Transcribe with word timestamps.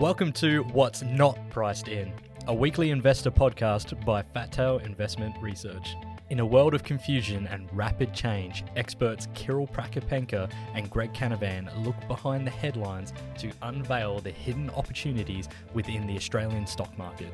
Welcome 0.00 0.32
to 0.34 0.64
What's 0.72 1.02
Not 1.02 1.38
Priced 1.50 1.86
In, 1.88 2.12
a 2.48 2.54
weekly 2.54 2.90
investor 2.90 3.30
podcast 3.30 4.04
by 4.04 4.22
Fat 4.22 4.50
Tail 4.50 4.78
Investment 4.78 5.36
Research. 5.40 5.94
In 6.30 6.40
a 6.40 6.46
world 6.46 6.74
of 6.74 6.82
confusion 6.82 7.46
and 7.46 7.68
rapid 7.72 8.12
change, 8.12 8.64
experts 8.74 9.28
Kirill 9.34 9.68
Prakapenka 9.68 10.50
and 10.74 10.90
Greg 10.90 11.12
Canavan 11.12 11.68
look 11.84 11.94
behind 12.08 12.46
the 12.46 12.50
headlines 12.50 13.12
to 13.38 13.52
unveil 13.62 14.18
the 14.18 14.30
hidden 14.30 14.70
opportunities 14.70 15.48
within 15.74 16.06
the 16.06 16.16
Australian 16.16 16.66
stock 16.66 16.96
market. 16.98 17.32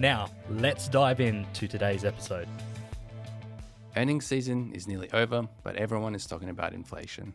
Now, 0.00 0.30
let's 0.48 0.88
dive 0.88 1.20
into 1.20 1.68
today's 1.68 2.04
episode. 2.04 2.48
Earnings 3.96 4.26
season 4.26 4.72
is 4.72 4.88
nearly 4.88 5.10
over, 5.12 5.46
but 5.62 5.76
everyone 5.76 6.14
is 6.14 6.26
talking 6.26 6.48
about 6.48 6.72
inflation. 6.72 7.32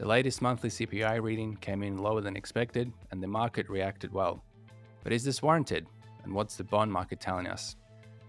The 0.00 0.08
latest 0.08 0.40
monthly 0.40 0.70
CPI 0.70 1.22
reading 1.22 1.56
came 1.56 1.82
in 1.82 1.98
lower 1.98 2.22
than 2.22 2.34
expected, 2.34 2.90
and 3.10 3.22
the 3.22 3.26
market 3.26 3.68
reacted 3.68 4.10
well. 4.10 4.42
But 5.04 5.12
is 5.12 5.22
this 5.22 5.42
warranted? 5.42 5.86
And 6.24 6.32
what's 6.32 6.56
the 6.56 6.64
bond 6.64 6.90
market 6.90 7.20
telling 7.20 7.46
us? 7.46 7.76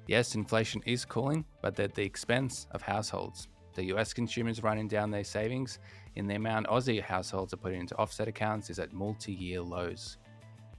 Yes, 0.05 0.35
inflation 0.35 0.83
is 0.85 1.05
cooling, 1.05 1.45
but 1.61 1.79
at 1.79 1.95
the 1.95 2.03
expense 2.03 2.67
of 2.71 2.81
households. 2.81 3.47
The 3.75 3.85
US 3.93 4.11
consumers 4.11 4.61
running 4.61 4.89
down 4.89 5.11
their 5.11 5.23
savings, 5.23 5.79
in 6.17 6.27
the 6.27 6.35
amount 6.35 6.67
Aussie 6.67 7.01
households 7.01 7.53
are 7.53 7.63
putting 7.63 7.79
into 7.79 7.97
offset 7.97 8.27
accounts 8.27 8.69
is 8.69 8.77
at 8.77 8.91
multi 8.91 9.31
year 9.31 9.61
lows. 9.61 10.17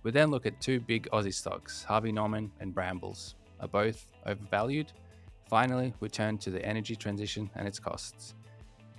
We 0.03 0.11
then 0.11 0.31
look 0.31 0.45
at 0.45 0.61
two 0.61 0.79
big 0.79 1.09
Aussie 1.11 1.33
stocks, 1.33 1.83
Harvey 1.85 2.13
Norman 2.13 2.53
and 2.61 2.75
Brambles. 2.75 3.35
Are 3.61 3.69
both 3.69 4.13
overvalued? 4.27 4.93
Finally, 5.49 5.95
we 6.01 6.11
turn 6.11 6.37
to 6.37 6.51
the 6.51 6.63
energy 6.63 6.97
transition 6.97 7.49
and 7.55 7.67
its 7.67 7.79
costs. 7.79 8.35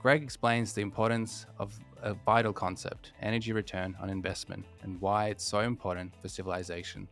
Greg 0.04 0.22
explains 0.22 0.74
the 0.74 0.82
importance 0.82 1.46
of 1.60 1.80
a 2.02 2.14
vital 2.14 2.52
concept, 2.52 3.14
energy 3.22 3.54
return 3.54 3.96
on 4.02 4.10
investment, 4.10 4.66
and 4.82 5.00
why 5.00 5.28
it's 5.28 5.46
so 5.46 5.62
important 5.62 6.14
for 6.22 6.28
civilization. 6.28 7.08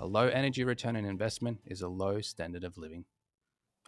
A 0.00 0.06
low 0.06 0.28
energy 0.28 0.62
return 0.62 0.96
on 0.96 1.06
investment 1.06 1.58
is 1.64 1.80
a 1.80 1.88
low 1.88 2.20
standard 2.20 2.62
of 2.62 2.76
living. 2.76 3.06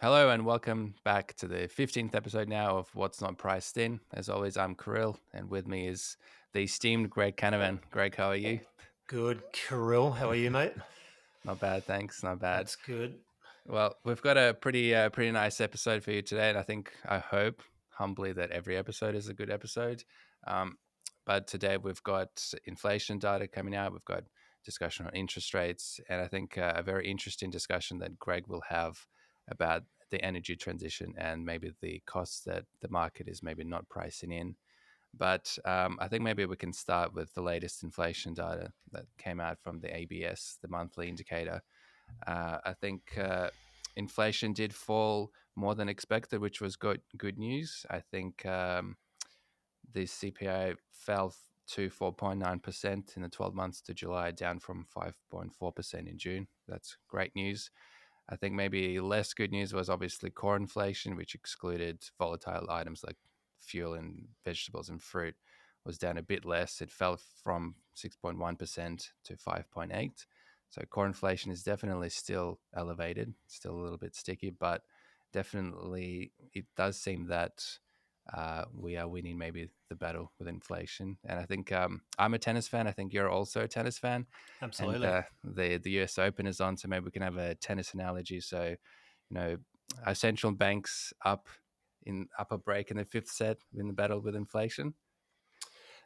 Hello, 0.01 0.31
and 0.31 0.47
welcome 0.47 0.95
back 1.05 1.35
to 1.35 1.47
the 1.47 1.67
15th 1.67 2.15
episode 2.15 2.47
now 2.47 2.75
of 2.75 2.89
What's 2.95 3.21
Not 3.21 3.37
Priced 3.37 3.77
In. 3.77 3.99
As 4.15 4.29
always, 4.29 4.57
I'm 4.57 4.73
Kirill, 4.73 5.19
and 5.31 5.47
with 5.47 5.67
me 5.67 5.87
is 5.87 6.17
the 6.53 6.63
esteemed 6.63 7.11
Greg 7.11 7.37
Canavan. 7.37 7.77
Greg, 7.91 8.15
how 8.15 8.29
are 8.29 8.35
you? 8.35 8.61
Good, 9.05 9.43
Kirill. 9.53 10.09
How 10.09 10.27
are 10.27 10.35
you, 10.35 10.49
mate? 10.49 10.73
Not 11.45 11.59
bad, 11.59 11.83
thanks. 11.85 12.23
Not 12.23 12.39
bad. 12.39 12.61
That's 12.61 12.77
good. 12.77 13.19
Well, 13.67 13.95
we've 14.03 14.23
got 14.23 14.37
a 14.37 14.55
pretty, 14.55 14.95
uh, 14.95 15.09
pretty 15.09 15.29
nice 15.29 15.61
episode 15.61 16.03
for 16.03 16.11
you 16.11 16.23
today, 16.23 16.49
and 16.49 16.57
I 16.57 16.63
think, 16.63 16.91
I 17.07 17.19
hope, 17.19 17.61
humbly 17.99 18.33
that 18.33 18.51
every 18.51 18.77
episode 18.77 19.13
is 19.13 19.27
a 19.27 19.33
good 19.33 19.51
episode. 19.51 20.03
Um, 20.47 20.77
but 21.25 21.45
today 21.45 21.77
we've 21.77 22.01
got 22.03 22.43
inflation 22.65 23.19
data 23.19 23.47
coming 23.47 23.75
out. 23.75 23.91
We've 23.91 24.05
got 24.05 24.23
discussion 24.65 25.05
on 25.05 25.13
interest 25.13 25.53
rates, 25.53 25.99
and 26.09 26.21
I 26.21 26.27
think 26.27 26.57
uh, 26.57 26.73
a 26.75 26.81
very 26.81 27.07
interesting 27.09 27.51
discussion 27.51 27.99
that 27.99 28.17
Greg 28.17 28.47
will 28.47 28.63
have 28.69 28.97
about 29.49 29.83
the 30.11 30.23
energy 30.23 30.55
transition 30.55 31.13
and 31.17 31.45
maybe 31.45 31.71
the 31.81 32.01
costs 32.07 32.41
that 32.45 32.65
the 32.81 32.89
market 32.89 33.27
is 33.27 33.43
maybe 33.43 33.63
not 33.63 33.87
pricing 33.89 34.31
in. 34.31 34.55
But 35.15 35.57
um, 35.65 35.97
I 35.99 36.07
think 36.07 36.23
maybe 36.23 36.45
we 36.45 36.55
can 36.55 36.73
start 36.73 37.13
with 37.13 37.33
the 37.33 37.41
latest 37.41 37.83
inflation 37.83 38.33
data 38.33 38.71
that 38.91 39.05
came 39.17 39.39
out 39.39 39.59
from 39.61 39.79
the 39.79 39.95
ABS, 39.95 40.57
the 40.61 40.67
monthly 40.67 41.09
indicator. 41.09 41.61
Uh, 42.25 42.57
I 42.63 42.73
think 42.73 43.01
uh, 43.17 43.49
inflation 43.99 44.53
did 44.53 44.73
fall 44.73 45.31
more 45.55 45.75
than 45.75 45.89
expected, 45.89 46.39
which 46.41 46.61
was 46.61 46.75
good 46.75 47.01
good 47.17 47.37
news. 47.37 47.85
I 47.89 47.99
think 47.99 48.45
um, 48.45 48.95
the 49.93 50.05
CPI 50.05 50.75
fell 50.91 51.35
to 51.73 51.89
4.9% 51.89 53.15
in 53.15 53.21
the 53.21 53.29
12 53.29 53.53
months 53.53 53.81
to 53.81 53.93
July, 53.93 54.31
down 54.31 54.57
from 54.57 54.87
5.4% 54.95 55.93
in 56.07 56.17
June. 56.17 56.47
That's 56.67 56.97
great 57.07 57.35
news. 57.35 57.69
I 58.27 58.35
think 58.35 58.55
maybe 58.55 58.99
less 58.99 59.33
good 59.33 59.51
news 59.51 59.73
was 59.73 59.89
obviously 59.89 60.31
core 60.31 60.55
inflation, 60.55 61.15
which 61.15 61.35
excluded 61.35 62.01
volatile 62.17 62.67
items 62.69 63.03
like 63.03 63.17
fuel 63.59 63.93
and 63.93 64.27
vegetables 64.43 64.89
and 64.89 65.01
fruit, 65.01 65.35
was 65.85 65.97
down 65.97 66.17
a 66.17 66.23
bit 66.23 66.45
less. 66.45 66.81
It 66.81 66.91
fell 66.91 67.19
from 67.43 67.75
6.1% 67.95 69.09
to 69.25 69.35
5.8. 69.35 70.25
So 70.69 70.81
core 70.83 71.05
inflation 71.07 71.51
is 71.51 71.63
definitely 71.63 72.09
still 72.09 72.59
elevated, 72.75 73.33
still 73.47 73.73
a 73.73 73.81
little 73.81 73.97
bit 73.97 74.15
sticky, 74.15 74.51
but 74.51 74.83
definitely 75.33 76.33
it 76.53 76.65
does 76.75 76.99
seem 76.99 77.27
that 77.27 77.79
uh, 78.31 78.65
we 78.73 78.95
are 78.95 79.07
winning 79.07 79.37
maybe 79.37 79.69
the 79.87 79.95
battle 79.95 80.31
with 80.37 80.47
inflation. 80.47 81.17
And 81.25 81.39
I 81.39 81.45
think 81.45 81.71
um, 81.71 82.01
I'm 82.19 82.33
a 82.35 82.39
tennis 82.39 82.67
fan. 82.67 82.85
I 82.87 82.91
think 82.91 83.13
you're 83.13 83.29
also 83.29 83.63
a 83.63 83.67
tennis 83.67 83.97
fan. 83.97 84.27
Absolutely. 84.61 84.99
And, 85.03 85.03
uh, 85.05 85.23
the 85.43 85.77
the 85.77 85.91
US 85.91 86.17
Open 86.17 86.45
is 86.45 86.61
on, 86.61 86.77
so 86.77 86.87
maybe 86.87 87.05
we 87.05 87.11
can 87.11 87.23
have 87.23 87.37
a 87.37 87.55
tennis 87.55 87.93
analogy. 87.93 88.39
So, 88.39 88.63
you 88.69 88.77
know, 89.31 89.57
our 90.05 90.15
central 90.15 90.53
banks 90.53 91.11
up 91.25 91.47
in 92.03 92.27
upper 92.37 92.57
break 92.57 92.91
in 92.91 92.97
the 92.97 93.05
fifth 93.05 93.29
set 93.29 93.57
in 93.73 93.87
the 93.87 93.93
battle 93.93 94.21
with 94.21 94.35
inflation. 94.35 94.93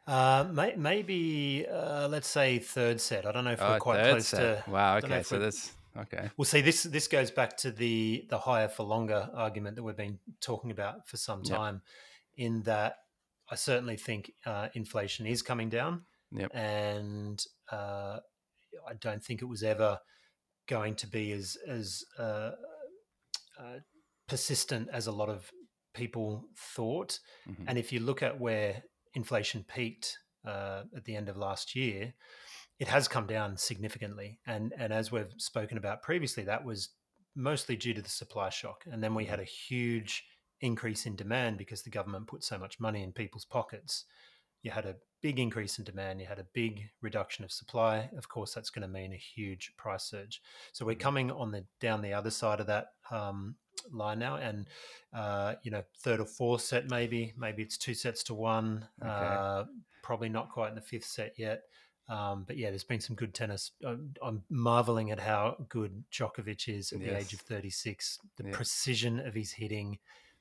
Uh, 0.05 0.45
may, 0.51 0.75
maybe 0.75 1.65
uh, 1.71 2.07
let's 2.09 2.27
say 2.27 2.59
third 2.59 2.99
set. 2.99 3.25
I 3.25 3.31
don't 3.31 3.45
know 3.45 3.51
if 3.51 3.61
we're 3.61 3.75
Oh, 3.75 3.79
quite 3.79 4.03
close 4.03 4.27
set. 4.27 4.65
to. 4.65 4.69
Wow. 4.71 4.97
Okay. 4.97 5.23
So 5.23 5.39
that's 5.39 5.71
okay. 5.97 6.29
Well, 6.35 6.45
see, 6.45 6.61
this 6.61 6.83
this 6.83 7.07
goes 7.07 7.31
back 7.31 7.55
to 7.57 7.71
the 7.71 8.25
the 8.29 8.37
higher 8.39 8.67
for 8.67 8.83
longer 8.83 9.29
argument 9.33 9.75
that 9.77 9.83
we've 9.83 9.95
been 9.95 10.19
talking 10.41 10.71
about 10.71 11.07
for 11.07 11.17
some 11.17 11.41
Yep. 11.45 11.57
time. 11.57 11.81
In 12.35 12.63
that, 12.63 12.97
I 13.49 13.55
certainly 13.55 13.95
think 13.95 14.31
uh, 14.45 14.69
inflation 14.73 15.25
is 15.25 15.41
coming 15.41 15.69
down, 15.69 16.03
Yep. 16.31 16.51
and 16.53 17.45
uh, 17.71 18.19
I 18.87 18.93
don't 18.99 19.23
think 19.23 19.41
it 19.41 19.45
was 19.45 19.63
ever 19.63 19.99
going 20.67 20.95
to 20.95 21.07
be 21.07 21.31
as 21.31 21.55
as 21.67 22.03
uh, 22.19 22.51
uh, 23.57 23.79
persistent 24.27 24.89
as 24.91 25.07
a 25.07 25.11
lot 25.11 25.29
of 25.29 25.49
people 25.93 26.43
thought. 26.57 27.19
Mhm. 27.47 27.65
And 27.67 27.77
if 27.77 27.93
you 27.93 27.99
look 28.01 28.21
at 28.23 28.39
where 28.39 28.83
inflation 29.13 29.65
peaked 29.67 30.17
uh, 30.45 30.83
at 30.95 31.05
the 31.05 31.15
end 31.15 31.29
of 31.29 31.37
last 31.37 31.75
year, 31.75 32.13
it 32.79 32.87
has 32.87 33.07
come 33.07 33.27
down 33.27 33.57
significantly. 33.57 34.39
And 34.45 34.73
and 34.77 34.91
as 34.91 35.11
we've 35.11 35.33
spoken 35.37 35.77
about 35.77 36.01
previously, 36.01 36.43
that 36.43 36.65
was 36.65 36.89
mostly 37.35 37.75
due 37.75 37.93
to 37.93 38.01
the 38.01 38.09
supply 38.09 38.49
shock. 38.49 38.83
And 38.91 39.03
then 39.03 39.15
we 39.15 39.25
had 39.25 39.39
a 39.39 39.45
huge 39.45 40.23
increase 40.61 41.05
in 41.05 41.15
demand 41.15 41.57
because 41.57 41.81
the 41.81 41.89
government 41.89 42.27
put 42.27 42.43
so 42.43 42.57
much 42.57 42.79
money 42.79 43.03
in 43.03 43.11
people's 43.11 43.45
pockets. 43.45 44.05
You 44.63 44.71
had 44.71 44.85
a 44.85 44.95
big 45.21 45.39
increase 45.39 45.77
in 45.77 45.85
demand, 45.85 46.19
you 46.19 46.27
had 46.27 46.39
a 46.39 46.45
big 46.53 46.89
reduction 47.01 47.45
of 47.45 47.51
supply. 47.51 48.09
Of 48.17 48.27
course, 48.27 48.53
that's 48.53 48.69
going 48.69 48.81
to 48.81 48.87
mean 48.87 49.13
a 49.13 49.17
huge 49.17 49.73
price 49.77 50.03
surge. 50.03 50.41
So 50.71 50.85
we're 50.85 50.95
coming 50.95 51.31
on 51.31 51.51
the 51.51 51.65
down 51.79 52.01
the 52.01 52.13
other 52.13 52.31
side 52.31 52.59
of 52.59 52.67
that 52.67 52.87
um, 53.11 53.55
line 53.91 54.19
now, 54.19 54.37
and 54.37 54.67
uh, 55.13 55.55
you 55.63 55.71
know, 55.71 55.83
third 55.99 56.19
or 56.19 56.25
fourth 56.25 56.61
set 56.61 56.89
maybe, 56.89 57.33
maybe 57.37 57.61
it's 57.61 57.77
two 57.77 57.93
sets 57.93 58.23
to 58.23 58.33
one. 58.33 58.87
Okay. 59.01 59.11
Uh, 59.11 59.65
probably 60.01 60.29
not 60.29 60.49
quite 60.49 60.69
in 60.69 60.75
the 60.75 60.81
fifth 60.81 61.05
set 61.05 61.33
yet. 61.37 61.63
Um, 62.09 62.43
but 62.45 62.57
yeah, 62.57 62.69
there's 62.69 62.83
been 62.83 62.99
some 62.99 63.15
good 63.15 63.33
tennis. 63.33 63.71
I'm, 63.85 64.13
I'm 64.21 64.43
marveling 64.49 65.11
at 65.11 65.19
how 65.19 65.55
good 65.69 66.03
Djokovic 66.11 66.67
is 66.67 66.91
at 66.91 66.99
the 66.99 67.17
age 67.17 67.33
of 67.33 67.39
36. 67.39 68.19
The 68.37 68.43
precision 68.45 69.19
of 69.19 69.33
his 69.33 69.53
hitting. 69.53 69.99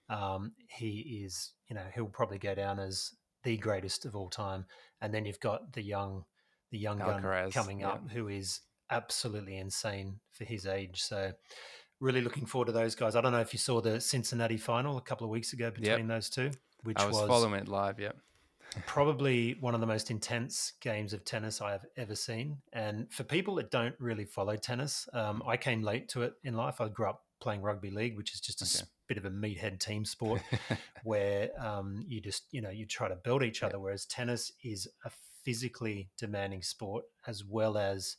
Um, 0.08 0.52
he 0.66 1.22
is, 1.24 1.52
you 1.68 1.76
know, 1.76 1.84
he'll 1.94 2.06
probably 2.06 2.38
go 2.38 2.54
down 2.54 2.80
as 2.80 3.12
the 3.42 3.56
greatest 3.56 4.04
of 4.04 4.16
all 4.16 4.28
time. 4.28 4.66
And 5.00 5.12
then 5.12 5.24
you've 5.24 5.40
got 5.40 5.72
the 5.72 5.82
young, 5.82 6.24
the 6.70 6.78
young 6.78 6.98
gun 6.98 7.22
Alcaraz, 7.22 7.52
coming 7.52 7.80
yeah. 7.80 7.90
up, 7.90 8.10
who 8.10 8.28
is 8.28 8.60
absolutely 8.90 9.56
insane 9.56 10.20
for 10.32 10.44
his 10.44 10.66
age. 10.66 11.02
So, 11.02 11.32
really 12.00 12.20
looking 12.20 12.46
forward 12.46 12.66
to 12.66 12.72
those 12.72 12.94
guys. 12.94 13.16
I 13.16 13.20
don't 13.20 13.32
know 13.32 13.40
if 13.40 13.52
you 13.52 13.58
saw 13.58 13.80
the 13.80 14.00
Cincinnati 14.00 14.56
final 14.56 14.96
a 14.96 15.02
couple 15.02 15.24
of 15.24 15.30
weeks 15.30 15.52
ago 15.52 15.70
between 15.70 16.06
those 16.08 16.28
two, 16.28 16.50
which 16.82 16.98
I 16.98 17.06
was, 17.06 17.16
following 17.18 17.54
it 17.54 17.68
live. 17.68 17.98
Yep. 17.98 18.16
probably 18.86 19.56
one 19.60 19.74
of 19.74 19.80
the 19.80 19.86
most 19.86 20.10
intense 20.10 20.72
games 20.80 21.12
of 21.12 21.24
tennis 21.24 21.60
I 21.60 21.72
have 21.72 21.84
ever 21.96 22.14
seen. 22.14 22.58
And 22.72 23.12
for 23.12 23.24
people 23.24 23.56
that 23.56 23.70
don't 23.70 23.94
really 23.98 24.24
follow 24.24 24.56
tennis, 24.56 25.08
um, 25.12 25.42
I 25.46 25.56
came 25.56 25.82
late 25.82 26.08
to 26.10 26.22
it 26.22 26.34
in 26.44 26.54
life. 26.54 26.80
I 26.80 26.88
grew 26.88 27.08
up 27.08 27.22
playing 27.42 27.62
rugby 27.62 27.90
league, 27.90 28.16
which 28.16 28.34
is 28.34 28.40
just 28.40 28.62
a 28.62 28.66
Okay. 28.66 28.84
bit 29.08 29.18
of 29.18 29.26
a 29.26 29.30
meathead 29.30 29.80
team 29.80 30.06
sport 30.06 30.44
where 31.02 31.50
um, 31.60 32.04
you 32.08 32.20
just, 32.20 32.46
you 32.52 32.62
know, 32.62 32.70
you 32.70 32.86
try 32.86 33.08
to 33.08 33.16
build 33.16 33.42
each 33.42 33.62
other. 33.62 33.80
Whereas 33.80 34.06
tennis 34.06 34.52
is 34.62 34.88
a 35.04 35.10
physically 35.44 36.10
demanding 36.18 36.62
sport 36.62 37.04
as 37.26 37.44
well 37.44 37.78
as 37.78 38.18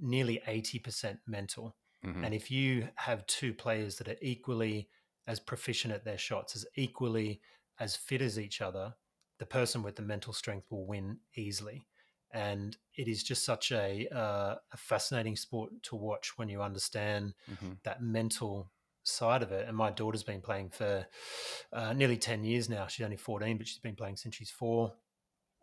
nearly 0.00 0.42
80% 0.46 1.20
mental. 1.26 1.76
Mhm. 2.02 2.24
And 2.24 2.34
if 2.34 2.50
you 2.50 2.88
have 2.96 3.26
two 3.26 3.54
players 3.54 3.96
that 3.98 4.08
are 4.08 4.16
equally 4.22 4.90
as 5.26 5.40
proficient 5.40 5.94
at 5.94 6.04
their 6.04 6.18
shots, 6.18 6.56
as 6.56 6.66
equally 6.76 7.42
as 7.78 7.96
fit 7.96 8.22
as 8.22 8.38
each 8.38 8.60
other, 8.60 8.94
the 9.38 9.46
person 9.46 9.82
with 9.82 9.96
the 9.96 10.02
mental 10.02 10.32
strength 10.32 10.70
will 10.70 10.86
win 10.86 11.20
easily. 11.34 11.88
And 12.32 12.76
it 12.94 13.08
is 13.08 13.22
just 13.22 13.44
such 13.44 13.72
a, 13.72 14.06
uh, 14.14 14.56
a 14.72 14.76
fascinating 14.76 15.36
sport 15.36 15.82
to 15.84 15.96
watch 15.96 16.36
when 16.38 16.48
you 16.48 16.62
understand 16.62 17.34
Mhm. 17.50 17.78
that 17.82 18.02
mental 18.02 18.70
side 19.02 19.42
of 19.42 19.50
it. 19.52 19.66
And 19.66 19.76
my 19.76 19.90
daughter's 19.90 20.22
been 20.22 20.40
playing 20.40 20.70
for 20.70 21.06
uh, 21.72 21.92
nearly 21.92 22.16
10 22.16 22.44
years 22.44 22.68
now. 22.68 22.86
She's 22.86 23.04
only 23.04 23.16
14, 23.16 23.58
but 23.58 23.66
she's 23.66 23.78
been 23.78 23.96
playing 23.96 24.16
since 24.16 24.36
she's 24.36 24.50
four. 24.50 24.94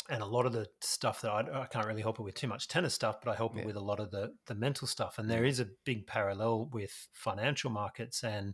And 0.09 0.21
a 0.21 0.25
lot 0.25 0.45
of 0.45 0.53
the 0.53 0.67
stuff 0.81 1.21
that 1.21 1.31
I, 1.31 1.61
I, 1.61 1.65
can't 1.65 1.85
really 1.85 2.01
help 2.01 2.17
her 2.17 2.23
with 2.23 2.35
too 2.35 2.47
much 2.47 2.67
tennis 2.67 2.93
stuff, 2.93 3.17
but 3.23 3.31
I 3.31 3.35
help 3.35 3.57
her 3.57 3.65
with 3.65 3.75
a 3.75 3.81
lot 3.81 3.99
of 3.99 4.11
the 4.11 4.33
the 4.45 4.55
mental 4.55 4.87
stuff. 4.87 5.17
And 5.17 5.29
there 5.29 5.45
is 5.45 5.59
a 5.59 5.67
big 5.85 6.07
parallel 6.07 6.69
with 6.71 7.07
financial 7.13 7.69
markets 7.69 8.23
and 8.23 8.53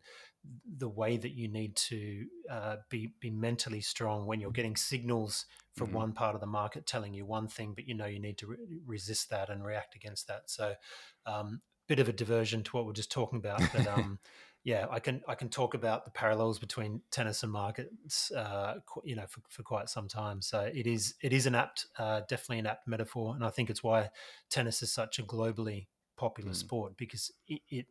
the 0.77 0.89
way 0.89 1.17
that 1.17 1.31
you 1.31 1.47
need 1.47 1.75
to 1.75 2.25
uh, 2.49 2.75
be 2.89 3.13
be 3.19 3.29
mentally 3.29 3.81
strong 3.81 4.25
when 4.25 4.39
you're 4.39 4.51
getting 4.51 4.75
signals 4.75 5.45
from 5.75 5.87
mm-hmm. 5.87 5.97
one 5.97 6.13
part 6.13 6.35
of 6.35 6.41
the 6.41 6.47
market 6.47 6.85
telling 6.85 7.13
you 7.13 7.25
one 7.25 7.47
thing, 7.47 7.73
but 7.73 7.87
you 7.87 7.93
know 7.93 8.05
you 8.05 8.19
need 8.19 8.37
to 8.39 8.47
re- 8.47 8.57
resist 8.85 9.29
that 9.29 9.49
and 9.49 9.63
react 9.63 9.95
against 9.95 10.27
that. 10.27 10.43
So, 10.49 10.73
um, 11.25 11.61
bit 11.87 11.99
of 11.99 12.09
a 12.09 12.13
diversion 12.13 12.63
to 12.63 12.71
what 12.71 12.85
we're 12.85 12.93
just 12.93 13.11
talking 13.11 13.39
about, 13.39 13.61
but 13.73 13.87
um, 13.87 14.19
yeah, 14.63 14.87
I 14.89 14.99
can 14.99 15.21
I 15.27 15.35
can 15.35 15.49
talk 15.49 15.73
about 15.73 16.05
the 16.05 16.11
parallels 16.11 16.57
between 16.57 17.01
tennis 17.11 17.43
and 17.43 17.51
markets, 17.51 18.31
uh, 18.31 18.75
you 19.03 19.15
know, 19.15 19.25
for, 19.27 19.41
for 19.49 19.61
quite 19.61 19.89
some 19.89 20.07
time. 20.07 20.41
So 20.41 20.61
it 20.73 20.87
is 20.87 21.15
it 21.21 21.33
is 21.33 21.45
an 21.45 21.55
apt, 21.55 21.87
uh, 21.99 22.21
definitely 22.29 22.59
an 22.59 22.67
apt 22.67 22.87
metaphor, 22.87 23.35
and 23.35 23.43
I 23.43 23.49
think 23.49 23.69
it's 23.69 23.83
why 23.83 24.09
tennis 24.49 24.81
is 24.81 24.93
such 24.93 25.19
a 25.19 25.23
globally 25.23 25.87
popular 26.15 26.51
mm. 26.51 26.55
sport 26.55 26.93
because 26.95 27.31
it, 27.47 27.61
it, 27.69 27.85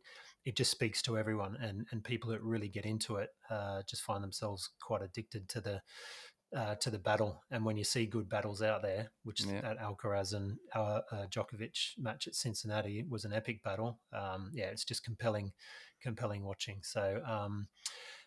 it 0.44 0.56
just 0.56 0.70
speaks 0.70 1.02
to 1.02 1.18
everyone, 1.18 1.58
and 1.60 1.86
and 1.90 2.02
people 2.02 2.30
that 2.30 2.42
really 2.42 2.68
get 2.68 2.86
into 2.86 3.16
it 3.16 3.28
uh, 3.50 3.82
just 3.86 4.02
find 4.02 4.24
themselves 4.24 4.70
quite 4.80 5.02
addicted 5.02 5.50
to 5.50 5.60
the 5.60 5.82
uh, 6.56 6.74
to 6.76 6.90
the 6.90 6.98
battle. 6.98 7.42
And 7.50 7.64
when 7.64 7.76
you 7.76 7.84
see 7.84 8.06
good 8.06 8.28
battles 8.28 8.62
out 8.62 8.82
there, 8.82 9.10
which 9.24 9.44
yeah. 9.44 9.60
that 9.62 9.78
Alcaraz 9.78 10.34
and 10.34 10.58
uh, 10.74 11.00
uh, 11.10 11.26
Djokovic 11.30 11.98
match 11.98 12.26
at 12.26 12.34
Cincinnati 12.34 13.04
was 13.08 13.24
an 13.24 13.32
epic 13.32 13.62
battle. 13.62 13.98
Um, 14.12 14.50
yeah, 14.52 14.66
it's 14.66 14.84
just 14.84 15.04
compelling, 15.04 15.52
compelling 16.00 16.44
watching. 16.44 16.78
So, 16.82 17.22
um, 17.26 17.68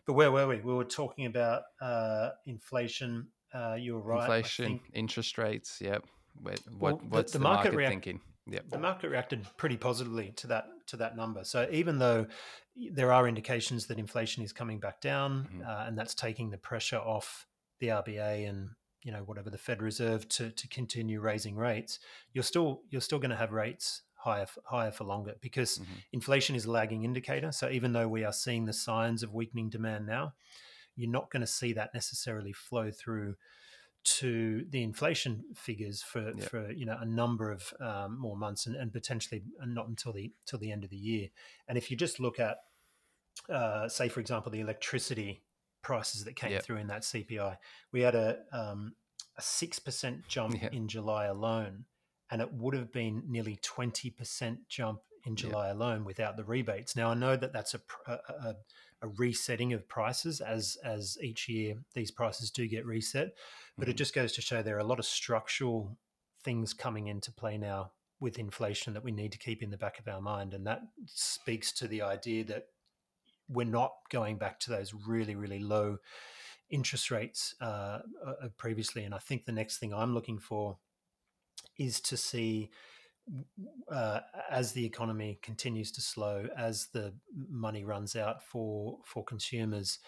but 0.06 0.14
where 0.14 0.30
were 0.30 0.46
we? 0.46 0.56
We 0.56 0.74
were 0.74 0.84
talking 0.84 1.26
about 1.26 1.62
uh, 1.80 2.30
inflation. 2.46 3.28
Uh, 3.52 3.76
you 3.78 3.94
were 3.94 4.00
right. 4.00 4.22
Inflation, 4.22 4.80
interest 4.92 5.38
rates. 5.38 5.78
Yep. 5.80 6.04
What, 6.42 6.60
well, 6.78 7.00
what's 7.08 7.32
the, 7.32 7.38
the, 7.38 7.42
the 7.42 7.48
market, 7.48 7.64
market 7.64 7.76
react- 7.76 7.90
thinking? 7.92 8.20
Yep. 8.48 8.68
The 8.70 8.78
market 8.78 9.10
reacted 9.10 9.44
pretty 9.56 9.76
positively 9.76 10.32
to 10.36 10.46
that 10.48 10.68
to 10.86 10.96
that 10.98 11.16
number. 11.16 11.42
So 11.42 11.68
even 11.72 11.98
though 11.98 12.26
there 12.92 13.12
are 13.12 13.26
indications 13.26 13.86
that 13.86 13.98
inflation 13.98 14.44
is 14.44 14.52
coming 14.52 14.78
back 14.78 15.00
down, 15.00 15.48
mm-hmm. 15.52 15.88
and 15.88 15.98
that's 15.98 16.14
taking 16.14 16.50
the 16.50 16.58
pressure 16.58 16.98
off 16.98 17.46
the 17.80 17.88
RBA 17.88 18.48
and 18.48 18.70
you 19.02 19.12
know 19.12 19.20
whatever 19.20 19.50
the 19.50 19.58
Fed 19.58 19.82
Reserve 19.82 20.28
to 20.30 20.50
to 20.50 20.68
continue 20.68 21.20
raising 21.20 21.56
rates, 21.56 21.98
you're 22.32 22.44
still 22.44 22.82
you're 22.90 23.00
still 23.00 23.18
going 23.18 23.30
to 23.30 23.36
have 23.36 23.52
rates 23.52 24.02
higher 24.14 24.46
higher 24.64 24.90
for 24.90 25.04
longer 25.04 25.34
because 25.40 25.78
mm-hmm. 25.78 25.92
inflation 26.12 26.56
is 26.56 26.64
a 26.64 26.70
lagging 26.70 27.04
indicator. 27.04 27.52
So 27.52 27.68
even 27.68 27.92
though 27.92 28.08
we 28.08 28.24
are 28.24 28.32
seeing 28.32 28.64
the 28.64 28.72
signs 28.72 29.22
of 29.22 29.32
weakening 29.32 29.70
demand 29.70 30.06
now, 30.06 30.34
you're 30.96 31.10
not 31.10 31.30
going 31.30 31.42
to 31.42 31.46
see 31.46 31.72
that 31.74 31.94
necessarily 31.94 32.52
flow 32.52 32.90
through 32.90 33.36
to 34.06 34.64
the 34.70 34.84
inflation 34.84 35.42
figures 35.54 36.00
for, 36.00 36.32
yep. 36.36 36.48
for 36.48 36.70
you 36.72 36.86
know 36.86 36.96
a 37.00 37.06
number 37.06 37.50
of 37.50 37.72
um, 37.80 38.18
more 38.18 38.36
months 38.36 38.66
and, 38.66 38.76
and 38.76 38.92
potentially 38.92 39.42
not 39.64 39.88
until 39.88 40.12
the 40.12 40.32
till 40.46 40.58
the 40.58 40.72
end 40.72 40.84
of 40.84 40.90
the 40.90 40.96
year. 40.96 41.28
And 41.68 41.76
if 41.76 41.90
you 41.90 41.96
just 41.96 42.20
look 42.20 42.38
at 42.38 42.58
uh, 43.52 43.88
say 43.88 44.08
for 44.08 44.20
example 44.20 44.50
the 44.50 44.60
electricity 44.60 45.42
prices 45.86 46.24
that 46.24 46.34
came 46.34 46.50
yep. 46.50 46.64
through 46.64 46.78
in 46.78 46.88
that 46.88 47.02
CPI. 47.02 47.56
We 47.92 48.00
had 48.00 48.16
a 48.16 48.38
um, 48.52 48.96
a 49.38 49.42
six 49.42 49.78
percent 49.78 50.26
jump 50.26 50.60
yep. 50.60 50.74
in 50.74 50.88
July 50.88 51.26
alone, 51.26 51.84
and 52.28 52.42
it 52.42 52.52
would 52.52 52.74
have 52.74 52.92
been 52.92 53.22
nearly 53.28 53.56
twenty 53.62 54.10
percent 54.10 54.68
jump 54.68 54.98
in 55.24 55.36
July 55.36 55.68
yep. 55.68 55.76
alone 55.76 56.04
without 56.04 56.36
the 56.36 56.42
rebates. 56.42 56.96
Now 56.96 57.10
I 57.10 57.14
know 57.14 57.36
that 57.36 57.52
that's 57.52 57.74
a, 57.74 57.80
a, 58.08 58.54
a 59.00 59.08
resetting 59.16 59.72
of 59.74 59.88
prices 59.88 60.40
as 60.40 60.76
as 60.82 61.16
each 61.22 61.48
year 61.48 61.76
these 61.94 62.10
prices 62.10 62.50
do 62.50 62.66
get 62.66 62.84
reset, 62.84 63.34
but 63.78 63.84
mm-hmm. 63.84 63.92
it 63.92 63.96
just 63.96 64.12
goes 64.12 64.32
to 64.32 64.42
show 64.42 64.62
there 64.62 64.76
are 64.76 64.80
a 64.80 64.92
lot 64.92 64.98
of 64.98 65.06
structural 65.06 65.96
things 66.42 66.74
coming 66.74 67.06
into 67.06 67.30
play 67.30 67.56
now 67.58 67.92
with 68.18 68.40
inflation 68.40 68.92
that 68.94 69.04
we 69.04 69.12
need 69.12 69.30
to 69.30 69.38
keep 69.38 69.62
in 69.62 69.70
the 69.70 69.76
back 69.76 70.00
of 70.00 70.08
our 70.08 70.20
mind, 70.20 70.52
and 70.52 70.66
that 70.66 70.80
speaks 71.06 71.70
to 71.70 71.86
the 71.86 72.02
idea 72.02 72.42
that 72.42 72.64
we're 73.48 73.64
not 73.64 73.92
going 74.10 74.38
back 74.38 74.60
to 74.60 74.70
those 74.70 74.92
really, 74.94 75.34
really 75.34 75.58
low 75.58 75.98
interest 76.70 77.10
rates 77.10 77.54
uh, 77.60 78.00
uh, 78.26 78.48
previously. 78.56 79.04
And 79.04 79.14
I 79.14 79.18
think 79.18 79.44
the 79.44 79.52
next 79.52 79.78
thing 79.78 79.94
I'm 79.94 80.14
looking 80.14 80.38
for 80.38 80.78
is 81.78 82.00
to 82.00 82.16
see 82.16 82.70
uh, 83.90 84.20
as 84.50 84.72
the 84.72 84.84
economy 84.84 85.38
continues 85.42 85.90
to 85.92 86.00
slow, 86.00 86.46
as 86.56 86.88
the 86.92 87.12
money 87.48 87.84
runs 87.84 88.14
out 88.14 88.42
for 88.42 88.98
for 89.04 89.24
consumers, 89.24 89.98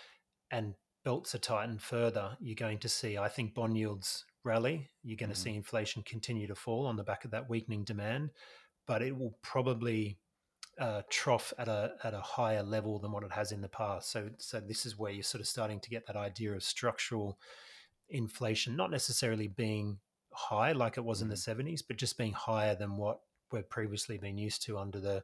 and 0.51 0.75
belts 1.05 1.35
are 1.35 1.39
tightened 1.39 1.83
further, 1.83 2.37
you're 2.41 2.55
going 2.55 2.79
to 2.79 2.89
see, 2.89 3.19
I 3.19 3.29
think, 3.29 3.55
bond 3.55 3.77
yields 3.77 4.25
rally. 4.45 4.91
You're 5.03 5.17
going 5.17 5.31
mm-hmm. 5.31 5.35
to 5.35 5.41
see 5.41 5.55
inflation 5.55 6.03
continue 6.03 6.47
to 6.47 6.55
fall 6.55 6.87
on 6.87 6.97
the 6.97 7.05
back 7.05 7.25
of 7.25 7.31
that 7.33 7.49
weakening 7.49 7.85
demand, 7.85 8.31
but 8.87 9.03
it 9.03 9.17
will 9.17 9.37
probably 9.43 10.19
uh, 10.79 11.03
trough 11.11 11.53
at 11.59 11.69
a 11.69 11.93
at 12.05 12.15
a 12.15 12.21
higher 12.21 12.63
level 12.63 12.99
than 12.99 13.13
what 13.13 13.25
it 13.25 13.33
has 13.33 13.53
in 13.53 13.61
the 13.61 13.69
past. 13.69 14.11
So 14.11 14.31
so 14.39 14.61
this 14.61 14.87
is 14.87 14.99
where 14.99 15.13
you're 15.13 15.23
sort 15.23 15.41
of 15.41 15.47
starting 15.47 15.81
to 15.81 15.91
get 15.91 16.07
that 16.07 16.17
idea 16.17 16.53
of 16.53 16.63
structural 16.63 17.39
inflation, 18.09 18.77
not 18.77 18.91
necessarily 18.91 19.49
being 19.49 19.99
high 20.33 20.73
like 20.73 20.97
it 20.97 21.05
was 21.05 21.21
in 21.21 21.29
the 21.29 21.35
70s, 21.35 21.59
mm-hmm. 21.59 21.75
but 21.89 21.97
just 21.97 22.17
being 22.17 22.33
higher 22.33 22.75
than 22.75 22.97
what 22.97 23.21
we've 23.51 23.69
previously 23.69 24.19
been 24.19 24.39
used 24.39 24.63
to 24.63 24.79
under 24.79 25.01
the 25.01 25.23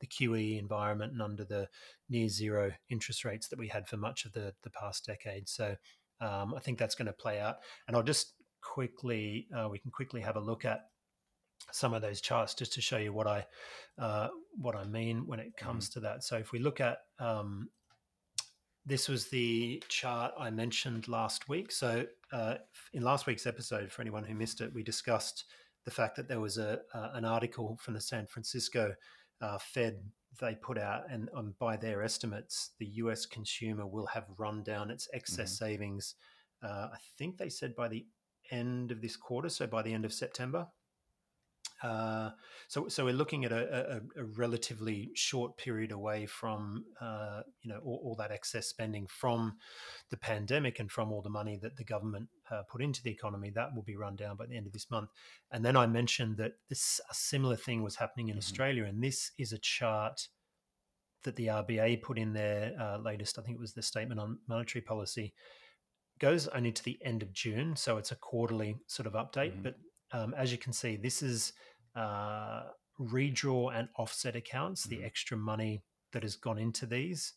the 0.00 0.06
QE 0.06 0.58
environment 0.58 1.12
and 1.12 1.22
under 1.22 1.44
the 1.44 1.68
near 2.08 2.28
zero 2.28 2.72
interest 2.88 3.24
rates 3.24 3.48
that 3.48 3.58
we 3.58 3.68
had 3.68 3.86
for 3.86 3.96
much 3.96 4.24
of 4.24 4.32
the 4.32 4.54
the 4.62 4.70
past 4.70 5.06
decade. 5.06 5.48
So 5.48 5.76
um, 6.20 6.54
I 6.54 6.60
think 6.60 6.78
that's 6.78 6.94
going 6.94 7.06
to 7.06 7.12
play 7.12 7.40
out. 7.40 7.56
And 7.86 7.96
I'll 7.96 8.02
just 8.02 8.34
quickly 8.62 9.46
uh, 9.56 9.68
we 9.68 9.78
can 9.78 9.90
quickly 9.90 10.20
have 10.22 10.36
a 10.36 10.40
look 10.40 10.64
at 10.64 10.80
some 11.72 11.94
of 11.94 12.02
those 12.02 12.20
charts 12.20 12.54
just 12.54 12.72
to 12.74 12.80
show 12.80 12.98
you 12.98 13.12
what 13.12 13.26
I 13.26 13.46
uh, 13.98 14.28
what 14.56 14.76
I 14.76 14.84
mean 14.84 15.26
when 15.26 15.40
it 15.40 15.56
comes 15.56 15.88
mm. 15.88 15.94
to 15.94 16.00
that. 16.00 16.24
So 16.24 16.36
if 16.36 16.52
we 16.52 16.58
look 16.58 16.80
at 16.80 16.98
um, 17.18 17.68
this 18.84 19.08
was 19.08 19.28
the 19.28 19.82
chart 19.88 20.32
I 20.38 20.50
mentioned 20.50 21.08
last 21.08 21.48
week. 21.48 21.72
So 21.72 22.06
uh, 22.32 22.54
in 22.92 23.02
last 23.02 23.26
week's 23.26 23.46
episode, 23.46 23.90
for 23.90 24.00
anyone 24.00 24.24
who 24.24 24.34
missed 24.34 24.60
it, 24.60 24.72
we 24.72 24.84
discussed 24.84 25.44
the 25.84 25.90
fact 25.90 26.16
that 26.16 26.28
there 26.28 26.40
was 26.40 26.56
a 26.58 26.80
uh, 26.94 27.10
an 27.14 27.24
article 27.24 27.78
from 27.82 27.94
the 27.94 28.00
San 28.00 28.26
Francisco 28.26 28.94
uh, 29.40 29.58
Fed 29.58 29.98
they 30.40 30.54
put 30.54 30.78
out, 30.78 31.10
and 31.10 31.28
um, 31.34 31.54
by 31.58 31.76
their 31.76 32.02
estimates, 32.02 32.72
the 32.78 32.86
U.S. 32.86 33.24
consumer 33.24 33.86
will 33.86 34.06
have 34.06 34.26
run 34.38 34.62
down 34.62 34.90
its 34.90 35.08
excess 35.14 35.54
mm-hmm. 35.54 35.64
savings. 35.64 36.14
Uh, 36.62 36.88
I 36.92 36.98
think 37.18 37.38
they 37.38 37.48
said 37.48 37.74
by 37.74 37.88
the 37.88 38.06
end 38.50 38.90
of 38.90 39.00
this 39.00 39.16
quarter, 39.16 39.48
so 39.48 39.66
by 39.66 39.82
the 39.82 39.92
end 39.92 40.04
of 40.04 40.12
September. 40.12 40.66
Uh, 41.82 42.30
so, 42.68 42.88
so 42.88 43.04
we're 43.04 43.12
looking 43.12 43.44
at 43.44 43.52
a, 43.52 44.00
a, 44.16 44.20
a, 44.20 44.24
relatively 44.24 45.10
short 45.14 45.58
period 45.58 45.92
away 45.92 46.24
from, 46.24 46.84
uh, 47.02 47.42
you 47.62 47.70
know, 47.70 47.78
all, 47.84 48.00
all, 48.02 48.14
that 48.14 48.30
excess 48.30 48.66
spending 48.66 49.06
from 49.06 49.56
the 50.10 50.16
pandemic 50.16 50.80
and 50.80 50.90
from 50.90 51.12
all 51.12 51.20
the 51.20 51.28
money 51.28 51.58
that 51.60 51.76
the 51.76 51.84
government 51.84 52.28
uh, 52.50 52.62
put 52.70 52.80
into 52.80 53.02
the 53.02 53.10
economy. 53.10 53.50
That 53.50 53.74
will 53.74 53.82
be 53.82 53.96
run 53.96 54.16
down 54.16 54.36
by 54.36 54.46
the 54.46 54.56
end 54.56 54.66
of 54.66 54.72
this 54.72 54.90
month. 54.90 55.10
And 55.50 55.62
then 55.62 55.76
I 55.76 55.86
mentioned 55.86 56.38
that 56.38 56.52
this 56.70 56.98
a 57.10 57.14
similar 57.14 57.56
thing 57.56 57.82
was 57.82 57.96
happening 57.96 58.28
in 58.28 58.32
mm-hmm. 58.32 58.38
Australia, 58.38 58.84
and 58.84 59.02
this 59.02 59.32
is 59.38 59.52
a 59.52 59.58
chart 59.58 60.28
that 61.24 61.36
the 61.36 61.48
RBA 61.48 62.00
put 62.00 62.18
in 62.18 62.32
their 62.32 62.72
uh, 62.80 62.98
latest. 62.98 63.38
I 63.38 63.42
think 63.42 63.56
it 63.56 63.60
was 63.60 63.74
the 63.74 63.82
statement 63.82 64.18
on 64.18 64.38
monetary 64.48 64.82
policy. 64.82 65.34
Goes 66.18 66.48
only 66.48 66.72
to 66.72 66.82
the 66.82 66.98
end 67.04 67.22
of 67.22 67.34
June, 67.34 67.76
so 67.76 67.98
it's 67.98 68.12
a 68.12 68.16
quarterly 68.16 68.78
sort 68.86 69.06
of 69.06 69.12
update. 69.12 69.52
Mm-hmm. 69.52 69.62
But 69.62 69.74
um, 70.12 70.34
as 70.36 70.52
you 70.52 70.58
can 70.58 70.72
see, 70.72 70.96
this 70.96 71.22
is 71.22 71.52
uh, 71.94 72.64
redraw 73.00 73.76
and 73.76 73.88
offset 73.96 74.36
accounts, 74.36 74.86
mm-hmm. 74.86 75.00
the 75.00 75.06
extra 75.06 75.36
money 75.36 75.82
that 76.12 76.22
has 76.22 76.36
gone 76.36 76.58
into 76.58 76.86
these. 76.86 77.34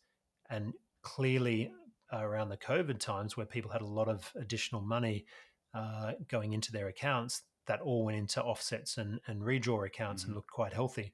And 0.50 0.74
clearly, 1.02 1.72
uh, 2.12 2.24
around 2.24 2.50
the 2.50 2.58
COVID 2.58 3.00
times 3.00 3.38
where 3.38 3.46
people 3.46 3.72
had 3.72 3.82
a 3.82 3.88
lot 3.88 4.08
of 4.08 4.32
additional 4.36 4.82
money 4.82 5.26
uh, 5.74 6.14
going 6.28 6.54
into 6.54 6.72
their 6.72 6.88
accounts, 6.88 7.44
that 7.68 7.82
all 7.82 8.04
went 8.04 8.18
into 8.18 8.42
offsets 8.42 8.98
and, 8.98 9.20
and 9.28 9.42
redraw 9.42 9.86
accounts 9.86 10.24
mm-hmm. 10.24 10.32
and 10.32 10.36
looked 10.36 10.50
quite 10.50 10.74
healthy. 10.74 11.14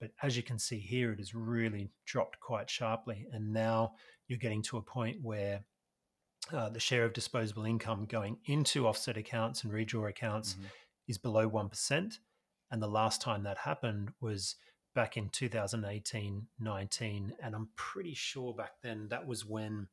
But 0.00 0.12
as 0.22 0.36
you 0.36 0.42
can 0.42 0.58
see 0.58 0.78
here, 0.78 1.12
it 1.12 1.18
has 1.18 1.34
really 1.34 1.90
dropped 2.04 2.38
quite 2.38 2.70
sharply. 2.70 3.26
And 3.32 3.52
now 3.52 3.94
you're 4.28 4.38
getting 4.38 4.62
to 4.62 4.76
a 4.76 4.82
point 4.82 5.16
where 5.20 5.64
uh, 6.52 6.68
the 6.68 6.78
share 6.78 7.04
of 7.04 7.12
disposable 7.12 7.64
income 7.64 8.06
going 8.08 8.38
into 8.46 8.86
offset 8.86 9.16
accounts 9.16 9.64
and 9.64 9.72
redraw 9.72 10.08
accounts 10.08 10.54
mm-hmm 10.54 10.66
is 11.08 11.18
below 11.18 11.48
1%. 11.48 12.18
And 12.70 12.82
the 12.82 12.88
last 12.88 13.22
time 13.22 13.44
that 13.44 13.58
happened 13.58 14.10
was 14.20 14.56
back 14.94 15.16
in 15.16 15.28
2018 15.28 16.46
19. 16.58 17.32
And 17.42 17.54
I'm 17.54 17.68
pretty 17.76 18.14
sure 18.14 18.54
back 18.54 18.72
then 18.82 19.08
that 19.10 19.26
was 19.26 19.44
when. 19.44 19.88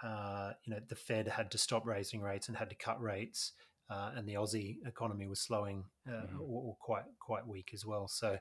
Uh, 0.00 0.52
you 0.62 0.72
know, 0.72 0.78
the 0.88 0.94
Fed 0.94 1.26
had 1.26 1.50
to 1.50 1.58
stop 1.58 1.84
raising 1.84 2.20
rates 2.20 2.46
and 2.46 2.56
had 2.56 2.70
to 2.70 2.76
cut 2.76 3.02
rates, 3.02 3.50
uh, 3.90 4.12
and 4.14 4.28
the 4.28 4.34
Aussie 4.34 4.76
economy 4.86 5.26
was 5.26 5.40
slowing 5.40 5.82
uh, 6.06 6.12
mm-hmm. 6.12 6.40
or, 6.40 6.62
or, 6.62 6.76
quite 6.78 7.02
quite 7.18 7.48
weak 7.48 7.70
as 7.74 7.84
well. 7.84 8.06
So 8.06 8.38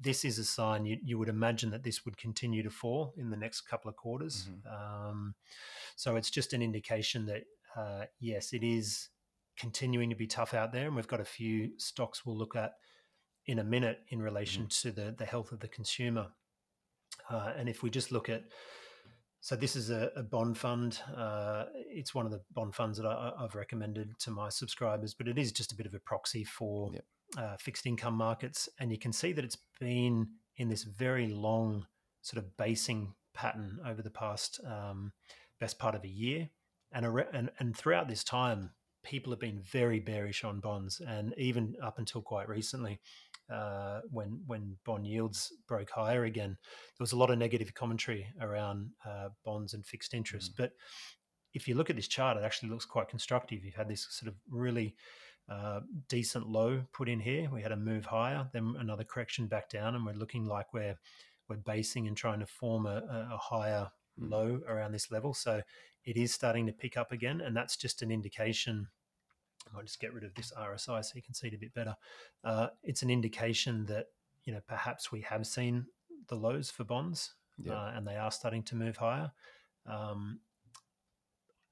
this 0.00 0.24
is 0.24 0.38
a 0.38 0.44
sign 0.44 0.84
you, 0.86 0.98
you 1.04 1.18
would 1.18 1.28
imagine 1.28 1.70
that 1.70 1.82
this 1.82 2.04
would 2.04 2.16
continue 2.16 2.62
to 2.62 2.70
fall 2.70 3.12
in 3.16 3.30
the 3.30 3.36
next 3.36 3.62
couple 3.62 3.88
of 3.88 3.96
quarters. 3.96 4.48
Mm-hmm. 4.48 5.08
Um, 5.08 5.34
so 5.96 6.16
it's 6.16 6.30
just 6.30 6.52
an 6.52 6.62
indication 6.62 7.26
that 7.26 7.44
uh, 7.76 8.06
yes, 8.18 8.52
it 8.52 8.62
is 8.62 9.08
continuing 9.60 10.10
to 10.10 10.16
be 10.16 10.26
tough 10.26 10.54
out 10.54 10.72
there, 10.72 10.86
and 10.86 10.96
we've 10.96 11.08
got 11.08 11.20
a 11.20 11.24
few 11.24 11.72
stocks 11.78 12.24
we'll 12.24 12.36
look 12.36 12.56
at 12.56 12.72
in 13.46 13.58
a 13.58 13.64
minute 13.64 13.98
in 14.08 14.22
relation 14.22 14.62
mm-hmm. 14.64 14.88
to 14.88 14.92
the 14.92 15.14
the 15.16 15.26
health 15.26 15.52
of 15.52 15.60
the 15.60 15.68
consumer. 15.68 16.28
Uh, 17.28 17.52
and 17.56 17.68
if 17.68 17.82
we 17.82 17.90
just 17.90 18.10
look 18.10 18.28
at 18.28 18.44
so 19.40 19.56
this 19.56 19.74
is 19.74 19.90
a, 19.90 20.10
a 20.16 20.22
bond 20.22 20.58
fund. 20.58 20.98
Uh, 21.16 21.64
it's 21.74 22.14
one 22.14 22.26
of 22.26 22.32
the 22.32 22.42
bond 22.52 22.74
funds 22.74 22.98
that 22.98 23.06
I, 23.06 23.32
have 23.40 23.54
recommended 23.54 24.18
to 24.20 24.30
my 24.30 24.50
subscribers, 24.50 25.14
but 25.14 25.28
it 25.28 25.38
is 25.38 25.50
just 25.50 25.72
a 25.72 25.76
bit 25.76 25.86
of 25.86 25.94
a 25.94 25.98
proxy 25.98 26.44
for 26.44 26.90
yep. 26.92 27.04
uh, 27.38 27.56
fixed 27.58 27.86
income 27.86 28.14
markets. 28.14 28.68
And 28.78 28.90
you 28.90 28.98
can 28.98 29.12
see 29.12 29.32
that 29.32 29.44
it's 29.44 29.56
been 29.80 30.28
in 30.58 30.68
this 30.68 30.82
very 30.82 31.28
long 31.28 31.86
sort 32.20 32.44
of 32.44 32.54
basing 32.58 33.14
pattern 33.32 33.78
over 33.86 34.02
the 34.02 34.10
past 34.10 34.60
um, 34.66 35.12
best 35.58 35.78
part 35.78 35.94
of 35.94 36.04
a 36.04 36.08
year. 36.08 36.50
And, 36.92 37.06
a, 37.06 37.26
and, 37.32 37.50
and 37.58 37.74
throughout 37.74 38.08
this 38.08 38.24
time, 38.24 38.72
people 39.02 39.32
have 39.32 39.40
been 39.40 39.60
very 39.60 40.00
bearish 40.00 40.44
on 40.44 40.60
bonds, 40.60 41.00
and 41.06 41.34
even 41.36 41.74
up 41.82 41.98
until 41.98 42.22
quite 42.22 42.48
recently, 42.48 43.00
uh, 43.52 44.00
when 44.10 44.40
when 44.46 44.76
bond 44.84 45.06
yields 45.06 45.52
broke 45.66 45.90
higher 45.90 46.24
again, 46.24 46.56
there 46.60 47.04
was 47.04 47.12
a 47.12 47.16
lot 47.16 47.30
of 47.30 47.38
negative 47.38 47.74
commentary 47.74 48.26
around 48.40 48.90
uh, 49.06 49.28
bonds 49.44 49.74
and 49.74 49.84
fixed 49.84 50.14
interest. 50.14 50.52
Mm. 50.52 50.56
But 50.56 50.72
if 51.52 51.66
you 51.66 51.74
look 51.74 51.90
at 51.90 51.96
this 51.96 52.08
chart, 52.08 52.36
it 52.36 52.44
actually 52.44 52.70
looks 52.70 52.84
quite 52.84 53.08
constructive. 53.08 53.64
You've 53.64 53.74
had 53.74 53.88
this 53.88 54.06
sort 54.10 54.28
of 54.28 54.36
really 54.48 54.94
uh, 55.48 55.80
decent 56.08 56.46
low 56.46 56.82
put 56.92 57.08
in 57.08 57.18
here. 57.18 57.48
We 57.52 57.62
had 57.62 57.72
a 57.72 57.76
move 57.76 58.06
higher, 58.06 58.48
then 58.52 58.74
another 58.78 59.04
correction 59.04 59.48
back 59.48 59.68
down, 59.68 59.94
and 59.94 60.06
we're 60.06 60.12
looking 60.12 60.46
like 60.46 60.72
we're 60.72 60.98
we're 61.48 61.56
basing 61.56 62.06
and 62.06 62.16
trying 62.16 62.40
to 62.40 62.46
form 62.46 62.86
a, 62.86 63.28
a 63.32 63.36
higher. 63.36 63.90
Low 64.20 64.60
around 64.68 64.92
this 64.92 65.10
level. 65.10 65.34
So 65.34 65.62
it 66.04 66.16
is 66.16 66.32
starting 66.32 66.66
to 66.66 66.72
pick 66.72 66.96
up 66.96 67.12
again, 67.12 67.40
and 67.40 67.56
that's 67.56 67.76
just 67.76 68.02
an 68.02 68.10
indication. 68.10 68.88
I 69.70 69.76
might 69.76 69.86
just 69.86 70.00
get 70.00 70.12
rid 70.12 70.24
of 70.24 70.34
this 70.34 70.52
RSI 70.58 71.04
so 71.04 71.12
you 71.14 71.22
can 71.22 71.34
see 71.34 71.48
it 71.48 71.54
a 71.54 71.58
bit 71.58 71.74
better. 71.74 71.96
Uh, 72.44 72.68
it's 72.82 73.02
an 73.02 73.10
indication 73.10 73.86
that 73.86 74.06
you 74.44 74.52
know 74.52 74.60
perhaps 74.66 75.12
we 75.12 75.20
have 75.22 75.46
seen 75.46 75.86
the 76.28 76.36
lows 76.36 76.70
for 76.70 76.84
bonds, 76.84 77.34
yeah. 77.62 77.74
uh, 77.74 77.92
and 77.94 78.06
they 78.06 78.16
are 78.16 78.30
starting 78.30 78.62
to 78.64 78.76
move 78.76 78.96
higher. 78.96 79.32
Um, 79.86 80.40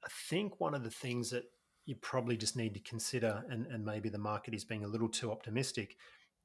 I 0.05 0.09
think 0.28 0.61
one 0.61 0.75
of 0.75 0.85
the 0.85 0.90
things 0.90 1.31
that 1.31 1.45
you 1.87 1.97
probably 1.97 2.37
just 2.37 2.57
need 2.57 2.75
to 2.75 2.81
consider, 2.81 3.45
and, 3.49 3.67
and 3.67 3.85
maybe 3.85 4.09
the 4.09 4.19
market 4.19 4.55
is 4.55 4.64
being 4.64 4.85
a 4.85 4.88
little 4.88 5.09
too 5.09 5.33
optimistic, 5.33 5.97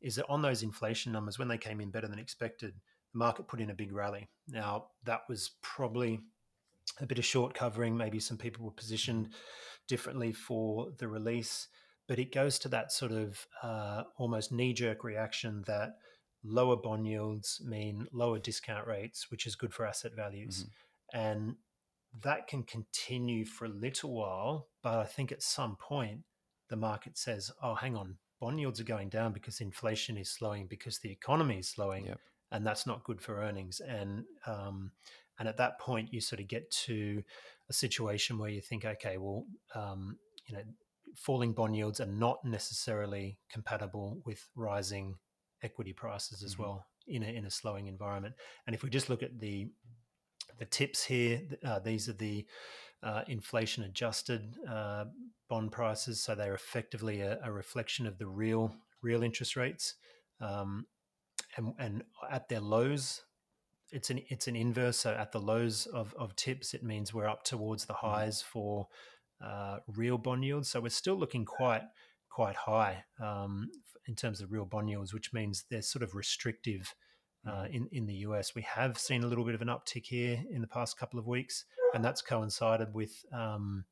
is 0.01 0.15
that 0.15 0.25
on 0.29 0.41
those 0.41 0.63
inflation 0.63 1.11
numbers, 1.11 1.37
when 1.37 1.47
they 1.47 1.57
came 1.57 1.81
in 1.81 1.91
better 1.91 2.07
than 2.07 2.19
expected, 2.19 2.73
the 3.13 3.19
market 3.19 3.47
put 3.47 3.61
in 3.61 3.69
a 3.69 3.75
big 3.75 3.93
rally. 3.93 4.27
Now, 4.47 4.87
that 5.05 5.21
was 5.29 5.51
probably 5.61 6.19
a 6.99 7.05
bit 7.05 7.19
of 7.19 7.25
short 7.25 7.53
covering. 7.53 7.95
Maybe 7.95 8.19
some 8.19 8.37
people 8.37 8.65
were 8.65 8.71
positioned 8.71 9.29
differently 9.87 10.33
for 10.33 10.91
the 10.97 11.07
release, 11.07 11.67
but 12.07 12.19
it 12.19 12.33
goes 12.33 12.59
to 12.59 12.69
that 12.69 12.91
sort 12.91 13.11
of 13.11 13.45
uh, 13.61 14.03
almost 14.17 14.51
knee 14.51 14.73
jerk 14.73 15.03
reaction 15.03 15.63
that 15.67 15.95
lower 16.43 16.75
bond 16.75 17.07
yields 17.07 17.61
mean 17.65 18.07
lower 18.11 18.39
discount 18.39 18.85
rates, 18.85 19.31
which 19.31 19.47
is 19.47 19.55
good 19.55 19.73
for 19.73 19.85
asset 19.85 20.11
values. 20.15 20.65
Mm-hmm. 21.15 21.19
And 21.19 21.55
that 22.21 22.47
can 22.47 22.63
continue 22.63 23.45
for 23.45 23.65
a 23.65 23.69
little 23.69 24.13
while, 24.13 24.67
but 24.81 24.99
I 24.99 25.05
think 25.05 25.31
at 25.31 25.41
some 25.41 25.77
point 25.77 26.21
the 26.69 26.75
market 26.75 27.17
says, 27.17 27.51
oh, 27.61 27.75
hang 27.75 27.95
on, 27.95 28.17
bond 28.39 28.59
yields 28.59 28.79
are 28.79 28.85
going 28.85 29.09
down 29.09 29.31
because 29.31 29.61
inflation 29.61 30.17
is 30.17 30.29
slowing, 30.29 30.67
because 30.67 30.99
the 30.99 31.11
economy 31.11 31.59
is 31.59 31.69
slowing. 31.69 32.05
Yep. 32.05 32.19
And 32.53 32.65
that's 32.65 32.87
not 32.87 33.03
good 33.03 33.21
for 33.21 33.41
earnings. 33.41 33.81
And 33.81 34.23
um, 34.47 34.91
and 35.39 35.49
at 35.49 35.57
that 35.57 35.79
point, 35.79 36.13
you 36.13 36.21
sort 36.21 36.39
of 36.39 36.47
get 36.47 36.71
to 36.85 37.23
a 37.69 37.73
situation 37.73 38.37
where 38.37 38.49
you 38.49 38.61
think, 38.61 38.85
okay, 38.85 39.17
well, 39.17 39.45
um, 39.75 40.17
you 40.47 40.55
know, 40.55 40.63
falling 41.15 41.53
bond 41.53 41.75
yields 41.75 41.99
are 41.99 42.05
not 42.05 42.45
necessarily 42.45 43.37
compatible 43.51 44.21
with 44.25 44.47
rising 44.55 45.15
equity 45.63 45.93
prices 45.93 46.43
as 46.43 46.53
mm-hmm. 46.53 46.63
well 46.63 46.85
in 47.07 47.23
a, 47.23 47.27
in 47.27 47.45
a 47.45 47.49
slowing 47.49 47.87
environment. 47.87 48.35
And 48.67 48.75
if 48.75 48.83
we 48.83 48.89
just 48.89 49.09
look 49.09 49.23
at 49.23 49.39
the 49.39 49.69
the 50.59 50.65
TIPS 50.65 51.03
here, 51.05 51.41
uh, 51.65 51.79
these 51.79 52.07
are 52.07 52.13
the 52.13 52.45
uh, 53.01 53.23
inflation 53.27 53.83
adjusted 53.83 54.55
uh, 54.69 55.05
bond 55.49 55.71
prices, 55.71 56.21
so 56.21 56.35
they're 56.35 56.53
effectively 56.53 57.21
a, 57.21 57.39
a, 57.43 57.51
reflection 57.51 58.05
of 58.05 58.17
the 58.17 58.27
real 58.27 58.73
real 59.01 59.23
interest 59.23 59.55
rates. 59.55 59.95
Um, 60.39 60.85
and, 61.57 61.73
and 61.77 62.03
at 62.29 62.49
their 62.49 62.59
lows, 62.59 63.21
it's 63.91 64.09
an 64.09 64.21
it's 64.29 64.47
an 64.47 64.55
inverse. 64.55 64.97
So 64.97 65.13
at 65.13 65.31
the 65.31 65.39
lows 65.39 65.85
of, 65.85 66.13
of 66.17 66.35
TIPS, 66.35 66.73
it 66.73 66.83
means 66.83 67.13
we're 67.13 67.27
up 67.27 67.43
towards 67.43 67.85
the 67.85 67.93
mm. 67.93 67.99
highs 67.99 68.41
for 68.41 68.87
uh, 69.43 69.77
real 69.87 70.17
bond 70.17 70.43
yields. 70.43 70.69
So 70.69 70.81
we're 70.81 70.89
still 70.89 71.15
looking 71.15 71.45
quite 71.45 71.83
quite 72.29 72.55
high 72.55 73.03
um, 73.21 73.69
in 74.07 74.15
terms 74.15 74.41
of 74.41 74.51
real 74.51 74.65
bond 74.65 74.89
yields, 74.89 75.13
which 75.13 75.31
means 75.31 75.65
they're 75.69 75.83
sort 75.83 76.01
of 76.01 76.15
restrictive 76.15 76.93
uh, 77.47 77.63
mm. 77.63 77.75
in 77.75 77.89
in 77.91 78.05
the 78.07 78.15
US. 78.27 78.55
We 78.55 78.63
have 78.63 78.97
seen 78.97 79.23
a 79.23 79.27
little 79.27 79.45
bit 79.45 79.55
of 79.55 79.61
an 79.61 79.67
uptick 79.67 80.05
here 80.05 80.43
in 80.51 80.61
the 80.61 80.67
past 80.67 80.97
couple 80.97 81.19
of 81.19 81.27
weeks, 81.27 81.65
and 81.93 82.03
that's 82.03 82.21
coincided 82.21 82.93
with 82.93 83.23
um, 83.31 83.85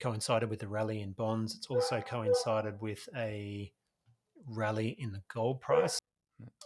coincided 0.00 0.48
with 0.48 0.60
the 0.60 0.68
rally 0.68 1.02
in 1.02 1.12
bonds. 1.12 1.54
It's 1.54 1.66
also 1.66 2.00
coincided 2.00 2.80
with 2.80 3.06
a 3.14 3.70
rally 4.46 4.96
in 4.98 5.12
the 5.12 5.22
gold 5.32 5.60
price. 5.60 6.00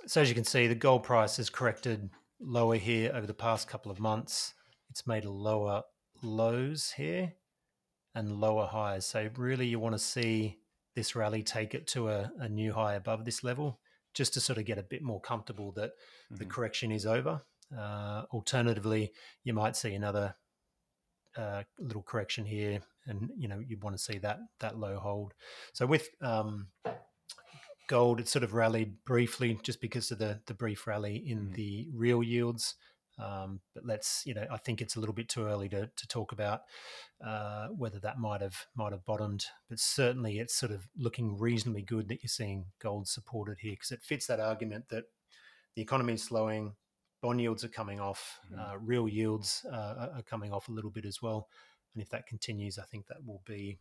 So 0.06 0.20
as 0.20 0.28
you 0.28 0.34
can 0.34 0.44
see, 0.44 0.66
the 0.66 0.74
gold 0.74 1.02
price 1.02 1.36
has 1.38 1.50
corrected 1.50 2.10
lower 2.40 2.76
here 2.76 3.12
over 3.14 3.26
the 3.26 3.34
past 3.34 3.68
couple 3.68 3.90
of 3.90 4.00
months. 4.00 4.54
It's 4.90 5.06
made 5.06 5.24
lower 5.24 5.82
lows 6.22 6.92
here 6.96 7.34
and 8.14 8.40
lower 8.40 8.66
highs. 8.66 9.06
So 9.06 9.28
really 9.36 9.66
you 9.66 9.78
want 9.78 9.94
to 9.94 9.98
see 9.98 10.58
this 10.94 11.16
rally 11.16 11.42
take 11.42 11.74
it 11.74 11.86
to 11.88 12.08
a, 12.08 12.30
a 12.38 12.48
new 12.48 12.72
high 12.72 12.94
above 12.94 13.24
this 13.24 13.42
level 13.42 13.80
just 14.14 14.34
to 14.34 14.40
sort 14.40 14.58
of 14.58 14.64
get 14.64 14.78
a 14.78 14.82
bit 14.82 15.02
more 15.02 15.20
comfortable 15.20 15.72
that 15.72 15.90
mm-hmm. 15.90 16.36
the 16.36 16.44
correction 16.44 16.92
is 16.92 17.06
over. 17.06 17.42
Uh, 17.76 18.22
alternatively, 18.32 19.12
you 19.42 19.52
might 19.52 19.74
see 19.74 19.94
another 19.94 20.36
uh, 21.36 21.62
little 21.78 22.02
correction 22.02 22.44
here, 22.44 22.80
and 23.06 23.30
you 23.36 23.48
know 23.48 23.58
you'd 23.58 23.82
want 23.82 23.96
to 23.96 24.02
see 24.02 24.18
that 24.18 24.38
that 24.60 24.78
low 24.78 24.98
hold. 24.98 25.34
So 25.72 25.84
with 25.86 26.08
um, 26.20 26.68
gold, 27.88 28.20
it 28.20 28.28
sort 28.28 28.42
of 28.44 28.54
rallied 28.54 29.04
briefly 29.04 29.58
just 29.62 29.80
because 29.80 30.10
of 30.10 30.18
the 30.18 30.40
the 30.46 30.54
brief 30.54 30.86
rally 30.86 31.16
in 31.16 31.48
mm. 31.48 31.54
the 31.54 31.88
real 31.92 32.22
yields. 32.22 32.74
Um, 33.16 33.60
but 33.74 33.84
let's, 33.86 34.22
you 34.26 34.34
know, 34.34 34.44
I 34.50 34.56
think 34.56 34.80
it's 34.80 34.96
a 34.96 35.00
little 35.00 35.14
bit 35.14 35.28
too 35.28 35.46
early 35.46 35.68
to, 35.68 35.88
to 35.94 36.08
talk 36.08 36.32
about 36.32 36.62
uh, 37.24 37.68
whether 37.68 38.00
that 38.00 38.18
might 38.18 38.40
have 38.40 38.66
might 38.74 38.92
have 38.92 39.04
bottomed. 39.04 39.44
But 39.68 39.78
certainly, 39.78 40.38
it's 40.38 40.54
sort 40.54 40.72
of 40.72 40.88
looking 40.96 41.38
reasonably 41.38 41.82
good 41.82 42.08
that 42.08 42.22
you're 42.22 42.28
seeing 42.28 42.66
gold 42.80 43.08
supported 43.08 43.58
here 43.60 43.72
because 43.72 43.92
it 43.92 44.02
fits 44.02 44.26
that 44.26 44.40
argument 44.40 44.88
that 44.90 45.04
the 45.76 45.82
economy 45.82 46.14
is 46.14 46.22
slowing, 46.22 46.74
bond 47.22 47.40
yields 47.40 47.64
are 47.64 47.68
coming 47.68 48.00
off, 48.00 48.40
mm. 48.52 48.58
uh, 48.58 48.78
real 48.78 49.08
yields 49.08 49.64
uh, 49.70 50.08
are 50.16 50.24
coming 50.28 50.52
off 50.52 50.68
a 50.68 50.72
little 50.72 50.90
bit 50.90 51.04
as 51.04 51.22
well. 51.22 51.48
And 51.94 52.02
if 52.02 52.10
that 52.10 52.26
continues, 52.26 52.78
I 52.78 52.82
think 52.82 53.06
that 53.06 53.24
will 53.24 53.42
be 53.46 53.78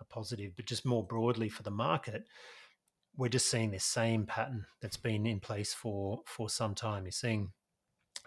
a 0.00 0.04
positive. 0.04 0.52
But 0.56 0.66
just 0.66 0.84
more 0.84 1.06
broadly 1.06 1.48
for 1.48 1.62
the 1.62 1.70
market, 1.70 2.24
we're 3.16 3.28
just 3.28 3.50
seeing 3.50 3.70
this 3.70 3.84
same 3.84 4.26
pattern 4.26 4.66
that's 4.80 4.96
been 4.96 5.26
in 5.26 5.40
place 5.40 5.74
for 5.74 6.22
for 6.26 6.48
some 6.48 6.74
time. 6.74 7.04
You're 7.04 7.12
seeing 7.12 7.52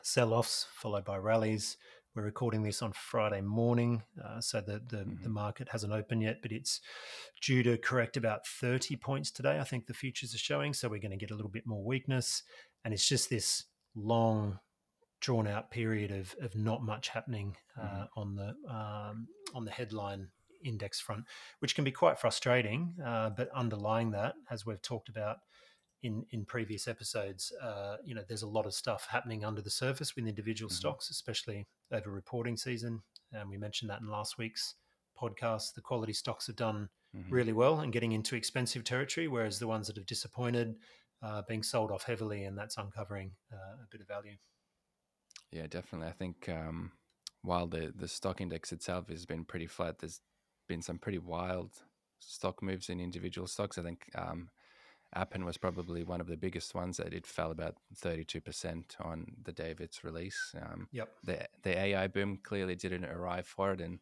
sell-offs 0.04 0.68
followed 0.74 1.06
by 1.06 1.18
rallies. 1.18 1.78
We're 2.16 2.24
recording 2.24 2.64
this 2.64 2.82
on 2.82 2.94
Friday 2.94 3.42
morning, 3.42 4.04
uh, 4.24 4.40
so 4.40 4.62
the 4.62 4.82
the, 4.88 4.98
mm-hmm. 4.98 5.24
the, 5.24 5.30
market 5.30 5.68
hasn't 5.72 5.92
opened 5.92 6.24
yet, 6.24 6.38
but 6.42 6.54
it's 6.54 6.80
due 7.42 7.62
to 7.64 7.78
correct 7.78 8.16
about 8.16 8.48
30 8.48 8.96
points 8.96 9.32
today. 9.32 9.60
I 9.60 9.66
think 9.66 9.86
the 9.86 9.94
futures 9.94 10.34
are 10.34 10.38
showing, 10.38 10.74
so 10.74 10.88
we're 10.88 11.02
going 11.02 11.12
to 11.12 11.18
get 11.18 11.32
a 11.32 11.36
little 11.36 11.52
bit 11.52 11.68
more 11.68 11.84
weakness, 11.84 12.44
and 12.86 12.94
it's 12.94 13.08
just 13.08 13.30
this 13.30 13.66
long, 13.96 14.60
drawn 15.20 15.46
out 15.46 15.72
period 15.72 16.12
of 16.12 16.36
of 16.40 16.56
not 16.56 16.84
much 16.84 17.10
happening 17.10 17.58
uh, 17.78 17.84
mm-hmm. 17.84 18.20
on 18.20 18.36
the 18.36 18.74
um, 18.74 19.28
on 19.54 19.66
the 19.66 19.72
headline 19.72 20.30
index 20.66 21.00
front, 21.00 21.26
which 21.60 21.76
can 21.76 21.84
be 21.84 21.92
quite 21.92 22.20
frustrating. 22.20 22.96
Uh, 23.04 23.30
but 23.30 23.50
underlying 23.54 24.12
that, 24.12 24.36
as 24.50 24.66
we've 24.66 24.82
talked 24.82 25.10
about 25.10 25.38
in 26.04 26.26
in 26.32 26.46
previous 26.46 26.88
episodes, 26.88 27.52
uh, 27.62 27.98
you 28.04 28.14
know, 28.16 28.24
there's 28.28 28.44
a 28.44 28.48
lot 28.48 28.66
of 28.66 28.74
stuff 28.74 29.08
happening 29.10 29.46
under 29.46 29.62
the 29.62 29.70
surface 29.70 30.16
with 30.16 30.28
individual 30.28 30.70
mm-hmm. 30.70 30.76
stocks, 30.76 31.10
especially 31.10 31.68
over 31.92 32.12
reporting 32.12 32.58
season. 32.58 33.02
And 33.32 33.50
we 33.50 33.58
mentioned 33.58 33.90
that 33.90 34.02
in 34.02 34.08
last 34.08 34.38
week's 34.38 34.76
podcast. 35.20 35.74
The 35.74 35.82
quality 35.82 36.14
stocks 36.14 36.48
have 36.48 36.56
done 36.56 36.90
mm-hmm. 37.16 37.34
really 37.34 37.54
well 37.54 37.80
and 37.80 37.94
getting 37.94 38.12
into 38.12 38.36
expensive 38.36 38.84
territory, 38.84 39.28
whereas 39.28 39.60
the 39.60 39.68
ones 39.68 39.88
that 39.88 39.96
have 39.96 40.06
disappointed 40.06 40.76
uh, 41.22 41.42
being 41.48 41.64
sold 41.64 41.92
off 41.92 42.04
heavily, 42.04 42.44
and 42.44 42.58
that's 42.58 42.78
uncovering 42.78 43.32
uh, 43.52 43.84
a 43.84 43.88
bit 43.90 44.02
of 44.02 44.08
value. 44.08 44.36
Yeah, 45.52 45.68
definitely. 45.68 46.08
I 46.08 46.12
think 46.12 46.50
um, 46.50 46.92
while 47.42 47.68
the 47.68 47.94
the 47.96 48.08
stock 48.08 48.42
index 48.42 48.72
itself 48.72 49.10
has 49.10 49.26
been 49.26 49.46
pretty 49.46 49.68
flat, 49.68 50.00
there's 50.00 50.22
been 50.68 50.82
some 50.82 50.98
pretty 50.98 51.20
wild 51.20 51.72
stock 52.20 52.62
moves 52.62 52.90
in 52.90 53.00
individual 53.00 53.48
stocks. 53.48 53.78
I 53.78 53.84
think 53.84 54.10
um, 54.16 54.50
Appen 55.14 55.46
was 55.46 55.58
probably 55.58 56.04
one 56.04 56.22
of 56.22 56.28
the 56.28 56.38
biggest 56.38 56.76
ones 56.76 56.98
that 56.98 57.14
it 57.14 57.26
fell 57.26 57.52
about 57.52 57.76
32% 57.96 58.84
on 59.00 59.26
the 59.44 59.52
day 59.52 59.72
of 59.72 59.80
its 59.80 60.04
release. 60.04 60.54
Um, 60.62 60.88
yep. 60.92 61.10
The, 61.24 61.48
the 61.64 61.78
AI 61.78 62.08
boom 62.08 62.40
clearly 62.44 62.76
didn't 62.76 63.06
arrive 63.06 63.48
for 63.48 63.72
it. 63.72 63.82
And 63.82 64.00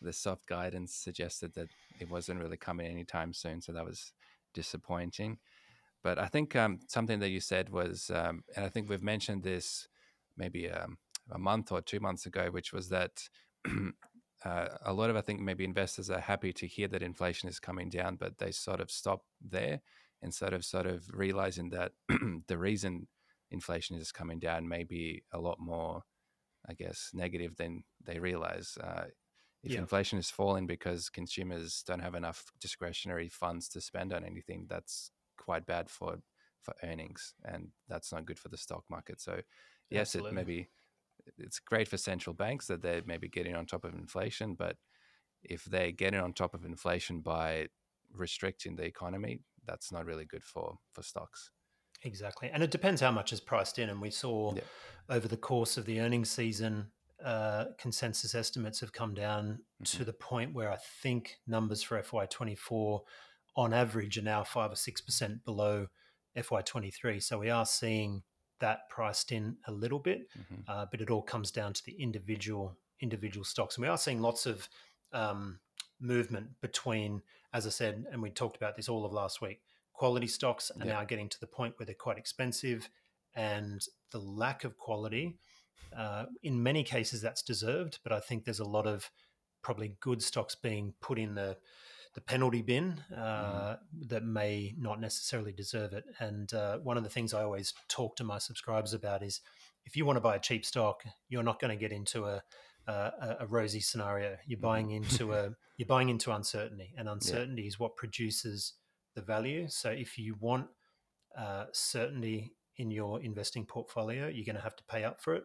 the 0.00 0.12
soft 0.12 0.46
guidance 0.46 0.94
suggested 0.94 1.54
that 1.54 1.68
it 1.98 2.10
wasn't 2.10 2.40
really 2.40 2.56
coming 2.56 2.86
anytime 2.86 3.32
soon. 3.32 3.60
So 3.60 3.72
that 3.72 3.84
was 3.84 4.12
disappointing. 4.54 5.38
But 6.02 6.18
I 6.18 6.26
think 6.26 6.54
um, 6.54 6.80
something 6.86 7.18
that 7.20 7.30
you 7.30 7.40
said 7.40 7.70
was, 7.70 8.10
um, 8.14 8.44
and 8.56 8.64
I 8.64 8.68
think 8.68 8.88
we've 8.88 9.02
mentioned 9.02 9.42
this 9.42 9.88
maybe 10.36 10.70
um, 10.70 10.98
a 11.30 11.38
month 11.38 11.72
or 11.72 11.80
two 11.80 12.00
months 12.00 12.26
ago, 12.26 12.48
which 12.50 12.72
was 12.72 12.88
that 12.90 13.28
uh, 14.44 14.68
a 14.84 14.92
lot 14.92 15.10
of 15.10 15.16
I 15.16 15.20
think 15.20 15.40
maybe 15.40 15.64
investors 15.64 16.10
are 16.10 16.20
happy 16.20 16.52
to 16.54 16.66
hear 16.66 16.88
that 16.88 17.02
inflation 17.02 17.48
is 17.48 17.58
coming 17.58 17.88
down, 17.88 18.16
but 18.16 18.38
they 18.38 18.50
sort 18.50 18.80
of 18.80 18.90
stop 18.90 19.24
there 19.40 19.80
instead 20.22 20.52
of 20.52 20.64
sort 20.64 20.86
of 20.86 21.08
realizing 21.12 21.70
that 21.70 21.92
the 22.46 22.58
reason 22.58 23.06
inflation 23.50 23.96
is 23.96 24.12
coming 24.12 24.38
down 24.38 24.68
may 24.68 24.84
be 24.84 25.22
a 25.32 25.38
lot 25.38 25.58
more, 25.60 26.02
I 26.68 26.74
guess, 26.74 27.10
negative 27.14 27.56
than 27.56 27.84
they 28.04 28.18
realize. 28.18 28.76
Uh, 28.82 29.04
if 29.62 29.72
yeah. 29.72 29.78
inflation 29.78 30.18
is 30.18 30.30
falling 30.30 30.66
because 30.66 31.08
consumers 31.08 31.82
don't 31.86 32.00
have 32.00 32.14
enough 32.14 32.52
discretionary 32.60 33.30
funds 33.30 33.68
to 33.70 33.80
spend 33.80 34.12
on 34.12 34.24
anything, 34.24 34.66
that's 34.68 35.10
quite 35.38 35.66
bad 35.66 35.88
for 35.88 36.18
for 36.60 36.74
earnings, 36.82 37.34
and 37.44 37.68
that's 37.88 38.10
not 38.12 38.24
good 38.24 38.38
for 38.38 38.48
the 38.48 38.56
stock 38.56 38.84
market. 38.88 39.20
So, 39.20 39.40
yes, 39.90 40.14
Absolutely. 40.16 40.30
it 40.30 40.34
maybe 40.34 40.68
it's 41.38 41.58
great 41.58 41.88
for 41.88 41.96
central 41.96 42.34
banks 42.34 42.66
that 42.66 42.82
they're 42.82 43.02
maybe 43.06 43.28
getting 43.28 43.54
on 43.54 43.66
top 43.66 43.84
of 43.84 43.94
inflation, 43.94 44.54
but 44.54 44.76
if 45.42 45.64
they're 45.64 45.92
getting 45.92 46.20
on 46.20 46.32
top 46.32 46.54
of 46.54 46.64
inflation 46.64 47.20
by 47.20 47.68
restricting 48.12 48.76
the 48.76 48.84
economy, 48.84 49.40
that's 49.66 49.92
not 49.92 50.06
really 50.06 50.24
good 50.24 50.44
for 50.44 50.78
for 50.92 51.02
stocks. 51.02 51.50
Exactly, 52.02 52.50
and 52.52 52.62
it 52.62 52.70
depends 52.70 53.00
how 53.00 53.10
much 53.10 53.32
is 53.32 53.40
priced 53.40 53.78
in. 53.78 53.88
And 53.88 54.00
we 54.00 54.10
saw 54.10 54.54
yeah. 54.54 54.62
over 55.08 55.28
the 55.28 55.36
course 55.36 55.76
of 55.76 55.86
the 55.86 56.00
earnings 56.00 56.30
season, 56.30 56.88
uh, 57.24 57.66
consensus 57.78 58.34
estimates 58.34 58.80
have 58.80 58.92
come 58.92 59.14
down 59.14 59.44
mm-hmm. 59.44 59.98
to 59.98 60.04
the 60.04 60.12
point 60.12 60.54
where 60.54 60.70
I 60.70 60.76
think 61.02 61.36
numbers 61.46 61.82
for 61.82 62.00
FY24 62.00 63.00
on 63.56 63.72
average 63.72 64.18
are 64.18 64.22
now 64.22 64.44
five 64.44 64.72
or 64.72 64.76
six 64.76 65.00
percent 65.00 65.44
below 65.44 65.86
FY23. 66.36 67.22
So 67.22 67.38
we 67.38 67.50
are 67.50 67.66
seeing 67.66 68.22
that 68.60 68.88
priced 68.88 69.32
in 69.32 69.56
a 69.66 69.72
little 69.72 69.98
bit, 69.98 70.28
mm-hmm. 70.38 70.62
uh, 70.68 70.86
but 70.90 71.00
it 71.00 71.10
all 71.10 71.22
comes 71.22 71.50
down 71.50 71.72
to 71.72 71.84
the 71.84 71.92
individual 71.92 72.76
individual 73.00 73.44
stocks. 73.44 73.76
And 73.76 73.82
we 73.82 73.88
are 73.88 73.98
seeing 73.98 74.20
lots 74.20 74.46
of 74.46 74.68
um, 75.12 75.58
movement 76.00 76.48
between, 76.60 77.22
as 77.52 77.66
I 77.66 77.70
said, 77.70 78.04
and 78.10 78.22
we 78.22 78.30
talked 78.30 78.56
about 78.56 78.76
this 78.76 78.88
all 78.88 79.04
of 79.04 79.12
last 79.12 79.40
week. 79.42 79.60
Quality 79.92 80.26
stocks 80.26 80.70
are 80.70 80.86
yeah. 80.86 80.94
now 80.94 81.04
getting 81.04 81.28
to 81.28 81.40
the 81.40 81.46
point 81.46 81.74
where 81.76 81.86
they're 81.86 81.94
quite 81.94 82.18
expensive, 82.18 82.88
and 83.34 83.84
the 84.10 84.18
lack 84.18 84.64
of 84.64 84.76
quality. 84.78 85.36
Uh, 85.96 86.26
in 86.42 86.62
many 86.62 86.82
cases, 86.82 87.20
that's 87.20 87.42
deserved, 87.42 87.98
but 88.02 88.12
I 88.12 88.20
think 88.20 88.44
there's 88.44 88.60
a 88.60 88.64
lot 88.64 88.86
of 88.86 89.10
probably 89.62 89.96
good 90.00 90.22
stocks 90.22 90.54
being 90.54 90.94
put 91.00 91.18
in 91.18 91.34
the 91.34 91.56
the 92.14 92.20
penalty 92.20 92.62
bin 92.62 93.02
uh, 93.16 93.76
mm. 93.76 94.08
that 94.08 94.24
may 94.24 94.74
not 94.78 95.00
necessarily 95.00 95.52
deserve 95.52 95.92
it. 95.92 96.04
And 96.20 96.52
uh, 96.54 96.78
one 96.78 96.96
of 96.96 97.02
the 97.02 97.10
things 97.10 97.34
I 97.34 97.42
always 97.42 97.74
talk 97.88 98.16
to 98.16 98.24
my 98.24 98.38
subscribers 98.38 98.94
about 98.94 99.22
is 99.22 99.40
if 99.84 99.96
you 99.96 100.06
want 100.06 100.16
to 100.16 100.20
buy 100.20 100.36
a 100.36 100.40
cheap 100.40 100.64
stock, 100.64 101.02
you're 101.28 101.42
not 101.42 101.60
going 101.60 101.76
to 101.76 101.80
get 101.80 101.92
into 101.92 102.24
a 102.24 102.42
a, 102.86 103.36
a 103.40 103.46
rosy 103.46 103.80
scenario. 103.80 104.36
You're 104.46 104.56
mm-hmm. 104.56 104.62
buying 104.62 104.90
into 104.90 105.32
a 105.32 105.50
you're 105.76 105.86
buying 105.86 106.08
into 106.08 106.32
uncertainty, 106.32 106.94
and 106.96 107.08
uncertainty 107.08 107.62
yeah. 107.62 107.68
is 107.68 107.78
what 107.78 107.96
produces 107.96 108.74
the 109.14 109.22
value. 109.22 109.68
So 109.68 109.90
if 109.90 110.18
you 110.18 110.36
want 110.38 110.66
uh, 111.36 111.66
certainty 111.72 112.52
in 112.76 112.90
your 112.90 113.20
investing 113.22 113.64
portfolio, 113.64 114.28
you're 114.28 114.44
going 114.44 114.56
to 114.56 114.62
have 114.62 114.76
to 114.76 114.84
pay 114.84 115.04
up 115.04 115.20
for 115.20 115.34
it, 115.34 115.44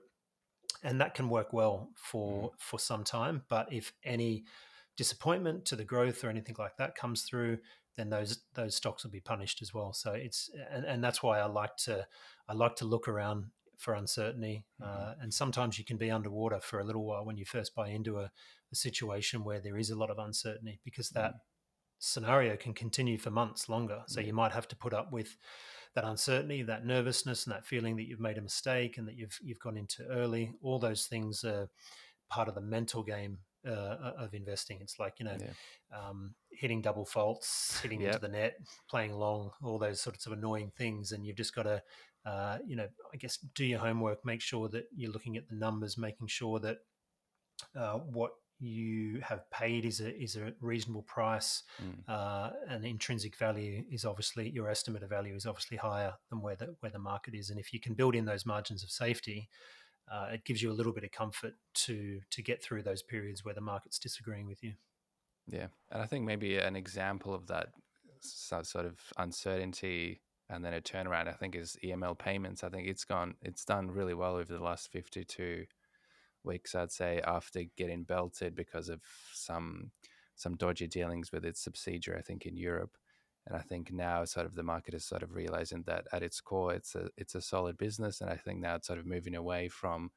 and 0.84 1.00
that 1.02 1.14
can 1.14 1.30
work 1.30 1.54
well 1.54 1.90
for 1.96 2.50
mm. 2.50 2.52
for 2.58 2.80
some 2.80 3.04
time. 3.04 3.44
But 3.50 3.72
if 3.72 3.94
any 4.04 4.46
disappointment 5.00 5.64
to 5.64 5.78
the 5.78 5.86
growth 5.86 6.26
or 6.26 6.30
anything 6.30 6.58
like 6.60 6.76
that 6.76 6.94
comes 6.94 7.22
through, 7.22 7.58
then 7.96 8.10
those 8.10 8.42
those 8.56 8.76
stocks 8.76 9.06
will 9.06 9.12
be 9.12 9.22
punished 9.22 9.62
as 9.62 9.74
well. 9.74 9.94
So 9.94 10.12
it's 10.12 10.50
and, 10.70 10.84
and 10.84 11.02
that's 11.02 11.24
why 11.24 11.40
I 11.40 11.46
like 11.46 11.78
to 11.86 12.06
I 12.50 12.54
like 12.54 12.76
to 12.78 12.86
look 12.86 13.08
around 13.08 13.46
for 13.78 13.94
uncertainty, 13.94 14.66
mm-hmm. 14.82 14.92
uh, 14.92 15.14
and 15.22 15.34
sometimes 15.34 15.80
you 15.80 15.86
can 15.86 15.96
be 15.96 16.12
underwater 16.12 16.60
for 16.60 16.82
a 16.82 16.84
little 16.84 17.06
while 17.06 17.24
when 17.26 17.38
you 17.38 17.46
first 17.46 17.74
buy 17.74 17.88
into 17.88 18.20
a, 18.20 18.30
a 18.74 18.76
situation 18.76 19.46
where 19.46 19.62
there 19.62 19.78
is 19.78 19.90
a 19.90 19.98
lot 19.98 20.10
of 20.10 20.20
uncertainty 20.20 20.82
because 20.84 21.12
that 21.12 21.32
mm-hmm. 21.32 22.00
scenario 22.00 22.58
can 22.58 22.74
continue 22.74 23.18
for 23.18 23.32
months 23.32 23.70
longer. 23.70 24.02
So 24.08 24.20
you 24.20 24.34
might 24.34 24.52
have 24.52 24.68
to 24.68 24.76
put 24.76 24.94
up 24.94 25.14
with 25.14 25.38
that 25.96 26.04
uncertainty, 26.04 26.62
that 26.64 26.86
nervousness, 26.86 27.46
and 27.46 27.56
that 27.56 27.66
feeling 27.66 27.96
that 27.96 28.08
you've 28.10 28.20
made 28.20 28.38
a 28.38 28.42
mistake 28.42 28.98
and 28.98 29.08
that 29.08 29.16
you've 29.16 29.40
you've 29.42 29.60
gone 29.60 29.78
into 29.78 30.04
early. 30.10 30.52
All 30.62 30.78
those 30.78 31.06
things 31.06 31.46
are 31.46 31.70
part 32.30 32.50
of 32.50 32.56
the 32.56 32.68
mental 32.78 33.02
game 33.02 33.38
uh, 33.68 34.14
of 34.18 34.34
investing. 34.34 34.80
It's 34.82 35.00
like 35.00 35.16
you 35.20 35.26
know, 35.26 35.38
yeah. 35.40 35.98
um, 35.98 36.34
hitting 36.52 36.82
double 36.82 37.06
faults, 37.06 37.80
hitting 37.82 38.02
yep. 38.02 38.16
into 38.16 38.28
the 38.28 38.32
net, 38.32 38.56
playing 38.90 39.14
long, 39.14 39.52
all 39.64 39.80
those 39.80 40.02
sorts 40.02 40.26
of 40.26 40.34
annoying 40.34 40.72
things, 40.78 41.12
and 41.12 41.26
you've 41.26 41.38
just 41.38 41.56
got 41.56 41.64
to, 41.64 41.82
uh, 42.26 42.58
you 42.66 42.76
know, 42.76 42.88
I 43.14 43.18
guess 43.18 43.38
do 43.56 43.66
your 43.66 43.80
homework, 43.80 44.26
make 44.26 44.42
sure 44.42 44.70
that 44.70 44.86
you're 44.96 45.12
looking 45.12 45.38
at 45.38 45.48
the 45.50 45.56
numbers, 45.56 45.98
making 45.98 46.28
sure 46.28 46.60
that 46.60 46.78
uh, 47.76 47.98
what 47.98 48.32
you 48.62 49.22
have 49.22 49.50
paid 49.52 49.86
is 49.86 50.02
a 50.02 50.16
is 50.22 50.36
a 50.36 50.54
reasonable 50.60 51.04
price, 51.04 51.64
mm. 51.82 52.14
uh, 52.14 52.52
and 52.68 52.86
intrinsic 52.86 53.38
value 53.38 53.84
is 53.90 54.06
obviously 54.06 54.50
your 54.50 54.70
estimate 54.70 55.04
of 55.04 55.10
value 55.10 55.36
is 55.36 55.46
obviously 55.46 55.78
higher 55.78 56.14
than 56.30 56.42
where 56.42 56.56
the 56.56 56.76
where 56.82 56.92
the 56.92 57.00
market 57.00 57.34
is, 57.34 57.50
and 57.50 57.60
if 57.60 57.74
you 57.74 57.80
can 57.80 57.94
build 57.94 58.16
in 58.16 58.26
those 58.26 58.46
margins 58.46 58.84
of 58.84 58.90
safety, 58.90 59.48
uh, 60.12 60.28
it 60.34 60.46
gives 60.46 60.62
you 60.62 60.72
a 60.72 60.74
little 60.74 60.94
bit 60.94 61.04
of 61.04 61.12
comfort 61.12 61.54
to 61.74 62.20
to 62.32 62.42
get 62.42 62.64
through 62.64 62.84
those 62.84 63.02
periods 63.02 63.44
where 63.44 63.54
the 63.54 63.62
market's 63.62 64.00
disagreeing 64.00 64.48
with 64.48 64.64
you. 64.64 64.74
Yeah, 65.48 65.68
and 65.92 66.02
I 66.02 66.06
think 66.06 66.26
maybe 66.26 66.58
an 66.58 66.76
example 66.76 67.34
of 67.34 67.48
that 67.48 67.70
sort 68.22 68.86
of 68.86 69.00
uncertainty 69.18 70.22
and 70.50 70.66
then 70.66 70.74
a 70.74 70.82
turnaround, 70.82 71.28
I 71.28 71.34
think, 71.34 71.56
is 71.56 71.78
EML 71.84 72.18
payments. 72.18 72.64
I 72.64 72.70
think 72.70 72.88
it's 72.88 73.06
gone, 73.06 73.36
it's 73.44 73.64
done 73.64 73.92
really 73.92 74.16
well 74.16 74.36
over 74.36 74.52
the 74.52 74.64
last 74.64 74.92
fifty-two 74.92 75.66
weeks, 76.44 76.76
I'd 76.76 76.92
say, 76.92 77.22
after 77.26 77.64
getting 77.78 78.04
belted 78.04 78.56
because 78.56 78.90
of 78.90 79.02
some 79.34 79.92
some 80.36 80.56
dodgy 80.56 80.88
dealings 80.88 81.32
with 81.32 81.46
its 81.46 81.62
subsidiary, 81.62 82.20
I 82.20 82.24
think, 82.24 82.46
in 82.46 82.56
Europe. 82.56 82.98
And 83.48 83.56
I 83.56 83.62
think 83.62 83.92
now 83.92 84.26
sort 84.26 84.46
of 84.46 84.56
the 84.56 84.64
market 84.64 84.94
is 84.94 85.06
sort 85.06 85.24
of 85.24 85.34
realizing 85.34 85.84
that 85.88 86.06
at 86.12 86.24
its 86.24 86.40
core, 86.42 86.74
it's 86.74 86.96
a 86.96 87.10
it's 87.18 87.36
a 87.36 87.42
solid 87.42 87.78
business. 87.78 88.22
And 88.22 88.30
I 88.30 88.36
think 88.36 88.60
now 88.60 88.76
it's 88.76 88.88
sort 88.88 89.00
of 89.00 89.06
moving 89.06 89.36
away 89.36 89.70
from 89.70 90.12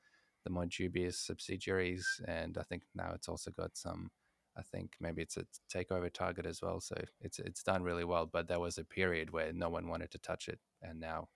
the 0.45 0.51
more 0.51 0.67
dubious 0.67 1.19
subsidiaries. 1.19 2.21
And 2.27 2.59
I 2.59 2.63
think 2.63 2.83
now 2.95 3.13
it's 3.15 3.29
also 3.29 3.51
got 3.51 3.77
some. 3.77 4.11
I 4.55 4.61
think 4.61 4.93
maybe 5.01 5.23
it's 5.23 5.39
a 5.39 5.47
takeover 5.75 6.13
target 6.13 6.45
as 6.45 6.61
well. 6.61 6.81
So 6.81 6.95
it's 7.21 7.39
it's 7.39 7.63
done 7.63 7.83
really 7.83 8.05
well. 8.05 8.29
But 8.31 8.49
there 8.49 8.61
was 8.61 8.77
a 8.77 8.85
period 8.85 9.31
where 9.31 9.53
no 9.53 9.71
one 9.71 9.89
wanted 9.89 10.11
to 10.11 10.19
touch 10.19 10.49
it, 10.49 10.59
and 10.83 11.01
now 11.01 11.29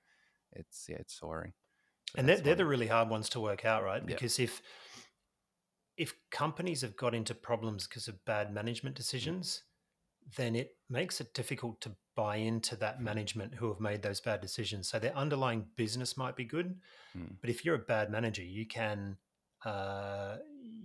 it's 0.52 0.86
yeah, 0.88 0.96
it's 0.96 1.18
soaring. 1.18 1.54
So 2.10 2.20
and 2.20 2.28
they're, 2.28 2.36
they're 2.36 2.54
the 2.54 2.66
really 2.66 2.86
hard 2.86 3.08
ones 3.08 3.28
to 3.30 3.40
work 3.40 3.64
out, 3.64 3.82
right? 3.82 4.04
Because 4.04 4.38
yeah. 4.38 4.44
if 4.44 4.62
if 5.96 6.14
companies 6.30 6.82
have 6.82 6.96
got 6.96 7.14
into 7.14 7.34
problems 7.34 7.86
because 7.86 8.06
of 8.06 8.24
bad 8.24 8.52
management 8.52 8.94
mm. 8.94 8.98
decisions, 8.98 9.62
then 10.36 10.56
it 10.56 10.76
makes 10.90 11.20
it 11.20 11.34
difficult 11.34 11.80
to 11.82 11.92
buy 12.16 12.36
into 12.36 12.76
that 12.76 13.00
management 13.00 13.54
who 13.54 13.68
have 13.68 13.80
made 13.80 14.02
those 14.02 14.20
bad 14.20 14.40
decisions. 14.40 14.88
So 14.88 14.98
their 14.98 15.16
underlying 15.16 15.66
business 15.76 16.16
might 16.16 16.34
be 16.34 16.44
good, 16.44 16.74
mm. 17.16 17.36
but 17.40 17.50
if 17.50 17.64
you're 17.64 17.74
a 17.74 17.80
bad 17.80 18.10
manager, 18.10 18.42
you 18.42 18.66
can 18.66 19.16
uh, 19.64 20.36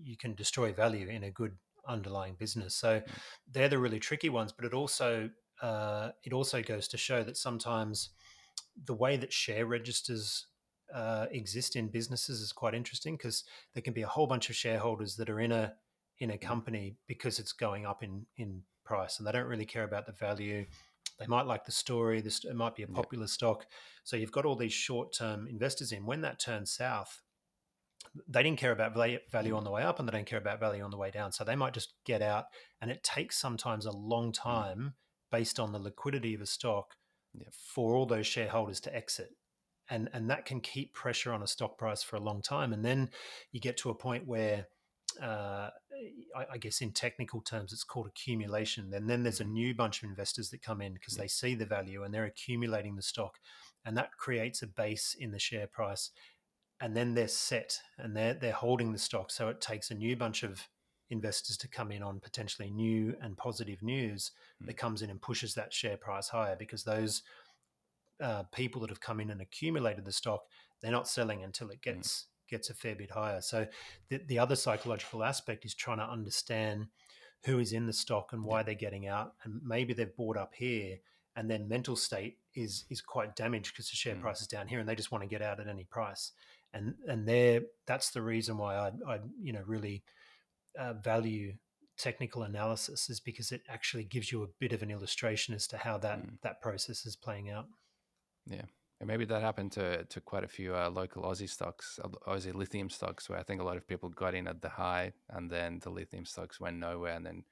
you 0.04 0.18
can 0.18 0.34
destroy 0.36 0.74
value 0.74 1.08
in 1.08 1.24
a 1.24 1.32
good 1.32 1.56
underlying 1.88 2.36
business. 2.38 2.76
So 2.76 3.00
mm. 3.00 3.08
they're 3.52 3.70
the 3.70 3.80
really 3.80 4.00
tricky 4.00 4.30
ones. 4.30 4.52
But 4.52 4.66
it 4.66 4.74
also 4.74 5.30
uh, 5.62 6.12
it 6.24 6.34
also 6.34 6.62
goes 6.62 6.88
to 6.90 6.98
show 6.98 7.24
that 7.24 7.38
sometimes 7.38 8.10
the 8.86 8.94
way 8.94 9.18
that 9.18 9.32
share 9.32 9.66
registers 9.66 10.48
uh, 10.94 11.28
exist 11.32 11.76
in 11.76 11.88
businesses 11.88 12.42
is 12.42 12.52
quite 12.52 12.74
interesting 12.74 13.16
because 13.16 13.44
there 13.74 13.82
can 13.82 13.94
be 13.94 14.02
a 14.02 14.08
whole 14.08 14.28
bunch 14.28 14.50
of 14.50 14.56
shareholders 14.56 15.16
that 15.16 15.30
are 15.30 15.40
in 15.40 15.52
a 15.52 15.74
in 16.20 16.32
a 16.32 16.36
hmm. 16.36 16.46
company 16.46 16.96
because 17.08 17.40
it's 17.40 17.54
going 17.54 17.86
up 17.86 18.04
in 18.04 18.26
in 18.38 18.62
price 18.92 19.18
and 19.18 19.26
they 19.26 19.32
don't 19.32 19.48
really 19.48 19.66
care 19.66 19.86
about 19.86 20.06
the 20.06 20.12
value. 20.12 20.66
They 21.18 21.28
might 21.28 21.46
like 21.46 21.66
the 21.66 21.72
story. 21.72 22.20
This 22.20 22.44
it 22.44 22.56
might 22.56 22.76
be 22.76 22.84
a 22.84 22.88
popular 22.88 23.24
yeah. 23.24 23.38
stock. 23.38 23.66
So 24.04 24.18
you've 24.18 24.38
got 24.38 24.46
all 24.46 24.58
these 24.58 24.74
short-term 24.74 25.48
investors 25.48 25.92
in. 25.94 26.06
When 26.06 26.22
that 26.22 26.40
turns 26.40 26.74
south, 26.74 27.22
they 28.28 28.44
didn't 28.44 28.60
care 28.60 28.74
about 28.74 28.96
value 29.32 29.56
on 29.56 29.64
the 29.64 29.72
way 29.72 29.84
up 29.84 30.00
and 30.00 30.08
they 30.08 30.12
don't 30.12 30.26
care 30.26 30.40
about 30.40 30.60
value 30.60 30.84
on 30.84 30.92
the 30.92 30.98
way 30.98 31.12
down. 31.12 31.32
So 31.32 31.44
they 31.44 31.56
might 31.56 31.74
just 31.74 31.94
get 32.06 32.22
out. 32.22 32.46
And 32.82 32.92
it 32.92 33.02
takes 33.04 33.38
sometimes 33.38 33.86
a 33.86 33.96
long 33.96 34.32
mm. 34.32 34.44
time 34.44 34.96
based 35.32 35.60
on 35.60 35.72
the 35.72 35.80
liquidity 35.80 36.34
of 36.34 36.42
a 36.42 36.46
stock 36.46 36.96
yeah. 37.34 37.48
for 37.74 37.96
all 37.96 38.06
those 38.06 38.28
shareholders 38.28 38.82
to 38.82 38.96
exit. 38.96 39.30
And, 39.90 40.10
and 40.14 40.30
that 40.30 40.46
can 40.46 40.60
keep 40.60 40.94
pressure 40.94 41.32
on 41.32 41.44
a 41.44 41.48
stock 41.48 41.78
price 41.78 42.04
for 42.04 42.18
a 42.18 42.26
long 42.30 42.42
time. 42.42 42.74
And 42.74 42.84
then 42.84 43.10
you 43.54 43.62
get 43.62 43.78
to 43.78 43.90
a 43.90 43.96
point 43.96 44.28
where 44.28 44.68
uh, 45.22 45.70
I, 46.36 46.46
I, 46.54 46.58
guess 46.58 46.82
in 46.82 46.92
technical 46.92 47.42
terms, 47.42 47.74
it's 47.74 47.84
called 47.84 48.08
accumulation. 48.08 48.94
And 48.94 49.10
then 49.10 49.24
there's 49.24 49.40
a 49.40 49.44
mm-hmm. 49.44 49.54
new 49.54 49.76
bunch 49.76 50.02
of 50.02 50.10
investors 50.10 50.50
that 50.50 50.62
come 50.62 50.82
in 50.82 50.94
because 50.94 51.16
they 51.16 51.28
see 51.28 51.56
the 51.56 51.66
value 51.66 52.04
and 52.04 52.14
they're 52.14 52.26
accumulating 52.26 52.96
the 52.96 53.02
stock, 53.02 53.38
and 53.86 53.96
that 53.98 54.18
creates 54.18 54.62
a 54.62 54.68
base 54.68 55.16
in 55.20 55.32
the 55.32 55.40
share 55.40 55.68
price. 55.68 56.12
And 56.80 56.98
then 56.98 57.14
they're 57.14 57.28
set 57.28 57.80
and 57.98 58.16
they're 58.16 58.34
they're 58.34 58.52
holding 58.52 58.92
the 58.92 58.98
stock. 58.98 59.30
So 59.32 59.50
it 59.50 59.62
takes 59.62 59.92
a 59.92 59.96
new 59.96 60.16
bunch 60.16 60.42
of 60.44 60.68
investors 61.12 61.58
to 61.58 61.68
come 61.68 61.92
in 61.92 62.02
on 62.02 62.20
potentially 62.20 62.72
new 62.72 63.16
and 63.22 63.38
positive 63.38 63.84
news 63.84 64.32
Mm. 64.62 64.68
that 64.68 64.78
comes 64.78 65.02
in 65.02 65.10
and 65.10 65.22
pushes 65.22 65.54
that 65.56 65.74
share 65.74 65.98
price 65.98 66.30
higher 66.30 66.56
because 66.56 66.84
those 66.84 67.24
uh, 68.22 68.44
people 68.54 68.82
that 68.82 68.90
have 68.90 69.02
come 69.02 69.20
in 69.20 69.32
and 69.32 69.42
accumulated 69.42 70.06
the 70.06 70.12
stock, 70.12 70.46
they're 70.82 70.92
not 70.92 71.08
selling 71.08 71.44
until 71.44 71.70
it 71.70 71.82
gets 71.82 72.28
gets 72.52 72.70
a 72.70 72.76
fair 72.76 72.96
bit 72.96 73.10
higher. 73.10 73.42
So 73.42 73.66
the, 74.10 74.18
the 74.28 74.38
other 74.38 74.56
psychological 74.56 75.24
aspect 75.24 75.66
is 75.66 75.74
trying 75.74 75.98
to 75.98 76.04
understand 76.04 76.88
who 77.46 77.58
is 77.58 77.74
in 77.74 77.88
the 77.88 77.94
stock 77.94 78.34
and 78.34 78.44
why 78.44 78.62
they're 78.62 78.76
getting 78.76 79.08
out, 79.08 79.34
and 79.44 79.60
maybe 79.64 79.94
they've 79.94 80.16
bought 80.16 80.38
up 80.38 80.54
here, 80.54 80.98
and 81.36 81.50
their 81.50 81.60
mental 81.60 81.96
state 81.96 82.38
is 82.54 82.86
is 82.90 83.02
quite 83.02 83.36
damaged 83.36 83.74
because 83.74 83.90
the 83.90 83.96
share 83.96 84.16
Mm. 84.16 84.22
price 84.22 84.42
is 84.42 84.48
down 84.48 84.68
here, 84.68 84.80
and 84.80 84.88
they 84.88 84.96
just 84.96 85.12
want 85.12 85.24
to 85.24 85.28
get 85.28 85.42
out 85.42 85.60
at 85.60 85.68
any 85.68 85.86
price. 85.86 86.34
And 86.74 86.94
and 87.08 87.28
there, 87.28 87.62
that's 87.88 88.12
the 88.12 88.22
reason 88.22 88.58
why 88.58 88.76
I, 88.76 88.92
I 89.08 89.20
you 89.42 89.54
know 89.54 89.64
really 89.66 90.04
uh, 90.78 90.94
value 90.94 91.54
technical 91.98 92.44
analysis 92.44 93.10
is 93.10 93.20
because 93.20 93.52
it 93.52 93.62
actually 93.68 94.04
gives 94.04 94.32
you 94.32 94.44
a 94.44 94.48
bit 94.60 94.74
of 94.74 94.82
an 94.82 94.92
illustration 94.92 95.54
as 95.56 95.68
to 95.68 95.78
how 95.78 95.98
that 96.00 96.20
Mm. 96.20 96.38
that 96.42 96.62
process 96.62 97.06
is 97.06 97.16
playing 97.16 97.50
out. 97.50 97.68
And 99.02 99.08
maybe 99.08 99.26
that 99.26 99.42
happened 99.42 99.72
to 99.74 100.06
to 100.06 100.22
quite 100.22 100.44
a 100.44 100.48
few 100.48 100.76
uh, 100.76 100.90
local 100.90 101.24
Aussie 101.24 101.50
stocks, 101.50 102.00
uh, 102.04 102.08
Aussie 102.28 102.54
lithium 102.54 102.90
stocks, 102.90 103.28
where 103.30 103.40
I 103.40 103.44
think 103.44 103.60
a 103.60 103.64
lot 103.66 103.76
of 103.78 103.88
people 103.88 104.10
got 104.10 104.36
in 104.36 104.48
at 104.48 104.62
the 104.62 104.70
high, 104.70 105.14
and 105.30 105.50
then 105.50 105.80
the 105.82 105.90
lithium 105.90 106.26
stocks 106.26 106.60
went 106.60 106.78
nowhere, 106.78 107.16
and 107.16 107.26
then 107.26 107.44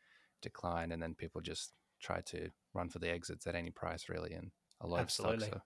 declined, 0.44 0.94
and 0.94 1.02
then 1.02 1.16
people 1.16 1.42
just 1.42 1.74
tried 2.00 2.26
to 2.28 2.50
run 2.76 2.88
for 2.90 3.00
the 3.00 3.10
exits 3.10 3.48
at 3.48 3.56
any 3.56 3.72
price, 3.72 4.10
really, 4.10 4.34
and 4.34 4.52
a 4.80 4.88
lot 4.88 5.00
Absolutely. 5.00 5.36
of 5.38 5.42
stocks. 5.44 5.56
Are, 5.56 5.64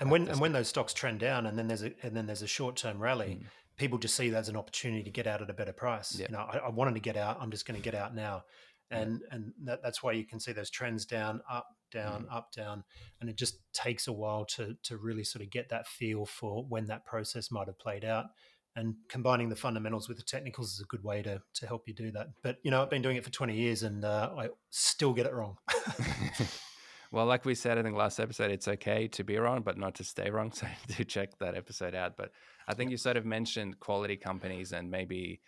And 0.00 0.10
when 0.10 0.28
and 0.28 0.40
when 0.40 0.52
those 0.52 0.68
stocks 0.68 0.94
trend 0.94 1.20
down, 1.20 1.44
and 1.46 1.58
then 1.58 1.68
there's 1.68 1.82
a 1.82 1.92
and 2.02 2.16
then 2.16 2.26
there's 2.26 2.42
a 2.42 2.46
short 2.58 2.76
term 2.76 2.98
rally, 2.98 3.38
Mm. 3.42 3.46
people 3.76 3.98
just 3.98 4.16
see 4.16 4.30
that 4.30 4.38
as 4.38 4.48
an 4.48 4.56
opportunity 4.56 5.02
to 5.04 5.10
get 5.10 5.26
out 5.26 5.42
at 5.42 5.50
a 5.50 5.54
better 5.54 5.74
price. 5.74 6.18
Yeah. 6.18 6.26
You 6.30 6.32
know, 6.36 6.44
I, 6.52 6.56
I 6.58 6.70
wanted 6.70 6.94
to 6.94 7.00
get 7.00 7.16
out. 7.18 7.36
I'm 7.38 7.50
just 7.50 7.66
going 7.66 7.78
to 7.78 7.84
get 7.90 7.94
out 7.94 8.14
now, 8.14 8.44
Yeah. 8.90 9.00
and 9.02 9.20
and 9.30 9.52
that, 9.66 9.82
that's 9.82 10.02
why 10.02 10.12
you 10.12 10.24
can 10.24 10.40
see 10.40 10.52
those 10.52 10.70
trends 10.70 11.04
down, 11.04 11.42
up, 11.50 11.66
down, 11.92 12.24
Mm. 12.24 12.34
up, 12.36 12.52
down, 12.52 12.82
and 13.20 13.30
it 13.30 13.36
just 13.36 13.58
takes 13.72 14.08
a 14.08 14.12
while 14.12 14.44
to 14.56 14.76
to 14.82 14.96
really 14.96 15.24
sort 15.24 15.42
of 15.44 15.50
get 15.50 15.68
that 15.68 15.86
feel 15.86 16.26
for 16.26 16.64
when 16.64 16.86
that 16.86 17.04
process 17.04 17.50
might 17.50 17.68
have 17.68 17.78
played 17.78 18.04
out. 18.04 18.26
And 18.74 18.94
combining 19.08 19.50
the 19.50 19.56
fundamentals 19.56 20.08
with 20.08 20.16
the 20.16 20.22
technicals 20.24 20.72
is 20.72 20.80
a 20.80 20.84
good 20.86 21.04
way 21.04 21.22
to 21.22 21.42
to 21.54 21.66
help 21.66 21.86
you 21.86 21.94
do 21.94 22.10
that. 22.12 22.28
But 22.42 22.56
you 22.64 22.70
know, 22.70 22.82
I've 22.82 22.90
been 22.90 23.02
doing 23.02 23.16
it 23.16 23.24
for 23.24 23.30
20 23.30 23.54
years, 23.54 23.82
and 23.82 24.04
uh, 24.04 24.30
I 24.36 24.48
still 24.70 25.12
get 25.12 25.26
it 25.26 25.34
wrong. 25.34 25.58
well, 27.12 27.26
like 27.26 27.44
we 27.44 27.54
said 27.54 27.76
in 27.78 27.84
the 27.84 27.90
last 27.92 28.18
episode, 28.18 28.50
it's 28.50 28.68
okay 28.68 29.06
to 29.08 29.24
be 29.24 29.36
wrong, 29.36 29.60
but 29.62 29.76
not 29.78 29.94
to 29.96 30.04
stay 30.04 30.30
wrong. 30.30 30.50
So 30.56 30.66
do 30.88 31.04
check 31.04 31.38
that 31.38 31.54
episode 31.54 31.94
out. 31.94 32.16
But 32.16 32.30
I 32.66 32.74
think 32.74 32.90
you 32.90 32.96
sort 32.96 33.16
of 33.16 33.26
mentioned 33.26 33.78
quality 33.80 34.16
companies 34.16 34.72
and 34.72 34.90
maybe 34.90 35.40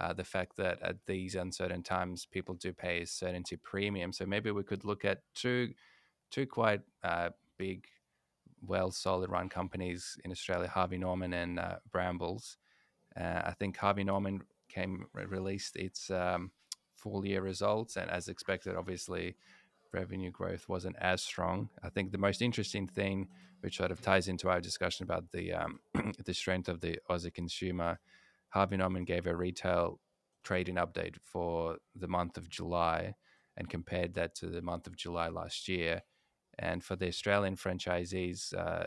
uh, 0.00 0.12
the 0.14 0.24
fact 0.24 0.56
that 0.56 0.80
at 0.82 0.96
these 1.06 1.34
uncertain 1.34 1.82
times, 1.82 2.26
people 2.30 2.54
do 2.54 2.72
pay 2.72 3.02
a 3.02 3.06
certainty 3.06 3.56
premium. 3.56 4.12
So 4.12 4.24
maybe 4.24 4.50
we 4.50 4.62
could 4.62 4.84
look 4.84 5.04
at 5.04 5.18
two, 5.34 5.74
two 6.30 6.46
quite 6.46 6.82
uh, 7.02 7.30
big, 7.58 7.86
well, 8.62 8.90
solid 8.90 9.30
run 9.30 9.48
companies 9.48 10.18
in 10.24 10.30
Australia, 10.30 10.68
Harvey 10.68 10.98
Norman 10.98 11.32
and 11.32 11.58
uh, 11.58 11.76
Brambles. 11.90 12.56
Uh, 13.18 13.42
I 13.44 13.54
think 13.58 13.76
Harvey 13.76 14.04
Norman 14.04 14.42
came 14.68 15.06
released 15.14 15.76
its 15.76 16.10
um, 16.10 16.52
full 16.96 17.26
year 17.26 17.42
results, 17.42 17.96
and 17.96 18.10
as 18.10 18.28
expected, 18.28 18.76
obviously 18.76 19.36
revenue 19.92 20.30
growth 20.30 20.68
wasn't 20.68 20.96
as 21.00 21.22
strong. 21.22 21.68
I 21.82 21.88
think 21.88 22.12
the 22.12 22.18
most 22.18 22.42
interesting 22.42 22.86
thing, 22.86 23.28
which 23.60 23.78
sort 23.78 23.90
of 23.90 24.00
ties 24.00 24.28
into 24.28 24.48
our 24.48 24.60
discussion 24.60 25.04
about 25.04 25.30
the 25.32 25.52
um, 25.52 25.80
the 26.24 26.34
strength 26.34 26.68
of 26.68 26.80
the 26.80 26.98
Aussie 27.10 27.34
consumer, 27.34 27.98
Harvey 28.50 28.76
Norman 28.76 29.04
gave 29.04 29.26
a 29.26 29.34
retail 29.34 30.00
trading 30.42 30.76
update 30.76 31.16
for 31.22 31.76
the 31.94 32.08
month 32.08 32.36
of 32.36 32.48
July 32.48 33.14
and 33.56 33.68
compared 33.68 34.14
that 34.14 34.34
to 34.36 34.46
the 34.46 34.62
month 34.62 34.86
of 34.86 34.96
July 34.96 35.28
last 35.28 35.68
year. 35.68 36.02
And 36.60 36.84
for 36.84 36.94
the 36.94 37.08
Australian 37.08 37.56
franchisees, 37.56 38.54
uh, 38.54 38.86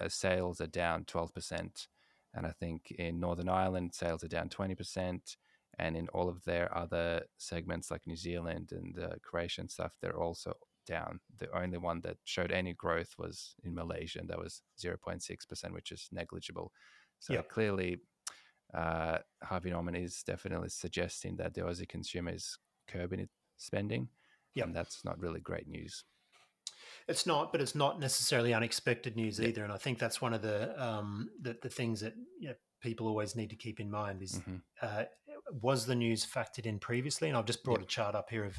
uh, 0.00 0.08
sales 0.08 0.60
are 0.60 0.66
down 0.66 1.04
12%. 1.04 1.88
And 2.34 2.46
I 2.46 2.50
think 2.50 2.90
in 2.90 3.20
Northern 3.20 3.48
Ireland, 3.48 3.94
sales 3.94 4.24
are 4.24 4.28
down 4.28 4.48
20% 4.48 5.36
and 5.78 5.96
in 5.96 6.08
all 6.08 6.28
of 6.28 6.44
their 6.44 6.76
other 6.76 7.22
segments 7.38 7.90
like 7.90 8.06
New 8.06 8.16
Zealand 8.16 8.70
and 8.72 8.98
uh, 8.98 9.14
Croatia 9.22 9.62
and 9.62 9.70
stuff, 9.70 9.96
they're 10.00 10.18
also 10.18 10.54
down. 10.86 11.20
The 11.38 11.50
only 11.56 11.78
one 11.78 12.00
that 12.02 12.18
showed 12.24 12.52
any 12.52 12.74
growth 12.74 13.14
was 13.18 13.54
in 13.64 13.74
Malaysia, 13.74 14.20
and 14.20 14.28
that 14.28 14.38
was 14.38 14.62
0.6%, 14.78 15.72
which 15.72 15.90
is 15.90 16.08
negligible. 16.12 16.72
So 17.18 17.34
Yep. 17.34 17.48
clearly, 17.48 17.98
uh, 18.72 19.18
Harvey 19.42 19.70
Norman 19.70 19.94
is 19.94 20.22
definitely 20.22 20.68
suggesting 20.68 21.36
that 21.36 21.54
the 21.54 21.62
Aussie 21.62 21.88
consumer 21.88 22.32
is 22.32 22.58
curbing 22.86 23.20
its 23.20 23.32
spending, 23.56 24.08
Yep. 24.54 24.66
and 24.66 24.76
that's 24.76 25.04
not 25.04 25.18
really 25.18 25.40
great 25.40 25.66
news. 25.66 26.04
It's 27.06 27.26
not, 27.26 27.52
but 27.52 27.60
it's 27.60 27.74
not 27.74 28.00
necessarily 28.00 28.54
unexpected 28.54 29.14
news 29.16 29.38
Yeah. 29.38 29.48
either. 29.48 29.64
And 29.64 29.72
I 29.72 29.76
think 29.76 29.98
that's 29.98 30.20
one 30.22 30.32
of 30.32 30.42
the 30.42 30.82
um, 30.82 31.28
the, 31.40 31.56
the 31.60 31.68
things 31.68 32.00
that 32.00 32.14
you 32.38 32.48
know, 32.48 32.54
people 32.80 33.06
always 33.08 33.36
need 33.36 33.50
to 33.50 33.56
keep 33.56 33.78
in 33.80 33.90
mind 33.90 34.22
is 34.22 34.38
Mhm. 34.40 34.62
uh, 34.80 35.04
was 35.60 35.86
the 35.86 35.94
news 35.94 36.24
factored 36.24 36.66
in 36.66 36.78
previously? 36.78 37.28
And 37.28 37.36
I've 37.36 37.44
just 37.46 37.62
brought 37.64 37.80
Yeah. 37.80 37.84
a 37.84 37.88
chart 37.88 38.14
up 38.14 38.30
here 38.30 38.44
of 38.44 38.58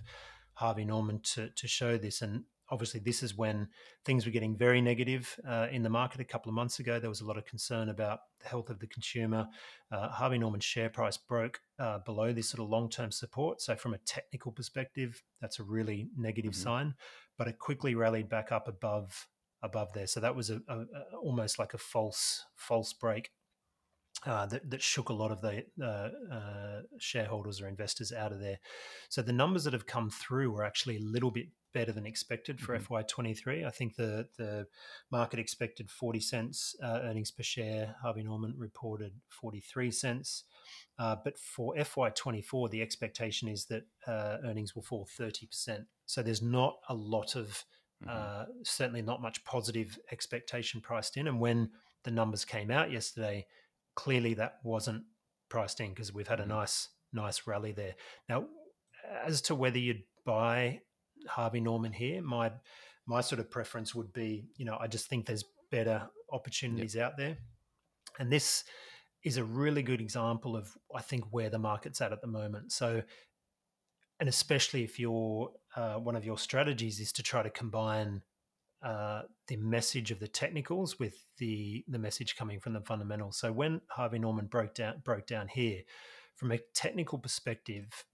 Harvey 0.54 0.86
Norman 0.86 1.22
to 1.34 1.50
to 1.50 1.68
show 1.68 1.98
this. 1.98 2.22
And 2.22 2.46
obviously, 2.76 3.00
this 3.00 3.24
is 3.24 3.38
when 3.38 3.70
things 4.04 4.26
were 4.26 4.34
getting 4.34 4.58
very 4.58 4.82
negative 4.82 5.34
uh, 5.48 5.68
in 5.72 5.82
the 5.82 5.90
market 5.90 6.20
a 6.20 6.26
couple 6.26 6.50
of 6.50 6.56
months 6.56 6.80
ago. 6.80 7.00
There 7.00 7.10
was 7.10 7.22
a 7.22 7.26
lot 7.26 7.38
of 7.38 7.46
concern 7.46 7.88
about 7.88 8.20
the 8.42 8.50
health 8.50 8.70
of 8.70 8.80
the 8.80 8.88
consumer. 8.88 9.48
Uh, 9.90 10.10
Harvey 10.10 10.38
Norman's 10.38 10.66
share 10.66 10.90
price 10.90 11.16
broke 11.16 11.62
uh, 11.80 12.00
below 12.00 12.34
this 12.34 12.50
sort 12.50 12.62
of 12.62 12.70
long 12.70 12.90
term 12.90 13.12
support. 13.12 13.62
So, 13.62 13.78
from 13.78 13.94
a 13.94 13.98
technical 14.00 14.52
perspective, 14.52 15.24
that's 15.40 15.60
a 15.60 15.64
really 15.64 16.10
negative 16.18 16.52
Mhm. 16.52 16.64
sign. 16.64 16.96
But 17.38 17.48
it 17.48 17.60
quickly 17.60 17.96
rallied 17.96 18.28
back 18.28 18.52
up 18.52 18.68
above 18.68 19.28
above 19.62 19.94
there. 19.94 20.08
So 20.08 20.20
that 20.20 20.36
was 20.36 20.50
a, 20.50 20.62
a, 20.68 20.80
a 20.82 21.18
almost 21.24 21.58
like 21.58 21.74
a 21.74 21.78
false 21.78 22.44
false 22.56 22.94
break 22.94 23.32
uh, 24.26 24.46
that, 24.48 24.70
that 24.70 24.82
shook 24.82 25.10
a 25.10 25.14
lot 25.14 25.32
of 25.32 25.42
the 25.42 25.66
uh, 25.82 26.10
uh, 26.34 26.82
shareholders 27.00 27.62
or 27.62 27.68
investors 27.68 28.12
out 28.12 28.32
of 28.32 28.40
there. 28.40 28.60
So 29.10 29.22
the 29.22 29.34
numbers 29.34 29.64
that 29.66 29.74
have 29.74 29.86
come 29.86 30.10
through 30.10 30.52
were 30.52 30.64
actually 30.64 30.98
a 30.98 31.02
little 31.02 31.32
bit 31.32 31.48
better 31.76 31.92
than 31.92 32.06
expected 32.06 32.60
for 32.62 32.74
Mhm. 32.74 32.84
FY23. 32.88 33.66
I 33.66 33.70
think 33.70 33.96
the 33.98 34.30
the 34.38 34.68
market 35.12 35.40
expected 35.40 35.92
40 35.92 36.22
cents 36.22 36.74
uh, 36.82 37.02
earnings 37.04 37.32
per 37.32 37.44
share. 37.44 37.98
Harvey 38.02 38.24
Norman 38.24 38.54
reported 38.58 39.20
43 39.28 39.92
cents. 39.92 40.46
Uh, 40.98 41.18
but 41.22 41.38
for 41.38 41.76
FY24, 41.76 42.70
the 42.70 42.82
expectation 42.82 43.50
is 43.50 43.66
that 43.66 43.84
uh, 44.08 44.38
earnings 44.46 44.74
will 44.74 44.84
fall 44.84 45.06
30%. 45.06 45.86
So 46.06 46.24
there's 46.24 46.42
not 46.42 46.80
a 46.88 46.96
lot 46.96 47.36
of 47.36 47.66
Mhm. 48.04 48.10
uh, 48.10 48.46
certainly 48.64 49.02
not 49.02 49.22
much 49.22 49.44
positive 49.44 50.00
expectation 50.12 50.80
priced 50.82 51.18
in. 51.18 51.28
And 51.28 51.40
when 51.42 51.72
the 52.04 52.12
numbers 52.12 52.46
came 52.46 52.72
out 52.72 52.90
yesterday, 52.92 53.48
clearly 53.96 54.34
that 54.36 54.60
wasn't 54.64 55.06
priced 55.50 55.80
in 55.82 55.90
because 55.90 56.14
we've 56.14 56.28
had 56.28 56.40
a 56.40 56.46
nice, 56.46 56.90
nice 57.12 57.48
rally 57.48 57.72
there. 57.74 57.96
Now, 58.30 58.48
as 59.04 59.42
to 59.44 59.56
whether 59.56 59.78
you'd 59.78 60.04
buy 60.24 60.82
Harvey 61.28 61.60
Norman 61.60 61.92
here, 61.92 62.22
my 62.22 62.52
my 63.08 63.22
sort 63.22 63.40
of 63.40 63.52
preference 63.52 63.94
would 63.94 64.12
be, 64.14 64.46
you 64.58 64.66
know, 64.66 64.78
I 64.80 64.88
just 64.88 65.08
think 65.08 65.26
there's 65.26 65.46
better 65.72 66.10
opportunities 66.32 66.98
out 66.98 67.18
there, 67.18 67.38
and 68.20 68.32
this 68.32 68.64
is 69.24 69.38
a 69.38 69.44
really 69.44 69.82
good 69.82 70.02
example 70.02 70.56
of 70.56 70.70
I 70.96 71.02
think 71.02 71.26
where 71.32 71.50
the 71.50 71.60
market's 71.60 72.02
at 72.02 72.12
at 72.12 72.22
the 72.22 72.28
moment. 72.28 72.72
So 72.72 73.02
and 74.20 74.30
especially 74.30 74.84
if 74.84 75.00
your 75.00 75.52
uh, 75.76 75.96
one 75.96 76.16
of 76.16 76.26
your 76.26 76.38
strategies 76.38 77.00
is 77.00 77.12
to 77.14 77.24
try 77.24 77.44
to 77.44 77.50
combine 77.50 78.22
uh, 78.84 79.24
the 79.48 79.58
message 79.58 80.12
of 80.12 80.20
the 80.20 80.28
technicals 80.28 81.00
with 81.00 81.26
the 81.38 81.84
the 81.88 82.00
message 82.00 82.36
coming 82.36 82.60
from 82.60 82.74
the 82.74 82.82
fundamentals. 82.82 83.38
So 83.38 83.52
when 83.52 83.82
Harvey 83.90 84.20
Norman 84.20 84.46
broke 84.46 84.74
down 84.74 85.02
broke 85.04 85.28
down 85.28 85.48
here, 85.48 85.82
from 86.36 86.52
a 86.52 86.60
technical 86.74 87.18
perspective, 87.18 88.06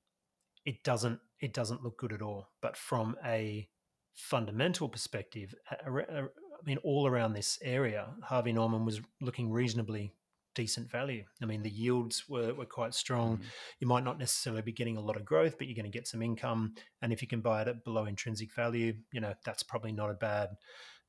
it 0.65 0.83
doesn't 0.83 1.19
it 1.39 1.53
doesn't 1.53 1.83
look 1.83 1.97
good 1.97 2.13
at 2.13 2.21
all. 2.21 2.49
But 2.61 2.77
from 2.77 3.15
a 3.25 3.67
fundamental 4.13 4.87
perspective, 4.89 5.55
I 5.69 6.27
mean, 6.65 6.77
all 6.83 7.07
around 7.07 7.33
this 7.33 7.57
area, 7.63 8.07
Harvey 8.23 8.53
Norman 8.53 8.85
was 8.85 9.01
looking 9.21 9.51
reasonably 9.51 10.13
decent 10.53 10.91
value. 10.91 11.23
I 11.41 11.45
mean, 11.45 11.63
the 11.63 11.69
yields 11.69 12.27
were, 12.27 12.53
were 12.53 12.65
quite 12.65 12.93
strong 12.93 13.37
Mhm. 13.37 13.45
you 13.79 13.87
might 13.87 14.03
not 14.03 14.19
necessarily 14.19 14.61
be 14.61 14.73
getting 14.73 14.97
a 14.97 15.01
lot 15.01 15.15
of 15.15 15.23
growth, 15.25 15.57
but 15.57 15.65
you're 15.67 15.75
going 15.81 15.89
to 15.91 15.97
get 15.97 16.07
some 16.07 16.21
income. 16.21 16.75
And 17.01 17.13
if 17.13 17.21
you 17.21 17.27
can 17.27 17.39
buy 17.41 17.61
it 17.61 17.69
at 17.69 17.83
below 17.85 18.05
intrinsic 18.05 18.53
value, 18.53 18.93
you 19.13 19.21
know 19.21 19.33
that's 19.45 19.63
probably 19.63 19.93
not 19.93 20.09
a 20.11 20.13
bad, 20.13 20.49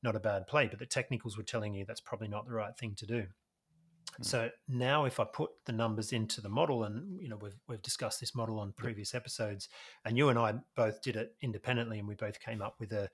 not 0.01 0.15
a 0.15 0.19
bad 0.19 0.47
play. 0.47 0.67
But 0.67 0.79
the 0.79 0.85
technicals 0.85 1.37
were 1.37 1.43
telling 1.43 1.73
you 1.73 1.85
that's 1.85 2.01
probably 2.01 2.29
not 2.29 2.45
the 2.45 2.53
right 2.53 2.75
thing 2.77 2.95
to 2.95 3.05
do. 3.05 3.27
Hmm. 4.17 4.23
So 4.23 4.49
now, 4.67 5.05
if 5.05 5.19
I 5.19 5.25
put 5.25 5.51
the 5.65 5.71
numbers 5.71 6.13
into 6.13 6.41
the 6.41 6.49
model, 6.49 6.83
and 6.83 7.19
you 7.21 7.29
know 7.29 7.37
we've 7.37 7.57
we've 7.67 7.81
discussed 7.81 8.19
this 8.19 8.35
model 8.35 8.59
on 8.59 8.73
previous 8.73 9.13
episodes, 9.15 9.69
and 10.05 10.17
you 10.17 10.29
and 10.29 10.39
I 10.39 10.55
both 10.75 11.01
did 11.01 11.15
it 11.15 11.35
independently, 11.41 11.99
and 11.99 12.07
we 12.07 12.15
both 12.15 12.39
came 12.39 12.61
up 12.61 12.75
with 12.79 12.91
a 12.91 13.09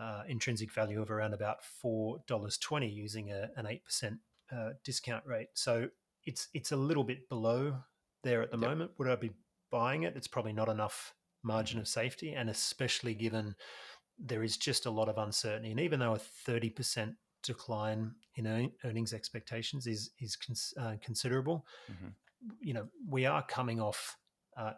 uh, 0.00 0.22
intrinsic 0.28 0.72
value 0.72 1.00
of 1.02 1.10
around 1.10 1.34
about 1.34 1.64
four 1.64 2.18
dollars 2.26 2.58
twenty 2.58 2.88
using 2.88 3.30
a, 3.30 3.50
an 3.56 3.66
eight 3.66 3.84
percent 3.84 4.18
uh, 4.50 4.70
discount 4.84 5.24
rate. 5.26 5.48
So 5.54 5.88
it's 6.24 6.48
it's 6.54 6.72
a 6.72 6.76
little 6.76 7.04
bit 7.04 7.28
below 7.28 7.76
there 8.22 8.42
at 8.42 8.50
the 8.50 8.58
Yep. 8.58 8.68
moment. 8.68 8.90
Would 8.98 9.08
I 9.08 9.16
be 9.16 9.32
buying 9.70 10.04
it, 10.04 10.16
it's 10.16 10.28
probably 10.28 10.52
not 10.52 10.68
enough 10.68 11.14
margin 11.42 11.80
of 11.80 11.88
safety, 11.88 12.34
and 12.34 12.48
especially 12.48 13.14
given 13.14 13.56
there 14.18 14.42
is 14.44 14.56
just 14.56 14.86
a 14.86 14.90
lot 14.90 15.08
of 15.08 15.18
uncertainty. 15.18 15.70
And 15.70 15.80
even 15.80 15.98
though 15.98 16.14
a 16.14 16.18
thirty 16.18 16.70
percent 16.70 17.14
decline 17.42 18.14
in 18.36 18.72
earnings 18.84 19.12
expectations 19.12 19.86
is 19.86 20.10
is 20.20 20.36
cons- 20.36 20.74
uh, 20.78 20.94
considerable, 21.02 21.66
mm-hmm. 21.90 22.08
you 22.60 22.74
know 22.74 22.88
we 23.08 23.26
are 23.26 23.42
coming 23.42 23.80
off 23.80 24.16
uh, 24.56 24.72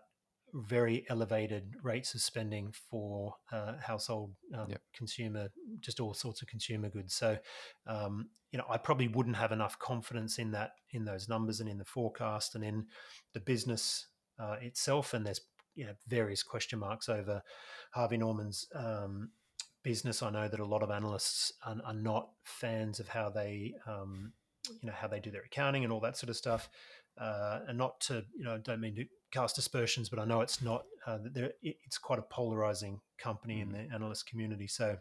very 0.54 1.04
elevated 1.08 1.74
rates 1.82 2.14
of 2.14 2.20
spending 2.20 2.72
for 2.90 3.34
uh, 3.52 3.74
household 3.80 4.32
um, 4.54 4.66
yep. 4.68 4.80
consumer, 4.94 5.48
just 5.80 5.98
all 5.98 6.14
sorts 6.14 6.42
of 6.42 6.48
consumer 6.48 6.88
goods. 6.88 7.14
So, 7.14 7.36
um, 7.88 8.28
you 8.52 8.58
know, 8.58 8.64
I 8.70 8.78
probably 8.78 9.08
wouldn't 9.08 9.36
have 9.36 9.50
enough 9.50 9.76
confidence 9.80 10.38
in 10.38 10.52
that, 10.52 10.72
in 10.92 11.04
those 11.04 11.28
numbers, 11.28 11.58
and 11.58 11.68
in 11.68 11.78
the 11.78 11.84
forecast, 11.84 12.54
and 12.54 12.64
in 12.64 12.86
the 13.32 13.40
business 13.40 14.06
uh, 14.38 14.56
itself. 14.60 15.12
And 15.12 15.26
there's 15.26 15.40
you 15.74 15.86
know 15.86 15.94
various 16.06 16.44
question 16.44 16.78
marks 16.78 17.08
over 17.08 17.42
Harvey 17.90 18.16
Norman's 18.16 18.66
um, 18.76 19.30
business. 19.84 20.22
I 20.22 20.30
know 20.30 20.48
that 20.48 20.58
a 20.58 20.64
lot 20.64 20.82
of 20.82 20.90
analysts 20.90 21.52
are, 21.64 21.76
are 21.84 21.94
not 21.94 22.30
fans 22.42 22.98
of 22.98 23.08
how 23.08 23.30
they, 23.30 23.74
um, 23.86 24.32
you 24.80 24.88
know, 24.88 24.94
how 24.96 25.06
they 25.06 25.20
do 25.20 25.30
their 25.30 25.44
accounting 25.44 25.84
and 25.84 25.92
all 25.92 26.00
that 26.00 26.16
sort 26.16 26.30
of 26.30 26.36
stuff. 26.36 26.68
Uh, 27.20 27.60
and 27.68 27.78
not 27.78 28.00
to, 28.00 28.24
you 28.36 28.44
know, 28.44 28.58
don't 28.58 28.80
mean 28.80 28.96
to 28.96 29.04
cast 29.30 29.58
aspersions, 29.58 30.08
but 30.08 30.18
I 30.18 30.24
know 30.24 30.40
it's 30.40 30.60
not. 30.60 30.84
Uh, 31.06 31.18
it's 31.62 31.98
quite 31.98 32.18
a 32.18 32.22
polarizing 32.22 33.00
company 33.18 33.58
mm. 33.58 33.62
in 33.62 33.72
the 33.72 33.94
analyst 33.94 34.26
community. 34.26 34.66
So 34.66 34.96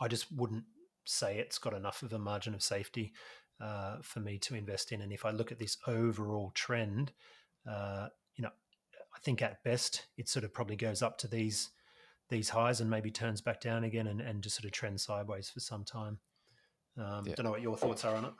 I 0.00 0.08
just 0.08 0.26
wouldn't 0.32 0.64
say 1.06 1.38
it's 1.38 1.58
got 1.58 1.74
enough 1.74 2.02
of 2.02 2.12
a 2.12 2.18
margin 2.18 2.54
of 2.54 2.62
safety 2.62 3.12
uh, 3.60 3.96
for 4.02 4.20
me 4.20 4.38
to 4.38 4.54
invest 4.54 4.90
in. 4.90 5.00
And 5.00 5.12
if 5.12 5.24
I 5.24 5.30
look 5.30 5.52
at 5.52 5.58
this 5.58 5.76
overall 5.86 6.50
trend, 6.54 7.12
uh, 7.70 8.08
you 8.36 8.42
know, 8.42 8.50
I 9.14 9.18
think 9.20 9.42
at 9.42 9.62
best 9.62 10.06
it 10.16 10.28
sort 10.28 10.44
of 10.44 10.54
probably 10.54 10.76
goes 10.76 11.02
up 11.02 11.18
to 11.18 11.28
these 11.28 11.70
these 12.32 12.48
highs 12.48 12.80
and 12.80 12.90
maybe 12.90 13.10
turns 13.10 13.40
back 13.40 13.60
down 13.60 13.84
again 13.84 14.06
and, 14.06 14.20
and 14.20 14.42
just 14.42 14.56
sort 14.56 14.64
of 14.64 14.72
trends 14.72 15.04
sideways 15.04 15.50
for 15.50 15.60
some 15.60 15.84
time. 15.84 16.18
Um, 16.98 17.24
yeah. 17.26 17.34
Don't 17.36 17.44
know 17.44 17.50
what 17.50 17.60
your 17.60 17.76
thoughts 17.76 18.04
are 18.04 18.16
on 18.16 18.24
it. 18.24 18.32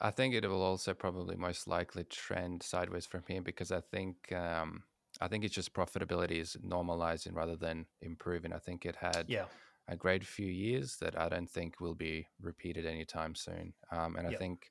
I 0.00 0.10
think 0.10 0.34
it 0.34 0.48
will 0.48 0.62
also 0.62 0.94
probably 0.94 1.36
most 1.36 1.68
likely 1.68 2.04
trend 2.04 2.62
sideways 2.62 3.04
from 3.06 3.22
here 3.28 3.42
because 3.42 3.70
I 3.70 3.80
think 3.80 4.32
um, 4.32 4.82
I 5.20 5.28
think 5.28 5.44
it's 5.44 5.54
just 5.54 5.74
profitability 5.74 6.40
is 6.40 6.56
normalizing 6.64 7.34
rather 7.34 7.56
than 7.56 7.86
improving. 8.00 8.52
I 8.52 8.58
think 8.58 8.86
it 8.86 8.96
had 8.96 9.26
yeah. 9.28 9.44
a 9.88 9.96
great 9.96 10.24
few 10.24 10.46
years 10.46 10.96
that 11.00 11.18
I 11.18 11.28
don't 11.28 11.50
think 11.50 11.80
will 11.80 11.94
be 11.94 12.28
repeated 12.40 12.86
anytime 12.86 13.34
soon. 13.34 13.74
Um, 13.92 14.16
and 14.16 14.30
yep. 14.30 14.34
I 14.34 14.36
think 14.36 14.70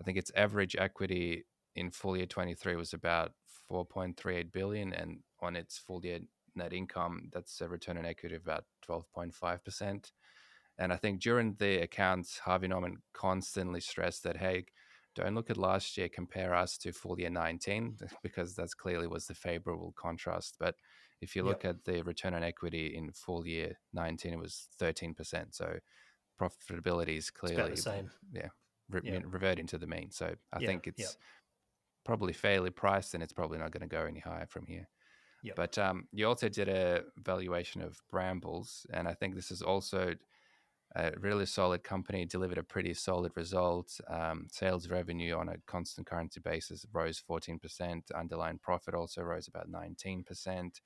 I 0.00 0.04
think 0.04 0.18
its 0.18 0.30
average 0.36 0.76
equity 0.78 1.46
in 1.74 1.90
full 1.90 2.16
year 2.16 2.26
23 2.26 2.76
was 2.76 2.92
about 2.92 3.32
4.38 3.70 4.52
billion 4.52 4.92
and 4.92 5.18
on 5.40 5.56
its 5.56 5.78
full 5.78 6.04
year 6.04 6.20
net 6.58 6.72
income 6.72 7.30
that's 7.32 7.60
a 7.60 7.68
return 7.68 7.98
on 7.98 8.06
equity 8.06 8.34
of 8.34 8.42
about 8.42 8.64
12.5%. 8.88 10.10
And 10.78 10.92
I 10.92 10.96
think 10.96 11.20
during 11.20 11.54
the 11.54 11.82
accounts, 11.82 12.38
Harvey 12.38 12.68
Norman 12.68 12.98
constantly 13.12 13.80
stressed 13.80 14.22
that, 14.22 14.36
hey, 14.36 14.66
don't 15.14 15.34
look 15.34 15.50
at 15.50 15.56
last 15.56 15.96
year, 15.98 16.08
compare 16.08 16.54
us 16.54 16.78
to 16.78 16.92
full 16.92 17.18
year 17.18 17.30
19, 17.30 17.96
because 18.22 18.54
that's 18.54 18.74
clearly 18.74 19.06
was 19.06 19.26
the 19.26 19.34
favorable 19.34 19.92
contrast. 19.96 20.56
But 20.60 20.76
if 21.20 21.34
you 21.34 21.42
look 21.42 21.64
yep. 21.64 21.76
at 21.76 21.84
the 21.84 22.02
return 22.02 22.34
on 22.34 22.44
equity 22.44 22.94
in 22.94 23.10
full 23.12 23.46
year 23.46 23.78
19, 23.92 24.32
it 24.32 24.38
was 24.38 24.68
13%. 24.80 25.46
So 25.50 25.78
profitability 26.40 27.16
is 27.16 27.30
clearly 27.30 27.72
the 27.72 27.76
same. 27.76 28.10
Yeah, 28.32 28.48
re- 28.88 29.00
yep. 29.02 29.24
reverting 29.26 29.66
to 29.68 29.78
the 29.78 29.88
mean. 29.88 30.12
So 30.12 30.34
I 30.52 30.60
think 30.60 30.86
it's 30.86 31.00
yep. 31.00 31.10
probably 32.04 32.32
fairly 32.32 32.70
priced 32.70 33.14
and 33.14 33.22
it's 33.22 33.32
probably 33.32 33.58
not 33.58 33.72
going 33.72 33.88
to 33.88 33.92
go 33.92 34.04
any 34.04 34.20
higher 34.20 34.46
from 34.46 34.66
here. 34.66 34.88
But 35.56 35.78
um, 35.78 36.08
you 36.12 36.26
also 36.26 36.48
did 36.48 36.68
a 36.68 37.02
valuation 37.16 37.82
of 37.82 38.00
Brambles, 38.10 38.86
and 38.92 39.06
I 39.06 39.14
think 39.14 39.34
this 39.34 39.50
is 39.50 39.62
also 39.62 40.14
a 40.96 41.12
really 41.18 41.46
solid 41.46 41.84
company, 41.84 42.24
delivered 42.24 42.58
a 42.58 42.62
pretty 42.62 42.94
solid 42.94 43.32
result. 43.36 44.00
Um, 44.08 44.48
sales 44.50 44.88
revenue 44.88 45.36
on 45.36 45.48
a 45.48 45.56
constant 45.66 46.06
currency 46.06 46.40
basis 46.40 46.86
rose 46.92 47.22
14%. 47.28 48.02
Underlying 48.14 48.58
profit 48.58 48.94
also 48.94 49.22
rose 49.22 49.48
about 49.48 49.70
19%. 49.70 50.80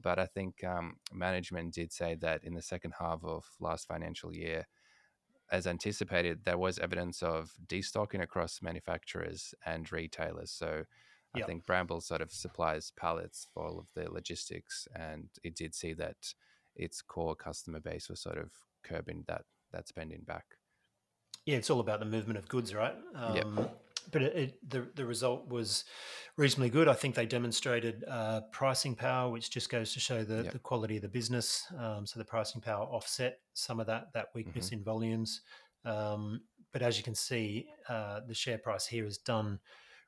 But 0.00 0.18
I 0.18 0.26
think 0.26 0.64
um, 0.64 0.96
management 1.12 1.72
did 1.72 1.92
say 1.92 2.16
that 2.16 2.42
in 2.42 2.54
the 2.54 2.62
second 2.62 2.94
half 2.98 3.24
of 3.24 3.44
last 3.60 3.86
financial 3.86 4.34
year, 4.34 4.66
as 5.52 5.66
anticipated, 5.66 6.40
there 6.44 6.58
was 6.58 6.78
evidence 6.78 7.22
of 7.22 7.52
destocking 7.66 8.22
across 8.22 8.60
manufacturers 8.60 9.54
and 9.64 9.90
retailers. 9.92 10.50
So 10.50 10.84
I 11.34 11.38
yep. 11.38 11.48
think 11.48 11.66
Bramble 11.66 12.00
sort 12.00 12.20
of 12.20 12.32
supplies 12.32 12.92
pallets 12.96 13.48
for 13.52 13.64
all 13.64 13.78
of 13.78 13.86
the 13.94 14.10
logistics, 14.10 14.86
and 14.94 15.28
it 15.42 15.56
did 15.56 15.74
see 15.74 15.92
that 15.94 16.34
its 16.76 17.02
core 17.02 17.34
customer 17.34 17.80
base 17.80 18.08
was 18.08 18.20
sort 18.20 18.38
of 18.38 18.50
curbing 18.84 19.24
that 19.26 19.42
that 19.72 19.88
spending 19.88 20.22
back. 20.26 20.44
Yeah, 21.46 21.56
it's 21.56 21.70
all 21.70 21.80
about 21.80 22.00
the 22.00 22.06
movement 22.06 22.38
of 22.38 22.48
goods, 22.48 22.74
right? 22.74 22.94
Um, 23.14 23.36
yep. 23.36 23.46
But 24.12 24.22
it, 24.22 24.36
it, 24.36 24.70
the 24.70 24.86
the 24.94 25.04
result 25.04 25.48
was 25.48 25.84
reasonably 26.36 26.70
good. 26.70 26.88
I 26.88 26.94
think 26.94 27.14
they 27.14 27.26
demonstrated 27.26 28.04
uh, 28.06 28.42
pricing 28.52 28.94
power, 28.94 29.30
which 29.30 29.50
just 29.50 29.70
goes 29.70 29.92
to 29.94 30.00
show 30.00 30.24
the, 30.24 30.44
yep. 30.44 30.52
the 30.52 30.58
quality 30.58 30.96
of 30.96 31.02
the 31.02 31.08
business. 31.08 31.64
Um, 31.78 32.06
so 32.06 32.18
the 32.18 32.24
pricing 32.24 32.60
power 32.60 32.84
offset 32.84 33.38
some 33.54 33.80
of 33.80 33.86
that 33.86 34.12
that 34.14 34.28
weakness 34.34 34.66
mm-hmm. 34.66 34.76
in 34.76 34.84
volumes. 34.84 35.40
Um, 35.84 36.42
but 36.72 36.82
as 36.82 36.96
you 36.98 37.04
can 37.04 37.14
see, 37.14 37.68
uh, 37.88 38.20
the 38.26 38.34
share 38.34 38.58
price 38.58 38.86
here 38.86 39.04
has 39.04 39.18
done 39.18 39.58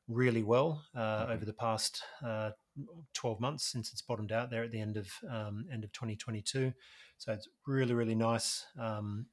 really 0.09 0.43
well 0.43 0.83
uh, 0.95 1.01
mm-hmm. 1.01 1.33
over 1.33 1.45
the 1.45 1.53
past 1.53 2.03
uh, 2.25 2.51
12 3.15 3.41
months 3.41 3.65
since 3.65 3.93
it's 3.93 4.03
bottomed 4.03 4.33
out 4.33 4.51
there 4.51 4.63
at 4.63 4.71
the 4.71 4.81
end 4.81 4.97
of 4.97 5.09
um, 5.31 5.67
end 5.73 5.85
of 5.85 5.93
2022. 5.93 6.73
So 7.19 7.33
it's 7.33 7.49
really 7.67 7.95
really 7.95 8.15
nice 8.15 8.65
um, 8.79 9.27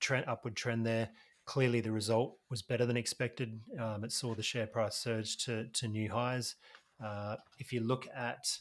trend 0.00 0.26
upward 0.26 0.56
trend 0.56 0.86
there. 0.86 1.10
Clearly, 1.46 1.80
the 1.80 1.90
result 1.90 2.36
was 2.48 2.62
better 2.62 2.86
than 2.86 2.96
expected. 2.96 3.60
Um, 3.78 4.04
it 4.04 4.12
saw 4.12 4.34
the 4.34 4.42
share 4.42 4.66
price 4.66 4.96
surge 4.96 5.36
to 5.44 5.66
to 5.68 5.88
new 5.88 6.10
highs. 6.10 6.56
Uh, 7.02 7.36
if 7.58 7.72
you 7.72 7.80
look 7.80 8.06
at 8.14 8.58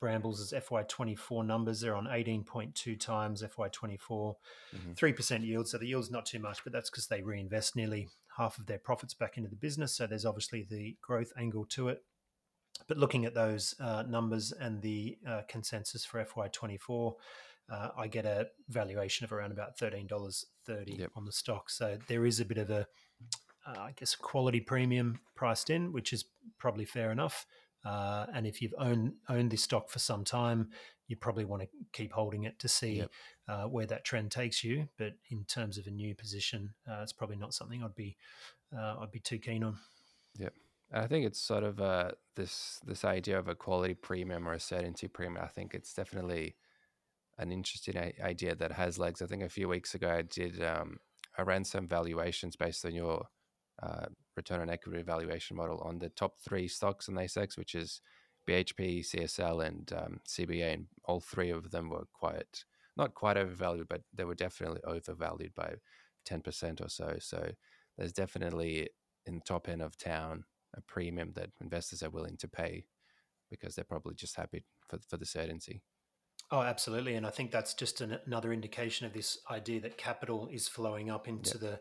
Brambles' 0.00 0.52
FY24 0.52 1.44
numbers, 1.44 1.80
they're 1.80 1.96
on 1.96 2.04
18.2 2.06 3.00
times 3.00 3.42
FY24, 3.42 3.98
mm-hmm. 3.98 4.92
3% 4.92 5.44
yield. 5.44 5.68
So 5.68 5.78
the 5.78 5.86
yield's 5.86 6.10
not 6.10 6.26
too 6.26 6.38
much, 6.38 6.62
but 6.62 6.72
that's 6.72 6.90
because 6.90 7.08
they 7.08 7.22
reinvest 7.22 7.74
nearly 7.74 8.08
half 8.38 8.58
of 8.58 8.66
their 8.66 8.78
profits 8.78 9.12
back 9.12 9.36
into 9.36 9.50
the 9.50 9.56
business. 9.56 9.94
So 9.94 10.06
there's 10.06 10.24
obviously 10.24 10.66
the 10.68 10.96
growth 11.02 11.32
angle 11.36 11.66
to 11.70 11.88
it. 11.88 12.02
But 12.86 12.96
looking 12.96 13.24
at 13.24 13.34
those 13.34 13.74
uh, 13.80 14.04
numbers 14.08 14.52
and 14.52 14.80
the 14.80 15.18
uh, 15.28 15.42
consensus 15.48 16.04
for 16.04 16.24
FY24, 16.24 17.14
uh, 17.70 17.88
I 17.98 18.06
get 18.06 18.24
a 18.24 18.46
valuation 18.68 19.24
of 19.24 19.32
around 19.32 19.52
about 19.52 19.76
thirteen 19.78 20.06
dollars 20.06 20.46
thirty 20.64 20.96
yep. 20.98 21.10
on 21.16 21.26
the 21.26 21.32
stock. 21.32 21.68
So 21.68 21.98
there 22.06 22.24
is 22.24 22.40
a 22.40 22.44
bit 22.44 22.56
of 22.56 22.70
a, 22.70 22.86
uh, 23.66 23.80
I 23.80 23.92
guess, 23.96 24.14
quality 24.14 24.60
premium 24.60 25.20
priced 25.34 25.68
in, 25.68 25.92
which 25.92 26.12
is 26.12 26.24
probably 26.58 26.86
fair 26.86 27.10
enough. 27.10 27.44
Uh, 27.88 28.26
and 28.34 28.46
if 28.46 28.60
you've 28.60 28.74
owned 28.78 29.14
owned 29.30 29.50
this 29.50 29.62
stock 29.62 29.88
for 29.88 29.98
some 29.98 30.22
time, 30.22 30.68
you 31.06 31.16
probably 31.16 31.46
want 31.46 31.62
to 31.62 31.68
keep 31.92 32.12
holding 32.12 32.44
it 32.44 32.58
to 32.58 32.68
see 32.68 32.96
yep. 32.98 33.10
uh, 33.48 33.64
where 33.64 33.86
that 33.86 34.04
trend 34.04 34.30
takes 34.30 34.62
you. 34.62 34.86
But 34.98 35.14
in 35.30 35.44
terms 35.44 35.78
of 35.78 35.86
a 35.86 35.90
new 35.90 36.14
position, 36.14 36.74
uh, 36.86 37.00
it's 37.02 37.14
probably 37.14 37.36
not 37.36 37.54
something 37.54 37.82
I'd 37.82 37.94
be 37.94 38.16
uh, 38.76 38.96
I'd 39.00 39.10
be 39.10 39.20
too 39.20 39.38
keen 39.38 39.64
on. 39.64 39.78
Yep. 40.36 40.52
I 40.92 41.06
think 41.06 41.24
it's 41.24 41.40
sort 41.40 41.64
of 41.64 41.80
uh, 41.80 42.10
this 42.36 42.78
this 42.84 43.06
idea 43.06 43.38
of 43.38 43.48
a 43.48 43.54
quality 43.54 43.94
premium 43.94 44.46
or 44.46 44.52
a 44.52 44.60
certainty 44.60 45.08
premium. 45.08 45.42
I 45.42 45.48
think 45.48 45.72
it's 45.72 45.94
definitely 45.94 46.56
an 47.38 47.52
interesting 47.52 47.96
idea 48.22 48.54
that 48.54 48.72
has 48.72 48.98
legs. 48.98 49.22
I 49.22 49.26
think 49.26 49.42
a 49.42 49.48
few 49.48 49.68
weeks 49.68 49.94
ago 49.94 50.10
I 50.10 50.22
did 50.22 50.62
um, 50.62 50.98
I 51.38 51.42
ran 51.42 51.64
some 51.64 51.88
valuations 51.88 52.54
based 52.54 52.84
on 52.84 52.94
your 52.94 53.28
uh, 53.82 54.06
return 54.36 54.60
on 54.60 54.70
equity 54.70 55.02
valuation 55.02 55.56
model 55.56 55.80
on 55.80 55.98
the 55.98 56.08
top 56.10 56.38
three 56.38 56.68
stocks 56.68 57.08
in 57.08 57.14
ASX, 57.14 57.56
which 57.56 57.74
is 57.74 58.00
BHP, 58.48 59.00
CSL, 59.00 59.66
and 59.66 59.92
um, 59.92 60.20
CBA, 60.26 60.74
and 60.74 60.86
all 61.04 61.20
three 61.20 61.50
of 61.50 61.70
them 61.70 61.90
were 61.90 62.06
quite 62.12 62.64
not 62.96 63.14
quite 63.14 63.36
overvalued, 63.36 63.88
but 63.88 64.02
they 64.12 64.24
were 64.24 64.34
definitely 64.34 64.80
overvalued 64.84 65.54
by 65.54 65.74
ten 66.24 66.40
percent 66.40 66.80
or 66.80 66.88
so. 66.88 67.16
So 67.20 67.50
there's 67.96 68.12
definitely 68.12 68.88
in 69.26 69.36
the 69.36 69.44
top 69.46 69.68
end 69.68 69.82
of 69.82 69.96
town 69.96 70.44
a 70.76 70.80
premium 70.82 71.32
that 71.34 71.50
investors 71.60 72.02
are 72.02 72.10
willing 72.10 72.36
to 72.38 72.48
pay 72.48 72.84
because 73.50 73.74
they're 73.74 73.84
probably 73.84 74.14
just 74.14 74.36
happy 74.36 74.64
for 74.88 74.98
for 75.08 75.16
the 75.16 75.26
certainty. 75.26 75.82
Oh, 76.50 76.62
absolutely, 76.62 77.14
and 77.14 77.26
I 77.26 77.30
think 77.30 77.50
that's 77.50 77.74
just 77.74 78.00
an, 78.00 78.18
another 78.24 78.52
indication 78.54 79.06
of 79.06 79.12
this 79.12 79.38
idea 79.50 79.80
that 79.80 79.98
capital 79.98 80.48
is 80.50 80.66
flowing 80.66 81.10
up 81.10 81.28
into 81.28 81.58
the 81.58 81.78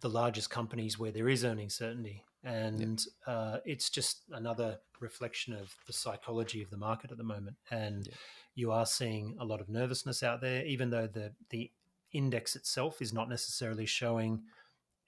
the 0.00 0.10
largest 0.10 0.50
companies 0.50 0.98
where 0.98 1.12
there 1.12 1.28
is 1.28 1.44
earning 1.44 1.70
certainty, 1.70 2.24
and 2.44 3.02
uh, 3.26 3.58
it's 3.64 3.88
just 3.88 4.22
another 4.32 4.78
reflection 5.00 5.54
of 5.54 5.74
the 5.86 5.92
psychology 5.92 6.62
of 6.62 6.70
the 6.70 6.76
market 6.76 7.10
at 7.10 7.16
the 7.16 7.24
moment. 7.24 7.56
And 7.70 8.08
you 8.54 8.70
are 8.70 8.84
seeing 8.84 9.36
a 9.40 9.44
lot 9.44 9.60
of 9.60 9.68
nervousness 9.68 10.22
out 10.22 10.40
there, 10.40 10.64
even 10.66 10.90
though 10.90 11.06
the 11.06 11.32
the 11.48 11.70
index 12.12 12.54
itself 12.54 13.00
is 13.00 13.14
not 13.14 13.30
necessarily 13.30 13.86
showing 13.86 14.42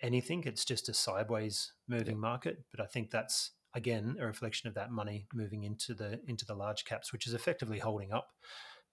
anything. 0.00 0.44
It's 0.44 0.64
just 0.64 0.88
a 0.88 0.94
sideways 0.94 1.72
moving 1.88 2.18
market, 2.18 2.64
but 2.70 2.80
I 2.80 2.86
think 2.86 3.10
that's 3.10 3.50
again 3.74 4.16
a 4.20 4.26
reflection 4.26 4.68
of 4.68 4.74
that 4.74 4.90
money 4.90 5.26
moving 5.34 5.64
into 5.64 5.92
the 5.92 6.20
into 6.26 6.46
the 6.46 6.54
large 6.54 6.84
caps, 6.84 7.12
which 7.12 7.26
is 7.26 7.34
effectively 7.34 7.80
holding 7.80 8.12
up. 8.12 8.30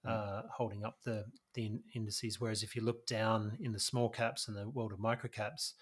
Uh, 0.05 0.41
holding 0.55 0.83
up 0.83 0.97
the 1.03 1.25
the 1.53 1.71
indices. 1.93 2.39
Whereas 2.39 2.63
if 2.63 2.75
you 2.75 2.81
look 2.81 3.05
down 3.05 3.57
in 3.61 3.71
the 3.71 3.79
small 3.79 4.09
caps 4.09 4.47
and 4.47 4.57
the 4.57 4.69
world 4.69 4.91
of 4.91 4.99
micro 4.99 5.29
caps, 5.29 5.73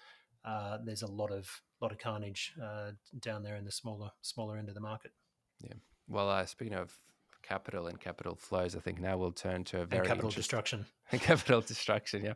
uh, 0.44 0.78
there's 0.84 1.02
a 1.02 1.10
lot 1.10 1.30
of 1.30 1.48
lot 1.80 1.92
of 1.92 1.98
carnage 1.98 2.52
uh, 2.62 2.92
down 3.18 3.42
there 3.42 3.56
in 3.56 3.64
the 3.64 3.72
smaller 3.72 4.10
smaller 4.20 4.56
end 4.56 4.68
of 4.68 4.74
the 4.74 4.80
market. 4.80 5.12
Yeah. 5.60 5.74
Well, 6.08 6.28
uh, 6.28 6.44
speaking 6.46 6.74
of 6.74 6.98
capital 7.42 7.86
and 7.86 7.98
capital 7.98 8.36
flows, 8.36 8.76
I 8.76 8.80
think 8.80 9.00
now 9.00 9.16
we'll 9.16 9.32
turn 9.32 9.64
to 9.64 9.82
a 9.82 9.86
very 9.86 10.00
and 10.00 10.08
capital 10.08 10.30
destruction. 10.30 10.86
capital 11.10 11.60
destruction, 11.60 12.24
yeah, 12.24 12.34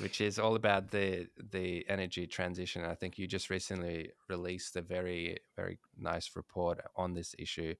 which 0.00 0.20
is 0.20 0.38
all 0.38 0.54
about 0.54 0.90
the 0.90 1.26
the 1.50 1.84
energy 1.88 2.26
transition. 2.26 2.84
I 2.84 2.94
think 2.94 3.18
you 3.18 3.26
just 3.26 3.50
recently 3.50 4.12
released 4.28 4.76
a 4.76 4.82
very 4.82 5.38
very 5.56 5.78
nice 5.98 6.30
report 6.36 6.80
on 6.96 7.14
this 7.14 7.34
issue, 7.38 7.74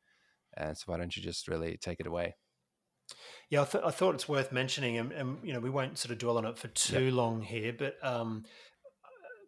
and 0.56 0.76
so 0.76 0.84
why 0.86 0.98
don't 0.98 1.16
you 1.16 1.22
just 1.22 1.48
really 1.48 1.76
take 1.78 2.00
it 2.00 2.06
away? 2.06 2.36
Yeah, 3.50 3.62
I, 3.62 3.64
th- 3.64 3.84
I 3.84 3.90
thought 3.90 4.14
it's 4.14 4.28
worth 4.28 4.52
mentioning, 4.52 4.98
and, 4.98 5.12
and, 5.12 5.38
you 5.42 5.52
know 5.52 5.60
we 5.60 5.70
won't 5.70 5.98
sort 5.98 6.12
of 6.12 6.18
dwell 6.18 6.38
on 6.38 6.44
it 6.44 6.58
for 6.58 6.68
too 6.68 7.10
long 7.10 7.42
here, 7.42 7.72
but 7.72 7.96
um, 8.02 8.44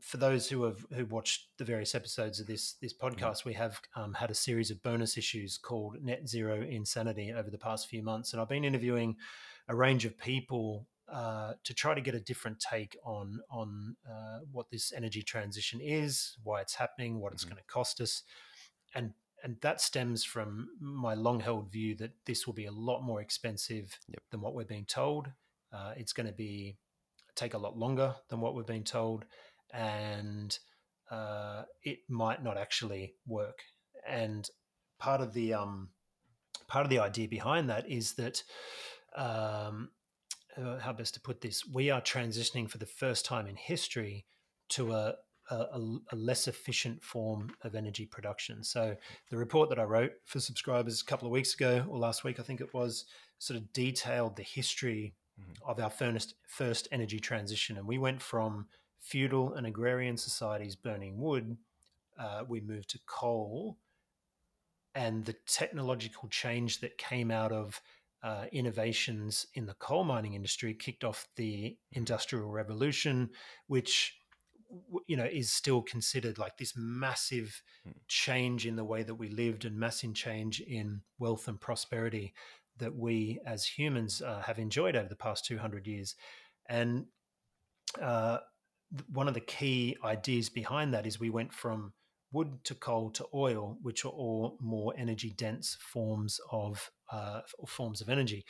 for 0.00 0.16
those 0.16 0.48
who 0.48 0.64
have 0.64 0.84
who 0.94 1.04
watched 1.06 1.48
the 1.58 1.64
various 1.64 1.94
episodes 1.94 2.40
of 2.40 2.46
this 2.46 2.74
this 2.80 2.94
mm. 2.94 3.00
podcast, 3.00 3.44
we 3.44 3.52
have 3.54 3.80
um, 3.94 4.14
had 4.14 4.30
a 4.30 4.34
series 4.34 4.70
of 4.70 4.82
bonus 4.82 5.16
issues 5.16 5.58
called 5.58 5.96
Net 6.02 6.28
Zero 6.28 6.62
Insanity 6.62 7.32
over 7.32 7.50
the 7.50 7.58
past 7.58 7.88
few 7.88 8.02
months, 8.02 8.32
and 8.32 8.40
I've 8.40 8.48
been 8.48 8.64
interviewing 8.64 9.16
a 9.68 9.76
range 9.76 10.04
of 10.04 10.18
people 10.18 10.86
uh, 11.12 11.52
to 11.64 11.74
try 11.74 11.94
to 11.94 12.00
get 12.00 12.14
a 12.14 12.20
different 12.20 12.58
take 12.60 12.96
on 13.04 13.40
on 13.50 13.96
uh, 14.08 14.38
what 14.50 14.70
this 14.70 14.92
energy 14.92 15.22
transition 15.22 15.80
is, 15.82 16.36
why 16.42 16.60
it's 16.60 16.74
happening, 16.74 17.20
what 17.20 17.32
it's 17.32 17.44
mm-hmm. 17.44 17.54
going 17.54 17.62
to 17.62 17.72
cost 17.72 18.00
us, 18.00 18.22
and 18.94 19.12
and 19.42 19.56
that 19.62 19.80
stems 19.80 20.24
from 20.24 20.68
my 20.80 21.14
long 21.14 21.40
held 21.40 21.70
view 21.70 21.94
that 21.96 22.12
this 22.26 22.46
will 22.46 22.54
be 22.54 22.66
a 22.66 22.72
lot 22.72 23.02
more 23.02 23.20
expensive 23.20 23.98
yep. 24.08 24.22
than 24.30 24.40
what 24.40 24.54
we're 24.54 24.64
being 24.64 24.84
told. 24.84 25.28
Uh, 25.72 25.92
it's 25.96 26.12
going 26.12 26.26
to 26.26 26.32
be 26.32 26.76
take 27.36 27.54
a 27.54 27.58
lot 27.58 27.76
longer 27.76 28.14
than 28.28 28.40
what 28.40 28.54
we're 28.54 28.62
being 28.62 28.84
told, 28.84 29.24
and 29.72 30.58
uh, 31.10 31.62
it 31.82 31.98
might 32.08 32.42
not 32.42 32.58
actually 32.58 33.14
work. 33.26 33.60
And 34.08 34.48
part 34.98 35.20
of 35.20 35.32
the 35.32 35.54
um, 35.54 35.90
part 36.66 36.84
of 36.84 36.90
the 36.90 36.98
idea 36.98 37.28
behind 37.28 37.70
that 37.70 37.88
is 37.88 38.14
that 38.14 38.42
um, 39.16 39.90
uh, 40.56 40.78
how 40.78 40.92
best 40.92 41.14
to 41.14 41.20
put 41.20 41.40
this? 41.40 41.64
We 41.66 41.90
are 41.90 42.00
transitioning 42.00 42.68
for 42.68 42.78
the 42.78 42.86
first 42.86 43.24
time 43.24 43.46
in 43.46 43.56
history 43.56 44.26
to 44.70 44.92
a 44.92 45.14
a, 45.50 45.98
a, 46.12 46.16
less 46.16 46.48
efficient 46.48 47.02
form 47.02 47.50
of 47.62 47.74
energy 47.74 48.06
production. 48.06 48.62
So 48.62 48.96
the 49.30 49.36
report 49.36 49.68
that 49.70 49.78
I 49.78 49.84
wrote 49.84 50.12
for 50.24 50.40
subscribers 50.40 51.00
a 51.00 51.04
couple 51.04 51.26
of 51.26 51.32
weeks 51.32 51.54
ago 51.54 51.84
or 51.88 51.98
last 51.98 52.24
week, 52.24 52.38
I 52.38 52.42
think 52.42 52.60
it 52.60 52.72
was, 52.72 53.04
sort 53.40 53.58
of 53.58 53.72
detailed 53.72 54.36
the 54.36 54.42
history 54.42 55.14
mm-hmm. 55.40 55.68
of 55.68 55.80
our 55.80 55.90
first 55.90 56.34
first 56.46 56.86
energy 56.92 57.18
transition, 57.18 57.76
and 57.76 57.86
we 57.86 57.98
went 57.98 58.22
from 58.22 58.66
feudal 59.00 59.54
and 59.54 59.66
agrarian 59.66 60.16
societies 60.16 60.76
burning 60.76 61.18
wood, 61.18 61.56
uh, 62.18 62.44
we 62.46 62.60
moved 62.60 62.90
to 62.90 62.98
coal, 63.06 63.78
and 64.94 65.24
the 65.24 65.34
technological 65.46 66.28
change 66.28 66.80
that 66.80 66.98
came 66.98 67.30
out 67.30 67.50
of 67.50 67.80
uh, 68.22 68.44
innovations 68.52 69.46
in 69.54 69.64
the 69.64 69.74
coal 69.74 70.04
mining 70.04 70.34
industry 70.34 70.74
kicked 70.74 71.04
off 71.04 71.26
the 71.36 71.76
industrial 71.92 72.50
revolution, 72.50 73.30
which 73.66 74.19
you 75.06 75.16
know 75.16 75.24
is 75.24 75.50
still 75.52 75.82
considered 75.82 76.38
like 76.38 76.56
this 76.56 76.74
massive 76.76 77.62
hmm. 77.84 77.90
change 78.08 78.66
in 78.66 78.76
the 78.76 78.84
way 78.84 79.02
that 79.02 79.14
we 79.14 79.28
lived 79.28 79.64
and 79.64 79.78
massive 79.78 80.14
change 80.14 80.60
in 80.60 81.00
wealth 81.18 81.48
and 81.48 81.60
prosperity 81.60 82.32
that 82.78 82.94
we 82.96 83.40
as 83.44 83.64
humans 83.64 84.22
uh, 84.22 84.40
have 84.42 84.58
enjoyed 84.58 84.96
over 84.96 85.08
the 85.08 85.16
past 85.16 85.44
200 85.44 85.86
years 85.86 86.14
and 86.68 87.06
uh, 88.00 88.38
one 89.12 89.28
of 89.28 89.34
the 89.34 89.40
key 89.40 89.96
ideas 90.04 90.48
behind 90.48 90.94
that 90.94 91.06
is 91.06 91.20
we 91.20 91.30
went 91.30 91.52
from 91.52 91.92
wood 92.32 92.62
to 92.64 92.74
coal 92.74 93.10
to 93.10 93.26
oil, 93.34 93.76
which 93.82 94.04
are 94.04 94.10
all 94.10 94.56
more 94.60 94.94
energy 94.96 95.34
dense 95.36 95.76
forms 95.80 96.40
of 96.50 96.90
uh, 97.12 97.40
forms 97.66 98.00
of 98.00 98.08
energy, 98.08 98.44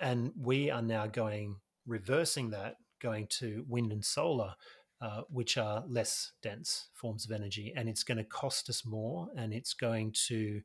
and 0.00 0.32
we 0.38 0.70
are 0.70 0.82
now 0.82 1.06
going 1.06 1.56
reversing 1.86 2.50
that, 2.50 2.76
going 3.00 3.26
to 3.28 3.64
wind 3.68 3.92
and 3.92 4.04
solar, 4.04 4.54
uh, 5.00 5.22
which 5.30 5.56
are 5.56 5.84
less 5.88 6.32
dense 6.42 6.88
forms 6.94 7.24
of 7.24 7.32
energy, 7.32 7.72
and 7.76 7.88
it's 7.88 8.02
going 8.02 8.18
to 8.18 8.24
cost 8.24 8.68
us 8.68 8.84
more, 8.84 9.28
and 9.36 9.52
it's 9.52 9.74
going 9.74 10.12
to 10.26 10.60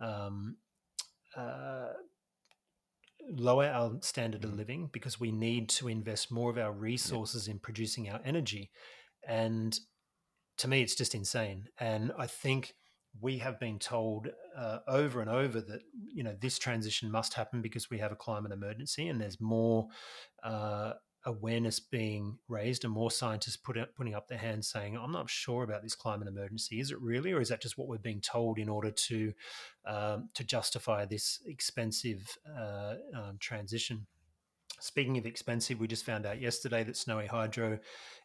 um, 0.00 0.56
uh, 1.36 1.88
lower 3.30 3.66
our 3.66 3.98
standard 4.00 4.44
of 4.44 4.50
mm. 4.50 4.56
living 4.56 4.90
because 4.92 5.20
we 5.20 5.32
need 5.32 5.68
to 5.68 5.88
invest 5.88 6.30
more 6.30 6.50
of 6.50 6.58
our 6.58 6.72
resources 6.72 7.46
yep. 7.46 7.54
in 7.54 7.60
producing 7.60 8.08
our 8.08 8.20
energy. 8.24 8.70
And 9.26 9.78
to 10.58 10.68
me, 10.68 10.82
it's 10.82 10.94
just 10.94 11.14
insane. 11.14 11.68
And 11.78 12.12
I 12.18 12.26
think 12.26 12.74
we 13.20 13.38
have 13.38 13.58
been 13.58 13.78
told 13.78 14.28
uh, 14.56 14.78
over 14.86 15.20
and 15.20 15.30
over 15.30 15.60
that 15.60 15.80
you 16.12 16.22
know 16.22 16.36
this 16.40 16.58
transition 16.58 17.10
must 17.10 17.34
happen 17.34 17.62
because 17.62 17.90
we 17.90 17.98
have 17.98 18.12
a 18.12 18.16
climate 18.16 18.52
emergency, 18.52 19.08
and 19.08 19.20
there's 19.20 19.40
more 19.40 19.88
uh, 20.42 20.92
awareness 21.24 21.80
being 21.80 22.38
raised 22.48 22.84
and 22.84 22.92
more 22.92 23.10
scientists 23.10 23.56
put 23.56 23.76
putting 23.96 24.14
up 24.14 24.28
their 24.28 24.38
hands 24.38 24.68
saying, 24.68 24.96
I'm 24.96 25.12
not 25.12 25.28
sure 25.28 25.62
about 25.62 25.82
this 25.82 25.94
climate 25.94 26.28
emergency. 26.28 26.80
Is 26.80 26.90
it 26.90 27.00
really, 27.00 27.32
or 27.32 27.40
is 27.40 27.48
that 27.48 27.60
just 27.60 27.76
what 27.76 27.88
we're 27.88 27.98
being 27.98 28.20
told 28.20 28.58
in 28.58 28.68
order 28.68 28.90
to 28.90 29.32
um, 29.86 30.28
to 30.34 30.44
justify 30.44 31.04
this 31.04 31.40
expensive 31.46 32.38
uh, 32.56 32.94
um, 33.14 33.36
transition? 33.40 34.06
Speaking 34.80 35.18
of 35.18 35.26
expensive, 35.26 35.80
we 35.80 35.88
just 35.88 36.04
found 36.04 36.24
out 36.24 36.40
yesterday 36.40 36.84
that 36.84 36.96
Snowy 36.96 37.26
Hydro 37.26 37.80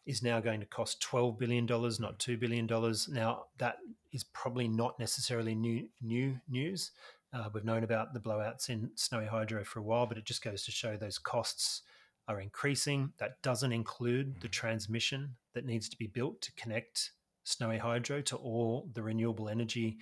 is 0.06 0.22
now 0.22 0.38
going 0.38 0.60
to 0.60 0.66
cost 0.66 1.02
$12 1.02 1.36
billion, 1.36 1.66
not 1.66 2.18
$2 2.20 2.38
billion. 2.38 2.68
Now, 3.08 3.46
that 3.58 3.78
is 4.12 4.22
probably 4.22 4.68
not 4.68 4.96
necessarily 5.00 5.56
new, 5.56 5.88
new 6.00 6.38
news. 6.48 6.92
Uh, 7.32 7.48
we've 7.52 7.64
known 7.64 7.82
about 7.82 8.14
the 8.14 8.20
blowouts 8.20 8.68
in 8.68 8.90
Snowy 8.94 9.26
Hydro 9.26 9.64
for 9.64 9.80
a 9.80 9.82
while, 9.82 10.06
but 10.06 10.16
it 10.16 10.24
just 10.24 10.44
goes 10.44 10.64
to 10.64 10.70
show 10.70 10.96
those 10.96 11.18
costs 11.18 11.82
are 12.28 12.40
increasing. 12.40 13.12
That 13.18 13.42
doesn't 13.42 13.72
include 13.72 14.34
the 14.36 14.48
mm-hmm. 14.48 14.50
transmission 14.50 15.36
that 15.54 15.66
needs 15.66 15.88
to 15.88 15.96
be 15.96 16.06
built 16.06 16.40
to 16.42 16.52
connect 16.52 17.12
Snowy 17.44 17.78
Hydro 17.78 18.22
to 18.22 18.36
all 18.36 18.88
the 18.94 19.02
renewable 19.02 19.48
energy 19.48 19.98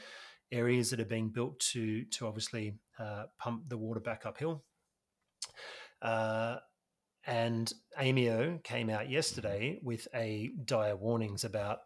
areas 0.51 0.91
that 0.91 1.01
are 1.01 1.05
being 1.05 1.31
built 1.31 1.59
to 1.59 2.05
to 2.05 2.27
obviously 2.27 2.75
uh, 2.99 3.25
pump 3.39 3.69
the 3.69 3.79
water 3.79 4.01
back 4.01 4.27
uphill. 4.27 4.63
Uh, 6.01 6.57
and 7.27 7.73
AEMO 8.01 8.63
came 8.65 8.91
out 8.91 9.09
yesterday 9.09 9.79
with 9.83 10.09
a 10.15 10.51
dire 10.65 10.97
warnings 10.97 11.45
about 11.45 11.79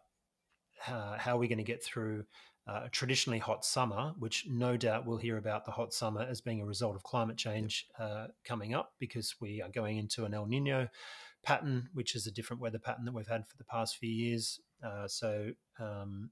uh, 0.87 1.17
how 1.17 1.37
we're 1.37 1.49
going 1.49 1.57
to 1.59 1.63
get 1.63 1.83
through 1.83 2.23
uh, 2.67 2.81
a 2.85 2.89
traditionally 2.89 3.39
hot 3.39 3.63
summer, 3.63 4.13
which 4.19 4.45
no 4.49 4.75
doubt 4.75 5.05
we'll 5.05 5.17
hear 5.17 5.37
about 5.37 5.65
the 5.65 5.71
hot 5.71 5.93
summer 5.93 6.21
as 6.21 6.41
being 6.41 6.61
a 6.61 6.65
result 6.65 6.95
of 6.95 7.03
climate 7.03 7.37
change 7.37 7.85
uh, 7.97 8.27
coming 8.43 8.73
up 8.73 8.93
because 8.99 9.35
we 9.39 9.61
are 9.61 9.69
going 9.69 9.97
into 9.97 10.25
an 10.25 10.33
El 10.33 10.45
Nino 10.45 10.87
pattern, 11.43 11.87
which 11.93 12.15
is 12.15 12.27
a 12.27 12.31
different 12.31 12.61
weather 12.61 12.79
pattern 12.79 13.05
that 13.05 13.13
we've 13.13 13.27
had 13.27 13.47
for 13.47 13.57
the 13.57 13.63
past 13.63 13.97
few 13.97 14.09
years. 14.09 14.59
Uh, 14.83 15.07
so 15.07 15.49
um, 15.79 16.29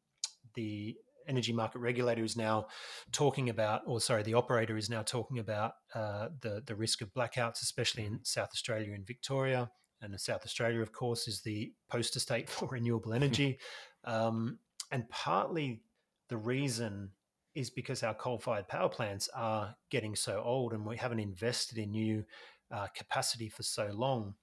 the 0.56 0.96
energy 1.28 1.54
market 1.54 1.80
regulator 1.80 2.24
is 2.24 2.36
now 2.36 2.66
talking 3.12 3.50
about, 3.50 3.82
or 3.86 4.02
sorry, 4.02 4.24
the 4.24 4.34
operator 4.34 4.78
is 4.78 4.90
now 4.90 5.02
talking 5.02 5.40
about 5.40 5.74
uh, 5.94 6.30
the 6.42 6.62
the 6.66 6.76
risk 6.76 7.02
of 7.02 7.14
blackouts, 7.14 7.62
especially 7.62 8.06
in 8.06 8.20
South 8.24 8.50
Australia 8.52 8.94
and 8.94 9.08
Victoria. 9.08 9.70
And 10.02 10.20
South 10.20 10.44
Australia, 10.44 10.82
of 10.82 10.92
course, 10.92 11.28
is 11.28 11.42
the 11.42 11.72
poster 11.90 12.20
state 12.20 12.50
for 12.56 12.68
renewable 12.68 13.14
energy. 13.14 13.60
um, 14.04 14.60
and 14.92 15.10
partly 15.10 15.82
the 16.30 16.38
reason 16.38 17.12
is 17.54 17.70
because 17.70 18.04
our 18.04 18.14
coal 18.14 18.38
fired 18.38 18.68
power 18.68 18.90
plants 18.90 19.30
are 19.34 19.76
getting 19.90 20.16
so 20.16 20.42
old 20.44 20.74
and 20.74 20.86
we 20.86 20.98
haven't 20.98 21.20
invested 21.20 21.78
in 21.78 21.92
new 21.92 22.24
uh, 22.72 22.88
capacity 22.96 23.48
for 23.48 23.64
so 23.64 23.90
long 23.94 24.36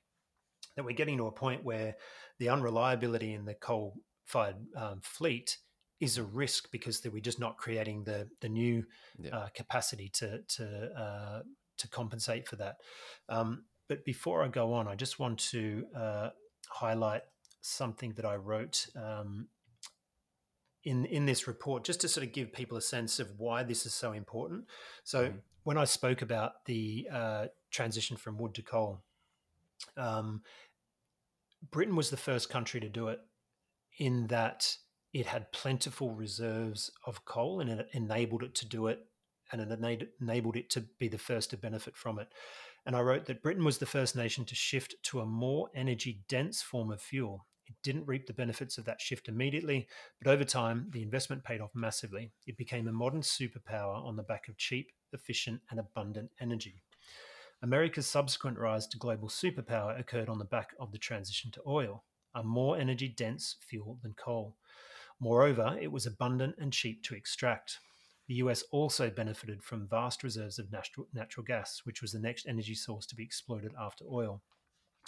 that 0.77 0.85
we're 0.85 0.95
getting 0.95 1.19
to 1.19 1.27
a 1.27 1.33
point 1.33 1.65
where 1.65 1.95
the 2.39 2.49
unreliability 2.49 3.35
in 3.35 3.45
the 3.45 3.55
coal 3.55 3.95
fired 4.25 4.57
um, 4.77 5.01
fleet 5.03 5.59
is 6.01 6.19
a 6.19 6.23
risk 6.23 6.71
because 6.73 7.01
we're 7.05 7.21
just 7.21 7.39
not 7.39 7.59
creating 7.59 8.03
the 8.05 8.29
the 8.41 8.49
new 8.49 8.85
yeah. 9.19 9.37
uh, 9.37 9.49
capacity 9.55 10.09
to 10.09 10.41
to 10.49 10.91
uh, 10.97 11.43
to 11.79 11.89
compensate 11.89 12.49
for 12.49 12.57
that. 12.57 12.77
Um, 13.29 13.65
but 13.89 14.05
before 14.05 14.43
I 14.43 14.49
go 14.49 14.73
on, 14.73 14.89
I 14.89 14.95
just 14.95 15.19
want 15.19 15.39
to 15.51 15.85
uh, 15.95 16.31
highlight 16.69 17.23
something 17.61 18.13
that 18.15 18.25
I 18.25 18.37
wrote 18.37 18.87
um, 18.97 19.49
in 20.85 21.05
in 21.07 21.27
this 21.27 21.47
report 21.47 21.85
just 21.85 22.01
to 22.01 22.09
sort 22.09 22.27
of 22.27 22.33
give 22.33 22.53
people 22.53 22.77
a 22.77 22.83
sense 22.83 23.21
of 23.21 23.29
why 23.39 23.63
this 23.63 23.87
is 23.87 23.95
so 23.95 24.13
important. 24.13 24.65
So 25.05 25.29
mm. 25.29 25.35
when 25.65 25.79
I 25.79 25.85
spoke 25.85 26.23
about 26.23 26.65
the 26.67 27.09
uh, 27.13 27.47
transition 27.71 28.17
from 28.17 28.39
wood 28.39 28.55
to 28.55 28.63
coal, 28.63 29.03
um, 29.97 30.43
Britain 31.71 31.97
was 31.97 32.11
the 32.11 32.17
first 32.17 32.51
country 32.51 32.81
to 32.81 32.89
do 32.89 33.09
it. 33.09 33.21
In 33.99 34.27
that 34.29 34.77
it 35.13 35.27
had 35.27 35.53
plentiful 35.53 36.15
reserves 36.15 36.91
of 37.07 37.25
coal 37.25 37.61
and 37.61 37.69
it 37.69 37.89
enabled 37.93 38.43
it 38.43 38.55
to 38.57 38.67
do 38.67 38.87
it 38.87 39.07
and 39.53 39.61
it 39.61 40.09
enabled 40.21 40.57
it 40.57 40.71
to 40.71 40.81
be 40.99 41.09
the 41.09 41.19
first 41.19 41.51
to 41.51 41.57
benefit 41.57 41.95
from 41.95 42.19
it. 42.19 42.29
And 42.87 42.97
I 42.97 43.01
wrote 43.01 43.27
that 43.27 43.43
Britain 43.43 43.65
was 43.65 43.79
the 43.79 43.87
first 43.87 44.17
nation 44.17 44.45
to 44.47 44.55
shift 44.55 44.95
to 45.05 45.21
a 45.21 45.27
more 45.27 45.69
energy 45.75 46.23
dense 46.29 46.63
form 46.63 46.91
of 46.91 47.01
fuel. 47.01 47.47
It 47.73 47.83
didn't 47.83 48.07
reap 48.07 48.27
the 48.27 48.35
benefits 48.35 48.77
of 48.77 48.85
that 48.85 49.01
shift 49.01 49.29
immediately, 49.29 49.89
but 50.23 50.31
over 50.31 50.45
time, 50.45 50.89
the 50.91 51.01
investment 51.01 51.43
paid 51.43 51.63
off 51.63 51.75
massively. 51.75 52.31
It 52.47 52.59
became 52.59 52.87
a 52.87 52.93
modern 52.93 53.23
superpower 53.23 54.05
on 54.05 54.15
the 54.15 54.23
back 54.23 54.47
of 54.49 54.59
cheap, 54.59 54.93
efficient, 55.15 55.63
and 55.71 55.81
abundant 55.81 56.31
energy. 56.39 56.83
America's 57.63 58.07
subsequent 58.07 58.59
rise 58.59 58.87
to 58.89 58.99
global 58.99 59.29
superpower 59.29 59.99
occurred 59.99 60.29
on 60.29 60.39
the 60.39 60.45
back 60.45 60.75
of 60.79 60.93
the 60.93 60.99
transition 60.99 61.51
to 61.53 61.63
oil, 61.67 62.05
a 62.35 62.43
more 62.43 62.77
energy 62.77 63.09
dense 63.09 63.57
fuel 63.67 63.99
than 64.03 64.13
coal. 64.13 64.55
Moreover, 65.19 65.79
it 65.81 65.91
was 65.91 66.05
abundant 66.05 66.57
and 66.59 66.75
cheap 66.75 67.03
to 67.05 67.15
extract. 67.15 67.79
The 68.29 68.35
US 68.35 68.65
also 68.71 69.09
benefited 69.09 69.63
from 69.63 69.89
vast 69.89 70.23
reserves 70.23 70.59
of 70.59 70.71
natural, 70.71 71.09
natural 71.15 71.45
gas, 71.45 71.81
which 71.85 72.03
was 72.03 72.13
the 72.13 72.21
next 72.21 72.47
energy 72.47 72.75
source 72.75 73.07
to 73.07 73.17
be 73.17 73.25
exploited 73.25 73.73
after 73.81 74.05
oil. 74.11 74.43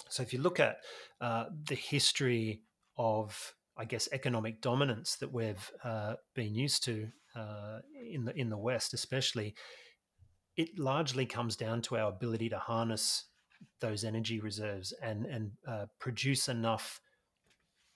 So, 0.08 0.22
if 0.22 0.32
you 0.32 0.40
look 0.40 0.60
at 0.60 0.78
uh, 1.20 1.46
the 1.68 1.74
history 1.74 2.62
of, 2.96 3.54
I 3.76 3.84
guess, 3.84 4.08
economic 4.12 4.60
dominance 4.60 5.16
that 5.16 5.32
we've 5.32 5.70
uh, 5.82 6.14
been 6.34 6.54
used 6.54 6.84
to 6.84 7.08
uh, 7.34 7.80
in 8.10 8.24
the 8.24 8.38
in 8.38 8.50
the 8.50 8.58
West, 8.58 8.94
especially, 8.94 9.54
it 10.56 10.78
largely 10.78 11.26
comes 11.26 11.56
down 11.56 11.82
to 11.82 11.96
our 11.96 12.08
ability 12.08 12.48
to 12.50 12.58
harness 12.58 13.24
those 13.80 14.04
energy 14.04 14.40
reserves 14.40 14.92
and 15.02 15.26
and 15.26 15.50
uh, 15.66 15.86
produce 15.98 16.48
enough 16.48 17.00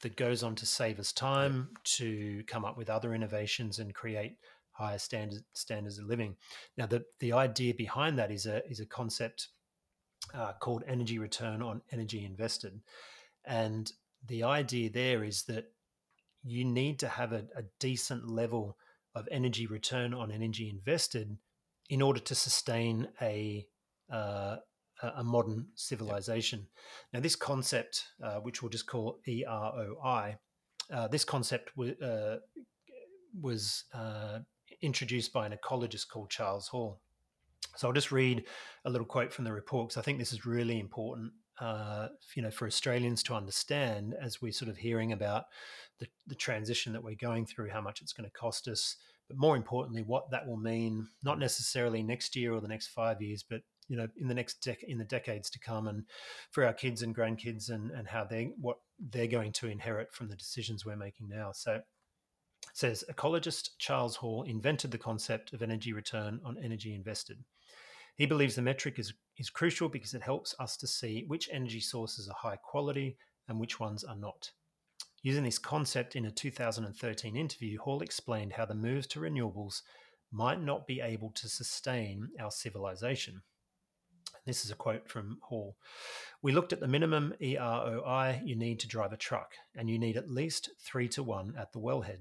that 0.02 0.16
goes 0.16 0.42
on 0.42 0.54
to 0.54 0.66
save 0.66 0.98
us 0.98 1.12
time 1.12 1.70
to 1.82 2.42
come 2.46 2.64
up 2.64 2.76
with 2.76 2.88
other 2.88 3.14
innovations 3.14 3.80
and 3.80 3.94
create 3.94 4.36
higher 4.72 4.98
standards 4.98 5.42
standards 5.54 5.98
of 5.98 6.06
living. 6.06 6.36
Now, 6.76 6.86
the 6.86 7.04
the 7.18 7.32
idea 7.32 7.74
behind 7.74 8.18
that 8.18 8.30
is 8.30 8.46
a 8.46 8.66
is 8.68 8.80
a 8.80 8.86
concept 8.86 9.48
uh, 10.34 10.52
called 10.60 10.84
energy 10.86 11.18
return 11.18 11.62
on 11.62 11.82
energy 11.92 12.24
invested, 12.24 12.80
and 13.44 13.92
the 14.26 14.42
idea 14.42 14.90
there 14.90 15.24
is 15.24 15.44
that 15.44 15.66
you 16.42 16.64
need 16.64 16.98
to 16.98 17.08
have 17.08 17.32
a, 17.32 17.44
a 17.56 17.62
decent 17.80 18.28
level 18.28 18.76
of 19.14 19.28
energy 19.30 19.66
return 19.66 20.14
on 20.14 20.30
energy 20.30 20.68
invested 20.68 21.36
in 21.88 22.02
order 22.02 22.20
to 22.20 22.34
sustain 22.34 23.08
a 23.20 23.66
uh, 24.10 24.56
a 25.02 25.22
modern 25.22 25.66
civilization. 25.74 26.60
Yep. 26.60 26.68
Now, 27.12 27.20
this 27.20 27.36
concept, 27.36 28.04
uh, 28.22 28.36
which 28.36 28.62
we'll 28.62 28.70
just 28.70 28.86
call 28.86 29.20
EROI, 29.28 30.36
uh, 30.92 31.08
this 31.08 31.24
concept 31.24 31.70
w- 31.76 31.94
uh, 32.02 32.38
was 33.40 33.84
uh, 33.94 34.40
introduced 34.82 35.32
by 35.32 35.46
an 35.46 35.56
ecologist 35.56 36.08
called 36.08 36.30
Charles 36.30 36.68
Hall. 36.68 37.00
So 37.76 37.88
I'll 37.88 37.94
just 37.94 38.12
read 38.12 38.44
a 38.84 38.90
little 38.90 39.06
quote 39.06 39.32
from 39.32 39.44
the 39.44 39.52
report 39.52 39.88
because 39.88 40.00
I 40.00 40.04
think 40.04 40.18
this 40.18 40.32
is 40.32 40.46
really 40.46 40.80
important. 40.80 41.32
Uh, 41.60 42.08
you 42.34 42.42
know, 42.42 42.50
for 42.50 42.66
Australians 42.66 43.22
to 43.24 43.34
understand 43.34 44.14
as 44.20 44.40
we're 44.40 44.52
sort 44.52 44.70
of 44.70 44.76
hearing 44.76 45.12
about 45.12 45.44
the, 45.98 46.06
the 46.28 46.34
transition 46.34 46.92
that 46.92 47.02
we're 47.02 47.16
going 47.16 47.46
through, 47.46 47.70
how 47.70 47.80
much 47.80 48.00
it's 48.00 48.12
going 48.12 48.28
to 48.28 48.38
cost 48.38 48.68
us, 48.68 48.96
but 49.28 49.36
more 49.36 49.56
importantly, 49.56 50.02
what 50.02 50.30
that 50.30 50.46
will 50.46 50.56
mean, 50.56 51.08
not 51.24 51.38
necessarily 51.38 52.02
next 52.02 52.36
year 52.36 52.52
or 52.52 52.60
the 52.60 52.68
next 52.68 52.88
five 52.88 53.20
years, 53.20 53.44
but 53.48 53.62
you 53.88 53.96
know, 53.96 54.06
in 54.16 54.28
the 54.28 54.34
next 54.34 54.62
dec- 54.62 54.84
in 54.86 54.98
the 54.98 55.04
decades 55.04 55.50
to 55.50 55.58
come, 55.58 55.88
and 55.88 56.04
for 56.50 56.64
our 56.64 56.72
kids 56.72 57.02
and 57.02 57.16
grandkids, 57.16 57.70
and 57.70 57.90
and 57.90 58.06
how 58.06 58.24
they 58.24 58.50
what 58.60 58.76
they're 58.98 59.26
going 59.26 59.52
to 59.52 59.68
inherit 59.68 60.12
from 60.12 60.28
the 60.28 60.36
decisions 60.36 60.84
we're 60.84 60.96
making 60.96 61.28
now. 61.28 61.52
So 61.52 61.80
says 62.72 63.04
ecologist 63.10 63.70
Charles 63.78 64.16
Hall 64.16 64.42
invented 64.42 64.90
the 64.90 64.98
concept 64.98 65.52
of 65.52 65.62
energy 65.62 65.92
return 65.92 66.40
on 66.44 66.58
energy 66.62 66.94
invested. 66.94 67.38
He 68.16 68.26
believes 68.26 68.54
the 68.54 68.62
metric 68.62 68.98
is, 68.98 69.12
is 69.36 69.50
crucial 69.50 69.88
because 69.88 70.14
it 70.14 70.22
helps 70.22 70.54
us 70.58 70.76
to 70.78 70.86
see 70.86 71.24
which 71.28 71.48
energy 71.52 71.80
sources 71.80 72.28
are 72.28 72.36
high 72.36 72.56
quality 72.56 73.16
and 73.48 73.60
which 73.60 73.78
ones 73.78 74.04
are 74.04 74.16
not. 74.16 74.50
Using 75.22 75.44
this 75.44 75.58
concept 75.58 76.16
in 76.16 76.26
a 76.26 76.30
2013 76.30 77.36
interview, 77.36 77.78
Hall 77.78 78.02
explained 78.02 78.52
how 78.52 78.64
the 78.64 78.74
move 78.74 79.08
to 79.08 79.20
renewables 79.20 79.82
might 80.30 80.60
not 80.60 80.86
be 80.86 81.00
able 81.00 81.30
to 81.30 81.48
sustain 81.48 82.28
our 82.40 82.50
civilization. 82.50 83.42
This 84.46 84.64
is 84.64 84.70
a 84.70 84.76
quote 84.76 85.08
from 85.08 85.38
Hall. 85.42 85.76
We 86.42 86.52
looked 86.52 86.72
at 86.72 86.80
the 86.80 86.88
minimum 86.88 87.34
EROI 87.40 88.40
you 88.44 88.56
need 88.56 88.80
to 88.80 88.88
drive 88.88 89.12
a 89.12 89.16
truck, 89.16 89.52
and 89.74 89.88
you 89.88 89.98
need 89.98 90.16
at 90.16 90.30
least 90.30 90.70
three 90.80 91.08
to 91.10 91.22
one 91.22 91.54
at 91.58 91.72
the 91.72 91.80
wellhead. 91.80 92.20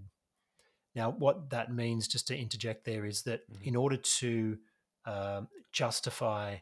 Now, 0.97 1.11
what 1.11 1.51
that 1.51 1.71
means, 1.71 2.07
just 2.07 2.27
to 2.27 2.35
interject 2.35 2.83
there, 2.83 3.05
is 3.05 3.21
that 3.21 3.49
mm-hmm. 3.49 3.63
in 3.63 3.75
order 3.75 3.97
to 3.97 4.57
um, 5.05 5.47
justify 5.71 6.57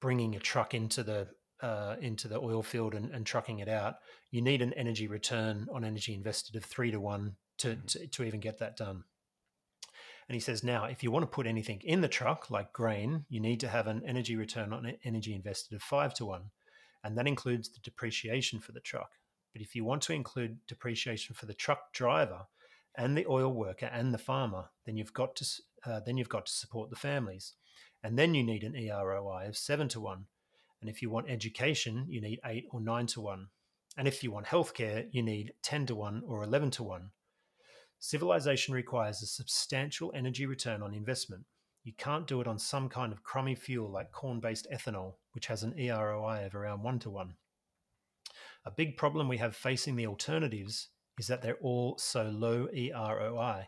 bringing 0.00 0.34
a 0.34 0.38
truck 0.38 0.72
into 0.72 1.02
the 1.02 1.28
uh, 1.60 1.96
into 2.00 2.26
the 2.26 2.40
oil 2.40 2.62
field 2.62 2.94
and, 2.94 3.10
and, 3.10 3.24
trucking 3.24 3.58
it 3.60 3.68
out, 3.68 3.96
you 4.30 4.42
need 4.42 4.60
an 4.60 4.72
energy 4.74 5.06
return 5.06 5.66
on 5.72 5.84
energy 5.84 6.12
invested 6.12 6.56
of 6.56 6.64
three 6.64 6.90
to 6.90 7.00
one 7.00 7.36
to, 7.58 7.68
mm-hmm. 7.68 7.86
to, 7.86 8.06
to 8.06 8.24
even 8.24 8.40
get 8.40 8.58
that 8.58 8.76
done. 8.76 9.04
And 10.28 10.34
he 10.34 10.40
says, 10.40 10.64
now, 10.64 10.84
if 10.86 11.02
you 11.02 11.10
want 11.10 11.22
to 11.22 11.34
put 11.34 11.46
anything 11.46 11.80
in 11.84 12.00
the 12.00 12.08
truck, 12.08 12.50
like 12.50 12.72
grain, 12.72 13.24
you 13.28 13.40
need 13.40 13.60
to 13.60 13.68
have 13.68 13.86
an 13.86 14.02
energy 14.06 14.36
return 14.36 14.72
on 14.72 14.92
energy 15.04 15.34
invested 15.34 15.74
of 15.74 15.82
five 15.82 16.12
to 16.14 16.26
one. 16.26 16.50
And 17.02 17.16
that 17.16 17.28
includes 17.28 17.68
the 17.68 17.80
depreciation 17.80 18.58
for 18.58 18.72
the 18.72 18.80
truck. 18.80 19.10
But 19.52 19.62
if 19.62 19.74
you 19.74 19.84
want 19.84 20.02
to 20.02 20.12
include 20.12 20.58
depreciation 20.66 21.34
for 21.34 21.46
the 21.46 21.54
truck 21.54 21.92
driver 21.92 22.46
and 22.96 23.16
the 23.16 23.26
oil 23.26 23.52
worker 23.52 23.86
and 23.86 24.14
the 24.14 24.18
farmer, 24.18 24.70
then 24.86 24.96
you've 24.96 25.12
got 25.12 25.36
to 25.36 25.46
uh, 25.86 26.00
then 26.00 26.16
you've 26.16 26.28
got 26.28 26.46
to 26.46 26.52
support 26.52 26.90
the 26.90 26.96
families. 26.96 27.54
And 28.02 28.18
then 28.18 28.34
you 28.34 28.42
need 28.42 28.64
an 28.64 28.74
EROI 28.74 29.48
of 29.48 29.56
seven 29.56 29.88
to 29.88 30.00
one. 30.00 30.26
And 30.80 30.90
if 30.90 31.00
you 31.00 31.10
want 31.10 31.30
education, 31.30 32.06
you 32.08 32.20
need 32.20 32.40
eight 32.44 32.66
or 32.70 32.80
nine 32.80 33.06
to 33.08 33.20
one. 33.20 33.48
And 33.96 34.08
if 34.08 34.24
you 34.24 34.32
want 34.32 34.46
healthcare, 34.46 35.06
you 35.12 35.22
need 35.22 35.52
10 35.62 35.86
to 35.86 35.94
1 35.94 36.22
or 36.26 36.42
11 36.42 36.72
to 36.72 36.82
1. 36.82 37.10
Civilization 38.00 38.74
requires 38.74 39.22
a 39.22 39.26
substantial 39.26 40.12
energy 40.14 40.46
return 40.46 40.82
on 40.82 40.94
investment. 40.94 41.44
You 41.84 41.92
can't 41.96 42.26
do 42.26 42.40
it 42.40 42.48
on 42.48 42.58
some 42.58 42.88
kind 42.88 43.12
of 43.12 43.22
crummy 43.22 43.54
fuel 43.54 43.90
like 43.90 44.10
corn 44.10 44.40
based 44.40 44.66
ethanol, 44.72 45.14
which 45.32 45.46
has 45.46 45.62
an 45.62 45.74
EROI 45.74 46.46
of 46.46 46.54
around 46.54 46.82
1 46.82 46.98
to 47.00 47.10
1. 47.10 47.34
A 48.66 48.70
big 48.70 48.96
problem 48.96 49.28
we 49.28 49.38
have 49.38 49.54
facing 49.54 49.94
the 49.94 50.06
alternatives 50.06 50.88
is 51.18 51.26
that 51.28 51.42
they're 51.42 51.58
all 51.62 51.96
so 51.98 52.24
low 52.24 52.68
EROI. 52.74 53.66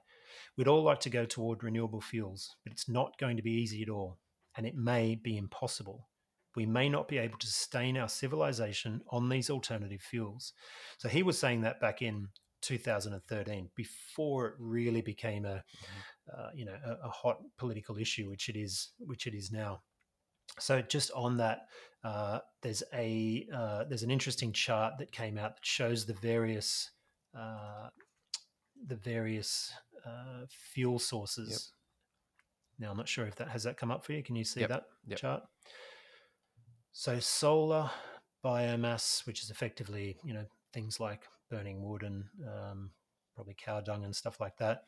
We'd 0.56 0.68
all 0.68 0.82
like 0.82 1.00
to 1.00 1.10
go 1.10 1.24
toward 1.24 1.62
renewable 1.62 2.00
fuels, 2.00 2.56
but 2.64 2.72
it's 2.72 2.88
not 2.88 3.18
going 3.18 3.36
to 3.36 3.42
be 3.42 3.52
easy 3.52 3.82
at 3.82 3.88
all, 3.88 4.18
and 4.56 4.66
it 4.66 4.74
may 4.74 5.14
be 5.14 5.36
impossible 5.36 6.08
we 6.56 6.66
may 6.66 6.88
not 6.88 7.06
be 7.06 7.18
able 7.18 7.38
to 7.38 7.46
sustain 7.46 7.96
our 7.96 8.08
civilization 8.08 9.02
on 9.10 9.28
these 9.28 9.50
alternative 9.50 10.00
fuels. 10.00 10.54
So 10.98 11.08
he 11.08 11.22
was 11.22 11.38
saying 11.38 11.60
that 11.60 11.80
back 11.80 12.00
in 12.02 12.28
2013, 12.62 13.68
before 13.76 14.46
it 14.46 14.54
really 14.58 15.02
became 15.02 15.44
a, 15.44 15.48
mm-hmm. 15.58 16.40
uh, 16.40 16.48
you 16.54 16.64
know, 16.64 16.76
a, 16.84 17.06
a, 17.06 17.10
hot 17.10 17.36
political 17.58 17.98
issue, 17.98 18.30
which 18.30 18.48
it 18.48 18.56
is, 18.56 18.88
which 18.98 19.26
it 19.26 19.34
is 19.34 19.52
now. 19.52 19.82
So 20.58 20.80
just 20.80 21.10
on 21.14 21.36
that, 21.36 21.66
uh, 22.02 22.38
there's 22.62 22.82
a 22.94 23.46
uh, 23.54 23.84
there's 23.84 24.04
an 24.04 24.10
interesting 24.10 24.52
chart 24.52 24.94
that 24.98 25.12
came 25.12 25.36
out 25.36 25.56
that 25.56 25.66
shows 25.66 26.06
the 26.06 26.14
various 26.14 26.90
uh, 27.36 27.88
the 28.86 28.96
various 28.96 29.72
uh, 30.04 30.46
fuel 30.48 30.98
sources. 30.98 31.50
Yep. 31.50 31.60
Now 32.78 32.90
I'm 32.90 32.96
not 32.96 33.08
sure 33.08 33.26
if 33.26 33.36
that 33.36 33.48
has 33.48 33.62
that 33.64 33.76
come 33.76 33.90
up 33.90 34.04
for 34.04 34.12
you. 34.12 34.22
Can 34.22 34.36
you 34.36 34.44
see 34.44 34.60
yep. 34.60 34.68
that 34.68 34.84
yep. 35.06 35.18
chart? 35.18 35.42
So 36.92 37.18
solar 37.18 37.90
biomass, 38.44 39.26
which 39.26 39.42
is 39.42 39.50
effectively 39.50 40.18
you 40.24 40.34
know 40.34 40.44
things 40.72 41.00
like 41.00 41.22
burning 41.50 41.82
wood 41.82 42.02
and 42.02 42.24
um, 42.46 42.90
probably 43.34 43.54
cow 43.56 43.80
dung 43.80 44.04
and 44.04 44.14
stuff 44.14 44.40
like 44.40 44.56
that, 44.58 44.84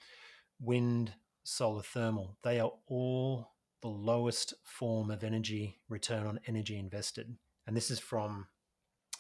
wind, 0.61 1.13
solar 1.45 1.83
thermal, 1.83 2.37
they 2.43 2.61
are 2.61 2.73
all 2.89 3.53
the 3.81 3.89
lowest 3.89 4.55
form 4.65 5.11
of 5.11 5.23
energy 5.23 5.79
return 5.89 6.27
on 6.27 6.41
energy 6.47 6.79
invested. 6.79 7.37
And 7.67 7.77
this 7.77 7.91
is 7.91 7.99
from 7.99 8.47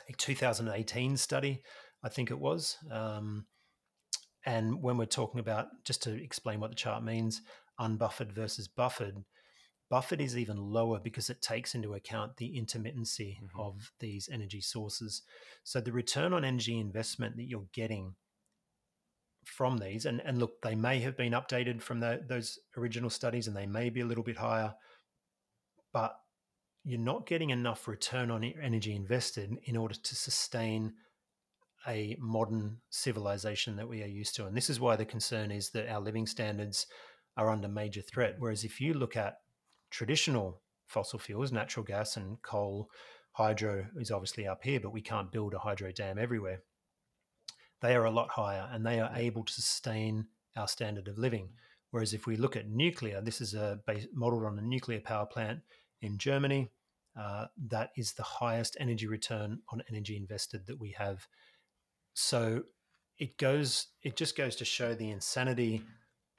a 0.08 0.12
2018 0.14 1.16
study, 1.16 1.62
I 2.02 2.08
think 2.08 2.30
it 2.30 2.38
was. 2.38 2.76
Um, 2.90 3.46
and 4.46 4.82
when 4.82 4.96
we're 4.96 5.06
talking 5.06 5.40
about, 5.40 5.68
just 5.84 6.02
to 6.04 6.22
explain 6.22 6.60
what 6.60 6.70
the 6.70 6.76
chart 6.76 7.02
means, 7.02 7.42
unbuffered 7.80 8.32
versus 8.32 8.68
buffered, 8.68 9.24
Buffered 9.90 10.20
is 10.20 10.36
even 10.36 10.58
lower 10.58 11.00
because 11.00 11.30
it 11.30 11.40
takes 11.40 11.74
into 11.74 11.94
account 11.94 12.36
the 12.36 12.60
intermittency 12.60 13.36
mm-hmm. 13.38 13.58
of 13.58 13.92
these 14.00 14.28
energy 14.30 14.60
sources. 14.60 15.22
So 15.64 15.80
the 15.80 15.92
return 15.92 16.32
on 16.32 16.44
energy 16.44 16.78
investment 16.78 17.36
that 17.36 17.48
you're 17.48 17.68
getting 17.72 18.14
from 19.44 19.78
these, 19.78 20.04
and, 20.04 20.20
and 20.26 20.38
look, 20.38 20.60
they 20.62 20.74
may 20.74 21.00
have 21.00 21.16
been 21.16 21.32
updated 21.32 21.80
from 21.80 22.00
the, 22.00 22.22
those 22.28 22.58
original 22.76 23.08
studies 23.08 23.46
and 23.46 23.56
they 23.56 23.66
may 23.66 23.88
be 23.88 24.00
a 24.00 24.06
little 24.06 24.24
bit 24.24 24.36
higher, 24.36 24.74
but 25.92 26.14
you're 26.84 27.00
not 27.00 27.26
getting 27.26 27.48
enough 27.48 27.88
return 27.88 28.30
on 28.30 28.44
energy 28.44 28.94
invested 28.94 29.56
in 29.64 29.76
order 29.76 29.94
to 29.94 30.14
sustain 30.14 30.92
a 31.88 32.16
modern 32.20 32.78
civilization 32.90 33.76
that 33.76 33.88
we 33.88 34.02
are 34.02 34.06
used 34.06 34.34
to. 34.36 34.46
And 34.46 34.56
this 34.56 34.70
is 34.70 34.78
why 34.78 34.96
the 34.96 35.04
concern 35.04 35.50
is 35.50 35.70
that 35.70 35.88
our 35.88 36.00
living 36.00 36.26
standards 36.26 36.86
are 37.36 37.50
under 37.50 37.68
major 37.68 38.02
threat. 38.02 38.36
Whereas 38.38 38.64
if 38.64 38.80
you 38.80 38.94
look 38.94 39.16
at 39.16 39.38
traditional 39.90 40.60
fossil 40.86 41.18
fuels, 41.18 41.52
natural 41.52 41.84
gas 41.84 42.16
and 42.16 42.40
coal, 42.42 42.90
hydro 43.32 43.86
is 43.96 44.10
obviously 44.10 44.46
up 44.46 44.62
here, 44.62 44.80
but 44.80 44.92
we 44.92 45.00
can't 45.00 45.32
build 45.32 45.54
a 45.54 45.58
hydro 45.58 45.92
dam 45.92 46.18
everywhere. 46.18 46.62
They 47.80 47.94
are 47.94 48.04
a 48.04 48.10
lot 48.10 48.30
higher 48.30 48.68
and 48.72 48.84
they 48.84 49.00
are 49.00 49.12
able 49.14 49.44
to 49.44 49.52
sustain 49.52 50.26
our 50.56 50.68
standard 50.68 51.08
of 51.08 51.18
living. 51.18 51.50
Whereas 51.90 52.12
if 52.12 52.26
we 52.26 52.36
look 52.36 52.56
at 52.56 52.68
nuclear, 52.68 53.20
this 53.20 53.40
is 53.40 53.54
a 53.54 53.80
base, 53.86 54.06
modeled 54.12 54.44
on 54.44 54.58
a 54.58 54.62
nuclear 54.62 55.00
power 55.00 55.26
plant 55.26 55.60
in 56.02 56.18
Germany. 56.18 56.70
Uh, 57.18 57.46
that 57.68 57.90
is 57.96 58.12
the 58.12 58.22
highest 58.22 58.76
energy 58.78 59.06
return 59.06 59.60
on 59.70 59.82
energy 59.88 60.16
invested 60.16 60.66
that 60.66 60.78
we 60.78 60.90
have. 60.98 61.26
So 62.20 62.64
it 63.20 63.38
goes, 63.38 63.86
it 64.02 64.16
just 64.16 64.36
goes 64.36 64.56
to 64.56 64.64
show 64.64 64.92
the 64.92 65.10
insanity 65.10 65.84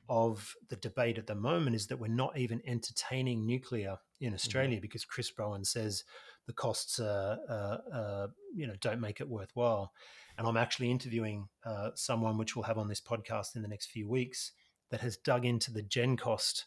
of 0.09 0.53
the 0.69 0.75
debate 0.75 1.17
at 1.17 1.25
the 1.25 1.35
moment 1.35 1.73
is 1.73 1.87
that 1.87 1.99
we're 1.99 2.09
not 2.09 2.37
even 2.37 2.61
entertaining 2.67 3.45
nuclear 3.45 3.97
in 4.19 4.27
mm-hmm. 4.27 4.35
Australia 4.35 4.75
mm-hmm. 4.75 4.81
because 4.81 5.05
Chris 5.05 5.31
Bowen 5.31 5.63
says 5.63 6.03
the 6.47 6.53
costs, 6.53 6.99
uh, 6.99 7.37
uh, 7.47 7.95
uh, 7.95 8.27
you 8.53 8.67
know, 8.67 8.75
don't 8.81 8.99
make 8.99 9.21
it 9.21 9.29
worthwhile. 9.29 9.93
And 10.37 10.45
I'm 10.45 10.57
actually 10.57 10.91
interviewing 10.91 11.47
uh, 11.65 11.91
someone 11.95 12.37
which 12.37 12.57
we'll 12.57 12.63
have 12.63 12.77
on 12.77 12.89
this 12.89 13.01
podcast 13.01 13.55
in 13.55 13.61
the 13.61 13.69
next 13.69 13.89
few 13.89 14.09
weeks 14.09 14.51
that 14.91 14.99
has 14.99 15.15
dug 15.15 15.45
into 15.45 15.71
the 15.71 15.83
GenCost 15.83 16.65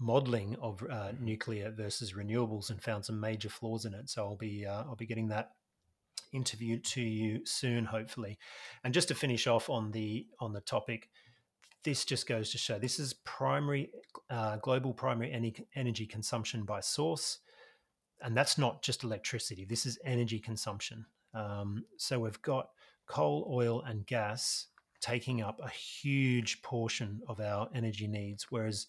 modeling 0.00 0.56
of 0.62 0.82
uh, 0.90 1.12
nuclear 1.20 1.70
versus 1.70 2.14
renewables 2.14 2.70
and 2.70 2.82
found 2.82 3.04
some 3.04 3.20
major 3.20 3.50
flaws 3.50 3.84
in 3.84 3.92
it. 3.92 4.08
So 4.08 4.24
I'll 4.24 4.36
be 4.36 4.64
uh, 4.64 4.84
I'll 4.84 4.96
be 4.96 5.06
getting 5.06 5.28
that 5.28 5.50
interview 6.32 6.78
to 6.78 7.00
you 7.00 7.44
soon, 7.44 7.84
hopefully. 7.84 8.38
And 8.84 8.94
just 8.94 9.08
to 9.08 9.14
finish 9.14 9.46
off 9.46 9.70
on 9.70 9.90
the 9.90 10.26
on 10.40 10.52
the 10.52 10.60
topic, 10.60 11.08
this 11.84 12.04
just 12.04 12.26
goes 12.26 12.50
to 12.50 12.58
show 12.58 12.78
this 12.78 12.98
is 12.98 13.14
primary 13.24 13.90
uh, 14.30 14.56
global 14.56 14.92
primary 14.92 15.32
energy, 15.74 16.06
consumption 16.06 16.64
by 16.64 16.80
source, 16.80 17.38
and 18.22 18.36
that's 18.36 18.58
not 18.58 18.82
just 18.82 19.04
electricity. 19.04 19.64
This 19.64 19.86
is 19.86 19.98
energy 20.04 20.38
consumption. 20.38 21.06
Um, 21.34 21.84
so 21.96 22.18
we've 22.20 22.42
got 22.42 22.70
coal, 23.06 23.48
oil, 23.50 23.82
and 23.82 24.06
gas 24.06 24.66
taking 25.00 25.42
up 25.42 25.60
a 25.62 25.70
huge 25.70 26.60
portion 26.62 27.20
of 27.28 27.40
our 27.40 27.68
energy 27.74 28.08
needs, 28.08 28.46
whereas 28.50 28.86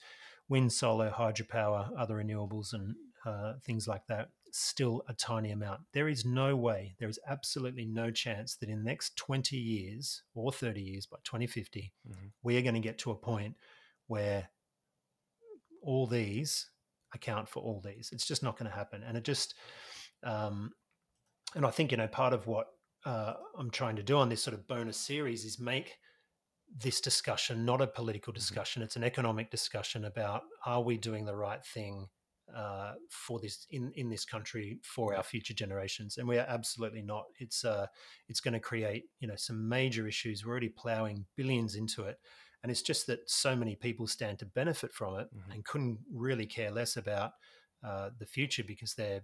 wind, 0.47 0.73
solar, 0.73 1.11
hydropower, 1.11 1.89
other 1.97 2.15
renewables, 2.15 2.73
and 2.73 2.95
uh, 3.25 3.53
things 3.63 3.87
like 3.87 4.05
that, 4.07 4.29
still 4.51 5.03
a 5.07 5.13
tiny 5.13 5.51
amount. 5.51 5.81
There 5.93 6.07
is 6.07 6.25
no 6.25 6.55
way, 6.55 6.95
there 6.99 7.09
is 7.09 7.19
absolutely 7.27 7.85
no 7.85 8.11
chance 8.11 8.55
that 8.55 8.69
in 8.69 8.79
the 8.79 8.89
next 8.89 9.15
20 9.17 9.57
years 9.57 10.23
or 10.33 10.51
30 10.51 10.81
years, 10.81 11.05
by 11.05 11.17
2050, 11.23 11.93
mm-hmm. 12.07 12.27
we 12.43 12.57
are 12.57 12.61
going 12.61 12.75
to 12.75 12.79
get 12.79 12.97
to 12.99 13.11
a 13.11 13.15
point 13.15 13.55
where 14.07 14.49
all 15.81 16.07
these 16.07 16.69
account 17.13 17.49
for 17.49 17.61
all 17.61 17.81
these. 17.83 18.09
It's 18.11 18.27
just 18.27 18.43
not 18.43 18.57
going 18.57 18.69
to 18.69 18.75
happen. 18.75 19.03
And 19.03 19.17
it 19.17 19.23
just, 19.23 19.55
um, 20.23 20.71
and 21.55 21.65
I 21.65 21.71
think, 21.71 21.91
you 21.91 21.97
know, 21.97 22.07
part 22.07 22.33
of 22.33 22.47
what 22.47 22.67
uh, 23.05 23.33
I'm 23.57 23.71
trying 23.71 23.95
to 23.95 24.03
do 24.03 24.17
on 24.17 24.29
this 24.29 24.43
sort 24.43 24.53
of 24.53 24.67
bonus 24.67 24.97
series 24.97 25.45
is 25.45 25.59
make 25.59 25.97
this 26.77 27.01
discussion 27.01 27.65
not 27.65 27.81
a 27.81 27.87
political 27.87 28.31
mm-hmm. 28.31 28.39
discussion. 28.39 28.81
Mm-hmm. 28.81 28.85
It's 28.85 28.95
an 28.95 29.03
economic 29.03 29.49
discussion 29.49 30.05
about 30.05 30.43
are 30.65 30.81
we 30.81 30.97
doing 30.97 31.25
the 31.25 31.35
right 31.35 31.65
thing 31.65 32.07
uh, 32.55 32.93
for 33.09 33.39
this 33.39 33.67
in 33.71 33.91
in 33.95 34.09
this 34.09 34.25
country 34.25 34.79
for 34.83 35.15
our 35.15 35.23
future 35.23 35.53
generations, 35.53 36.17
and 36.17 36.27
we 36.27 36.37
are 36.37 36.45
absolutely 36.47 37.01
not. 37.01 37.25
It's 37.39 37.63
uh, 37.65 37.87
it's 38.27 38.39
going 38.39 38.53
to 38.53 38.59
create 38.59 39.05
you 39.19 39.27
know 39.27 39.35
some 39.35 39.67
major 39.67 40.07
issues. 40.07 40.45
We're 40.45 40.51
already 40.51 40.69
ploughing 40.69 41.25
billions 41.35 41.75
into 41.75 42.03
it, 42.03 42.19
and 42.63 42.71
it's 42.71 42.81
just 42.81 43.07
that 43.07 43.29
so 43.29 43.55
many 43.55 43.75
people 43.75 44.07
stand 44.07 44.39
to 44.39 44.45
benefit 44.45 44.93
from 44.93 45.19
it 45.19 45.27
mm-hmm. 45.33 45.51
and 45.51 45.65
couldn't 45.65 45.99
really 46.13 46.45
care 46.45 46.71
less 46.71 46.97
about 46.97 47.31
uh, 47.83 48.09
the 48.19 48.25
future 48.25 48.63
because 48.63 48.93
they're 48.93 49.21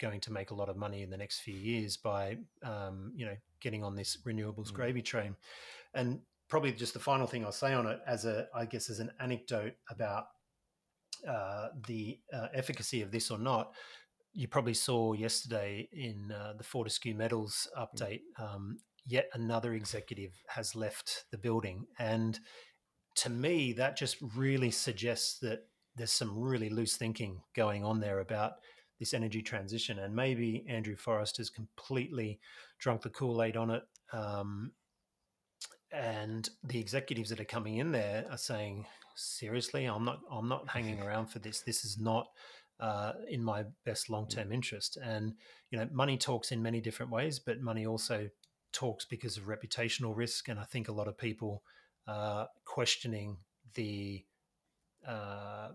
going 0.00 0.20
to 0.20 0.32
make 0.32 0.50
a 0.50 0.54
lot 0.54 0.68
of 0.68 0.76
money 0.76 1.02
in 1.02 1.10
the 1.10 1.16
next 1.16 1.40
few 1.40 1.54
years 1.54 1.96
by 1.96 2.36
um, 2.62 3.12
you 3.14 3.26
know 3.26 3.36
getting 3.60 3.84
on 3.84 3.94
this 3.94 4.18
renewables 4.26 4.70
mm. 4.70 4.74
gravy 4.74 5.02
train 5.02 5.36
and 5.94 6.20
probably 6.48 6.72
just 6.72 6.94
the 6.94 7.00
final 7.00 7.26
thing 7.26 7.44
I'll 7.44 7.52
say 7.52 7.72
on 7.72 7.86
it 7.86 8.00
as 8.06 8.24
a 8.24 8.48
I 8.54 8.64
guess 8.64 8.90
as 8.90 9.00
an 9.00 9.10
anecdote 9.20 9.74
about 9.90 10.26
uh, 11.28 11.68
the 11.86 12.18
uh, 12.32 12.48
efficacy 12.54 13.02
of 13.02 13.10
this 13.10 13.30
or 13.30 13.38
not 13.38 13.72
you 14.32 14.46
probably 14.46 14.74
saw 14.74 15.14
yesterday 15.14 15.88
in 15.92 16.30
uh, 16.30 16.52
the 16.58 16.64
Fortescue 16.64 17.14
Metals 17.14 17.68
mm. 17.76 17.86
update 17.86 18.20
um, 18.38 18.78
yet 19.06 19.28
another 19.34 19.74
executive 19.74 20.32
has 20.48 20.74
left 20.74 21.24
the 21.30 21.38
building 21.38 21.86
and 21.98 22.38
to 23.14 23.30
me 23.30 23.72
that 23.72 23.96
just 23.96 24.16
really 24.34 24.70
suggests 24.70 25.38
that 25.40 25.60
there's 25.96 26.12
some 26.12 26.38
really 26.38 26.68
loose 26.68 26.96
thinking 26.96 27.40
going 27.54 27.82
on 27.82 28.00
there 28.00 28.20
about 28.20 28.52
this 28.98 29.14
energy 29.14 29.42
transition. 29.42 29.98
And 29.98 30.14
maybe 30.14 30.64
Andrew 30.68 30.96
Forrest 30.96 31.38
has 31.38 31.50
completely 31.50 32.38
drunk 32.78 33.02
the 33.02 33.10
Kool 33.10 33.42
Aid 33.42 33.56
on 33.56 33.70
it. 33.70 33.82
Um, 34.12 34.72
and 35.92 36.48
the 36.64 36.78
executives 36.78 37.30
that 37.30 37.40
are 37.40 37.44
coming 37.44 37.78
in 37.78 37.92
there 37.92 38.26
are 38.30 38.38
saying, 38.38 38.86
"Seriously, 39.16 39.86
I'm 39.86 40.04
not. 40.04 40.20
I'm 40.30 40.48
not 40.48 40.68
hanging 40.68 41.02
around 41.06 41.26
for 41.26 41.38
this. 41.38 41.60
This 41.60 41.84
is 41.84 41.98
not." 41.98 42.28
Uh, 42.78 43.14
in 43.30 43.42
my 43.42 43.64
best 43.86 44.10
long-term 44.10 44.52
interest, 44.52 44.98
and 45.02 45.32
you 45.70 45.78
know, 45.78 45.88
money 45.90 46.18
talks 46.18 46.52
in 46.52 46.62
many 46.62 46.78
different 46.78 47.10
ways, 47.10 47.38
but 47.38 47.58
money 47.58 47.86
also 47.86 48.28
talks 48.72 49.06
because 49.06 49.38
of 49.38 49.44
reputational 49.44 50.14
risk. 50.14 50.48
And 50.50 50.60
I 50.60 50.64
think 50.64 50.88
a 50.88 50.92
lot 50.92 51.08
of 51.08 51.16
people 51.16 51.62
are 52.06 52.48
questioning 52.66 53.38
the 53.74 54.24
uh, 55.06 55.68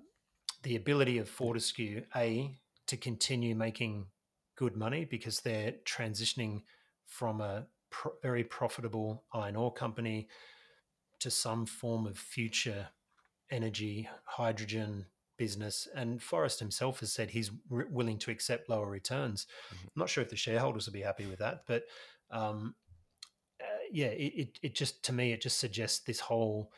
the 0.63 0.75
ability 0.75 1.17
of 1.17 1.27
Fortescue 1.27 2.03
a 2.15 2.51
to 2.87 2.97
continue 2.97 3.55
making 3.55 4.05
good 4.55 4.75
money 4.75 5.05
because 5.05 5.39
they're 5.39 5.73
transitioning 5.85 6.61
from 7.07 7.41
a 7.41 7.65
pro- 7.89 8.13
very 8.21 8.43
profitable 8.43 9.23
iron 9.33 9.55
ore 9.55 9.73
company 9.73 10.27
to 11.19 11.31
some 11.31 11.65
form 11.65 12.05
of 12.05 12.17
future 12.17 12.87
energy, 13.51 14.09
hydrogen 14.25 15.05
business. 15.37 15.87
And 15.95 16.21
Forrest 16.21 16.59
himself 16.59 16.99
has 16.99 17.11
said 17.11 17.31
he's 17.31 17.51
re- 17.69 17.85
willing 17.89 18.17
to 18.19 18.31
accept 18.31 18.69
lower 18.69 18.89
returns. 18.89 19.45
Mm-hmm. 19.67 19.87
I'm 19.87 19.99
not 19.99 20.09
sure 20.09 20.23
if 20.23 20.29
the 20.29 20.35
shareholders 20.35 20.85
will 20.85 20.93
be 20.93 21.01
happy 21.01 21.25
with 21.25 21.39
that, 21.39 21.63
but 21.67 21.83
um, 22.29 22.75
uh, 23.59 23.83
yeah, 23.91 24.07
it, 24.07 24.33
it, 24.35 24.59
it 24.61 24.75
just 24.75 25.03
to 25.05 25.13
me 25.13 25.33
it 25.33 25.41
just 25.41 25.59
suggests 25.59 25.99
this 25.99 26.19
whole 26.19 26.71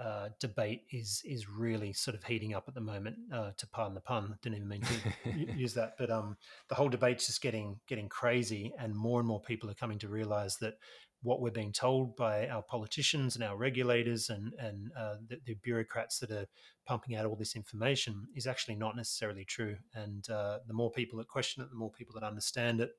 uh, 0.00 0.28
debate 0.38 0.82
is 0.92 1.22
is 1.24 1.48
really 1.48 1.92
sort 1.92 2.16
of 2.16 2.22
heating 2.22 2.54
up 2.54 2.64
at 2.68 2.74
the 2.74 2.80
moment. 2.80 3.16
Uh, 3.32 3.50
to 3.56 3.66
pardon 3.66 3.94
the 3.94 4.00
pun, 4.00 4.38
didn't 4.42 4.56
even 4.56 4.68
mean 4.68 4.82
to 4.82 5.30
use 5.56 5.74
that, 5.74 5.94
but 5.98 6.10
um, 6.10 6.36
the 6.68 6.74
whole 6.74 6.88
debate's 6.88 7.26
just 7.26 7.42
getting 7.42 7.78
getting 7.88 8.08
crazy, 8.08 8.72
and 8.78 8.94
more 8.94 9.18
and 9.18 9.28
more 9.28 9.40
people 9.40 9.68
are 9.68 9.74
coming 9.74 9.98
to 9.98 10.08
realise 10.08 10.56
that 10.56 10.74
what 11.22 11.40
we're 11.40 11.50
being 11.50 11.72
told 11.72 12.16
by 12.16 12.46
our 12.48 12.62
politicians 12.62 13.34
and 13.34 13.42
our 13.42 13.56
regulators 13.56 14.30
and 14.30 14.52
and 14.58 14.90
uh, 14.96 15.16
the, 15.28 15.38
the, 15.46 15.54
bureaucrats 15.54 16.18
that 16.20 16.30
are 16.30 16.46
pumping 16.86 17.16
out 17.16 17.26
all 17.26 17.34
this 17.34 17.56
information 17.56 18.26
is 18.36 18.46
actually 18.46 18.76
not 18.76 18.96
necessarily 18.96 19.44
true. 19.44 19.76
And 19.94 20.28
uh, 20.30 20.58
the 20.66 20.74
more 20.74 20.90
people 20.92 21.18
that 21.18 21.28
question 21.28 21.62
it, 21.62 21.70
the 21.70 21.76
more 21.76 21.90
people 21.90 22.14
that 22.18 22.26
understand 22.26 22.80
it, 22.80 22.92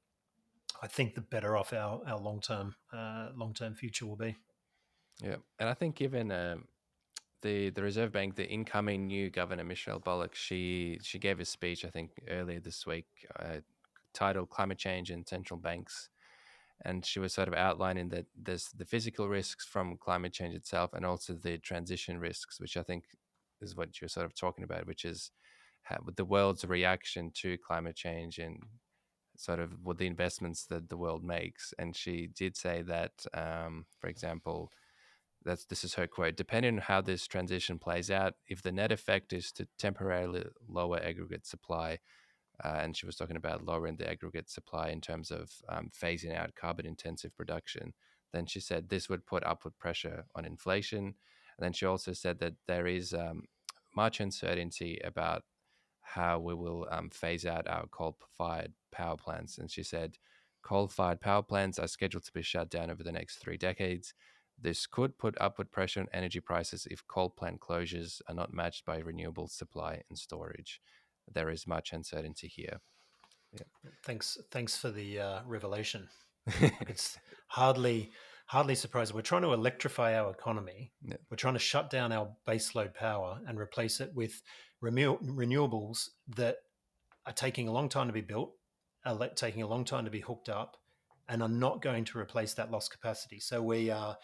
I 0.82 0.88
think 0.88 1.16
the 1.16 1.22
better 1.22 1.56
off 1.56 1.74
our 1.74 2.02
our 2.06 2.20
long 2.20 2.42
term 2.42 2.76
uh, 2.94 3.30
long 3.36 3.54
term 3.54 3.76
future 3.76 4.06
will 4.06 4.18
be. 4.18 4.36
Yeah, 5.22 5.38
and 5.60 5.70
I 5.70 5.74
think 5.74 5.96
given 5.96 6.32
um, 6.32 6.66
the 7.42 7.70
the 7.70 7.82
Reserve 7.82 8.12
Bank, 8.12 8.36
the 8.36 8.48
incoming 8.48 9.08
new 9.08 9.30
governor 9.30 9.64
Michelle 9.64 10.00
Bullock, 10.00 10.36
she 10.36 11.00
she 11.04 11.20
gave 11.20 11.40
a 11.40 11.46
speech 11.46 11.86
I 11.86 11.90
think 11.90 12.12
earlier 12.30 12.60
this 12.60 12.86
week 12.86 13.08
uh, 13.40 13.58
titled 14.14 14.50
"Climate 14.50 14.78
Change 14.78 15.10
and 15.10 15.28
Central 15.28 15.60
Banks," 15.60 16.10
and 16.86 17.06
she 17.06 17.20
was 17.20 17.34
sort 17.34 17.48
of 17.48 17.54
outlining 17.54 18.10
that 18.10 18.26
there's 18.36 18.70
the 18.76 18.86
physical 18.86 19.28
risks 19.28 19.66
from 19.66 19.98
climate 19.98 20.34
change 20.34 20.56
itself, 20.56 20.94
and 20.94 21.06
also 21.06 21.34
the 21.34 21.58
transition 21.58 22.20
risks, 22.20 22.60
which 22.60 22.78
I 22.78 22.84
think 22.84 23.06
is 23.62 23.76
what 23.76 24.00
you're 24.02 24.10
sort 24.10 24.26
of 24.26 24.36
talking 24.36 24.64
about, 24.64 24.88
which 24.88 25.06
is 25.06 25.32
how, 25.84 25.98
the 26.16 26.26
world's 26.26 26.66
reaction 26.66 27.32
to 27.36 27.58
climate 27.58 27.96
change 27.96 28.40
and 28.40 28.64
sort 29.38 29.60
of 29.60 29.72
what 29.84 29.98
the 29.98 30.08
investments 30.08 30.66
that 30.68 30.90
the 30.90 30.98
world 30.98 31.24
makes. 31.24 31.74
And 31.80 31.96
she 31.96 32.28
did 32.28 32.58
say 32.58 32.82
that, 32.84 33.12
um, 33.34 33.86
for 34.00 34.08
example 34.08 34.72
that's 35.46 35.66
this 35.66 35.84
is 35.84 35.94
her 35.94 36.08
quote 36.08 36.36
depending 36.36 36.76
on 36.76 36.82
how 36.82 37.02
this 37.02 37.26
transition 37.28 37.80
plays 37.80 38.12
out 38.12 38.34
if 38.48 38.62
the 38.62 38.72
net 38.72 38.92
effect 38.92 39.34
is 39.34 39.52
to 39.54 39.68
temporarily 39.78 40.44
lower 40.68 41.00
aggregate 41.02 41.46
supply 41.46 41.98
uh, 42.64 42.80
and 42.82 42.96
she 42.96 43.06
was 43.06 43.16
talking 43.16 43.36
about 43.38 43.66
lowering 43.66 43.96
the 43.96 44.10
aggregate 44.10 44.50
supply 44.50 44.90
in 44.90 45.02
terms 45.02 45.32
of 45.32 45.52
um, 45.70 45.90
phasing 45.98 46.36
out 46.36 46.56
carbon 46.56 46.86
intensive 46.86 47.36
production 47.36 47.94
then 48.34 48.46
she 48.46 48.60
said 48.60 48.90
this 48.90 49.10
would 49.10 49.26
put 49.26 49.44
upward 49.46 49.78
pressure 49.78 50.26
on 50.36 50.46
inflation 50.46 51.06
and 51.06 51.66
then 51.66 51.74
she 51.74 51.86
also 51.86 52.14
said 52.14 52.40
that 52.40 52.54
there 52.68 52.88
is 52.88 53.14
um, 53.14 53.44
much 53.96 54.20
uncertainty 54.20 55.00
about 55.04 55.44
how 56.02 56.40
we 56.40 56.54
will 56.54 56.88
um, 56.92 57.10
phase 57.10 57.46
out 57.46 57.68
our 57.68 57.86
coal 57.88 58.18
fired 58.38 58.74
power 58.92 59.18
plants 59.18 59.58
and 59.58 59.70
she 59.70 59.84
said 59.84 60.18
coal 60.62 60.88
fired 60.88 61.22
power 61.22 61.44
plants 61.44 61.80
are 61.80 61.88
scheduled 61.88 62.24
to 62.26 62.34
be 62.34 62.42
shut 62.42 62.70
down 62.70 62.90
over 62.90 63.04
the 63.04 63.12
next 63.12 63.38
three 63.38 63.58
decades. 63.58 64.14
This 64.62 64.86
could 64.88 65.18
put 65.18 65.38
upward 65.40 65.72
pressure 65.72 66.02
on 66.02 66.08
energy 66.12 66.42
prices 66.42 66.88
if 66.92 67.08
coal 67.08 67.30
plant 67.30 67.62
closures 67.62 68.22
are 68.28 68.36
not 68.36 68.54
matched 68.54 68.86
by 68.86 68.98
renewable 68.98 69.48
supply 69.48 70.02
and 70.10 70.18
storage. 70.18 70.82
There 71.34 71.50
is 71.50 71.68
much 71.68 71.94
uncertainty 71.94 72.48
here. 72.48 72.80
Yeah. 73.54 73.92
Thanks, 74.04 74.38
thanks 74.52 74.78
for 74.78 74.92
the 74.92 75.20
uh, 75.20 75.40
revelation. 75.46 76.08
it's 76.88 77.18
hardly 77.48 78.12
hardly 78.50 78.74
surprising. 78.74 79.16
We're 79.16 79.22
trying 79.22 79.44
to 79.44 79.54
electrify 79.54 80.18
our 80.18 80.32
economy. 80.32 80.92
Yeah. 81.04 81.18
We're 81.30 81.38
trying 81.38 81.54
to 81.54 81.60
shut 81.60 81.92
down 81.92 82.12
our 82.12 82.30
baseload 82.48 82.96
power 82.96 83.40
and 83.48 83.60
replace 83.60 84.00
it 84.00 84.12
with 84.16 84.42
renewables 84.84 86.10
that 86.36 86.58
are 87.28 87.34
taking 87.34 87.68
a 87.68 87.72
long 87.72 87.90
time 87.90 88.08
to 88.08 88.14
be 88.14 88.22
built, 88.22 88.54
are 89.06 89.30
taking 89.36 89.62
a 89.62 89.68
long 89.68 89.86
time 89.86 90.06
to 90.06 90.12
be 90.12 90.22
hooked 90.22 90.50
up, 90.50 90.78
and 91.28 91.44
are 91.44 91.48
not 91.48 91.84
going 91.84 92.06
to 92.06 92.18
replace 92.18 92.56
that 92.56 92.72
lost 92.72 92.92
capacity. 92.92 93.40
So 93.40 93.62
we 93.62 93.92
are 93.92 94.18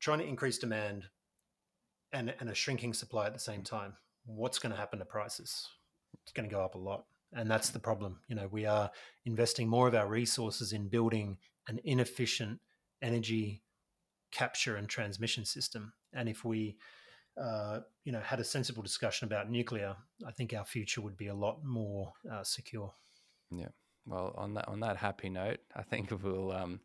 trying 0.00 0.18
to 0.18 0.26
increase 0.26 0.58
demand 0.58 1.04
and, 2.12 2.34
and 2.40 2.50
a 2.50 2.54
shrinking 2.54 2.92
supply 2.92 3.26
at 3.26 3.34
the 3.34 3.38
same 3.38 3.62
time. 3.62 3.94
What's 4.26 4.58
going 4.58 4.72
to 4.72 4.78
happen 4.78 4.98
to 4.98 5.04
prices? 5.04 5.68
It's 6.22 6.32
going 6.32 6.48
to 6.48 6.54
go 6.54 6.62
up 6.62 6.74
a 6.74 6.78
lot. 6.78 7.04
And 7.32 7.50
that's 7.50 7.70
the 7.70 7.78
problem. 7.78 8.18
You 8.28 8.36
know, 8.36 8.48
we 8.50 8.66
are 8.66 8.90
investing 9.24 9.68
more 9.68 9.86
of 9.86 9.94
our 9.94 10.08
resources 10.08 10.72
in 10.72 10.88
building 10.88 11.38
an 11.68 11.80
inefficient 11.84 12.60
energy 13.02 13.62
capture 14.32 14.76
and 14.76 14.88
transmission 14.88 15.44
system. 15.44 15.92
And 16.12 16.28
if 16.28 16.44
we, 16.44 16.76
uh, 17.40 17.80
you 18.04 18.12
know, 18.12 18.20
had 18.20 18.40
a 18.40 18.44
sensible 18.44 18.82
discussion 18.82 19.26
about 19.26 19.50
nuclear, 19.50 19.96
I 20.26 20.32
think 20.32 20.52
our 20.54 20.64
future 20.64 21.00
would 21.00 21.16
be 21.16 21.28
a 21.28 21.34
lot 21.34 21.64
more 21.64 22.12
uh, 22.30 22.42
secure. 22.42 22.92
Yeah. 23.54 23.68
Well, 24.06 24.34
on 24.36 24.54
that 24.54 24.66
on 24.66 24.80
that 24.80 24.96
happy 24.96 25.28
note, 25.28 25.60
I 25.74 25.82
think 25.82 26.10
we'll 26.22 26.52
um, 26.52 26.80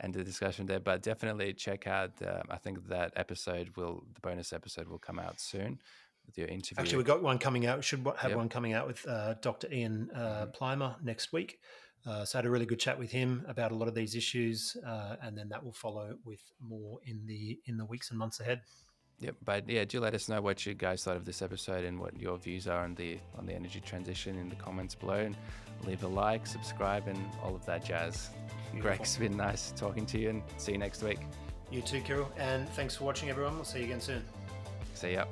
end 0.00 0.14
the 0.14 0.22
discussion 0.22 0.66
there. 0.66 0.80
But 0.80 1.02
definitely 1.02 1.54
check 1.54 1.86
out. 1.86 2.22
Uh, 2.22 2.42
I 2.48 2.56
think 2.56 2.88
that 2.88 3.12
episode 3.16 3.70
will 3.76 4.04
the 4.14 4.20
bonus 4.20 4.52
episode 4.52 4.88
will 4.88 4.98
come 4.98 5.18
out 5.18 5.40
soon 5.40 5.80
with 6.28 6.38
your 6.38 6.46
interview. 6.46 6.80
Actually, 6.80 6.98
we've 6.98 7.06
got 7.06 7.22
one 7.22 7.38
coming 7.38 7.66
out. 7.66 7.82
Should 7.82 8.06
have 8.18 8.30
yep. 8.30 8.36
one 8.36 8.48
coming 8.48 8.74
out 8.74 8.86
with 8.86 9.04
uh, 9.08 9.34
Dr. 9.42 9.72
Ian 9.72 10.10
uh, 10.14 10.18
mm-hmm. 10.18 10.64
Plimer 10.64 11.02
next 11.02 11.32
week. 11.32 11.58
Uh, 12.06 12.24
so 12.24 12.38
I 12.38 12.42
had 12.42 12.46
a 12.46 12.50
really 12.50 12.66
good 12.66 12.78
chat 12.78 12.98
with 12.98 13.10
him 13.10 13.44
about 13.48 13.72
a 13.72 13.74
lot 13.74 13.88
of 13.88 13.94
these 13.94 14.14
issues, 14.14 14.76
uh, 14.86 15.16
and 15.22 15.36
then 15.36 15.48
that 15.48 15.64
will 15.64 15.72
follow 15.72 16.16
with 16.24 16.40
more 16.60 17.00
in 17.04 17.26
the 17.26 17.58
in 17.66 17.76
the 17.76 17.84
weeks 17.84 18.10
and 18.10 18.18
months 18.18 18.38
ahead. 18.38 18.60
Yep, 19.20 19.34
but 19.44 19.68
yeah, 19.68 19.84
do 19.84 19.98
let 19.98 20.14
us 20.14 20.28
know 20.28 20.40
what 20.40 20.64
you 20.64 20.74
guys 20.74 21.02
thought 21.02 21.16
of 21.16 21.24
this 21.24 21.42
episode 21.42 21.84
and 21.84 21.98
what 21.98 22.16
your 22.16 22.38
views 22.38 22.68
are 22.68 22.84
on 22.84 22.94
the 22.94 23.18
on 23.36 23.46
the 23.46 23.52
energy 23.52 23.80
transition 23.80 24.38
in 24.38 24.48
the 24.48 24.54
comments 24.54 24.94
below. 24.94 25.16
And 25.16 25.36
leave 25.84 26.04
a 26.04 26.08
like, 26.08 26.46
subscribe, 26.46 27.08
and 27.08 27.18
all 27.42 27.54
of 27.54 27.66
that 27.66 27.84
jazz. 27.84 28.30
Beautiful. 28.70 28.80
Greg's 28.80 29.16
been 29.16 29.36
nice 29.36 29.72
talking 29.72 30.06
to 30.06 30.18
you, 30.18 30.30
and 30.30 30.42
see 30.56 30.72
you 30.72 30.78
next 30.78 31.02
week. 31.02 31.18
You 31.70 31.82
too, 31.82 32.00
Kiryll, 32.00 32.28
and 32.38 32.68
thanks 32.70 32.96
for 32.96 33.04
watching, 33.04 33.28
everyone. 33.28 33.56
We'll 33.56 33.64
see 33.64 33.80
you 33.80 33.84
again 33.86 34.00
soon. 34.00 34.22
See 34.94 35.14
ya. 35.14 35.24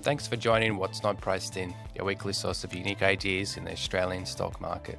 Thanks 0.00 0.28
for 0.28 0.36
joining 0.36 0.76
What's 0.76 1.02
Not 1.02 1.20
Priced 1.20 1.56
In, 1.56 1.74
your 1.96 2.04
weekly 2.04 2.32
source 2.32 2.62
of 2.62 2.72
unique 2.72 3.02
ideas 3.02 3.56
in 3.56 3.64
the 3.64 3.72
Australian 3.72 4.24
stock 4.24 4.60
market. 4.60 4.96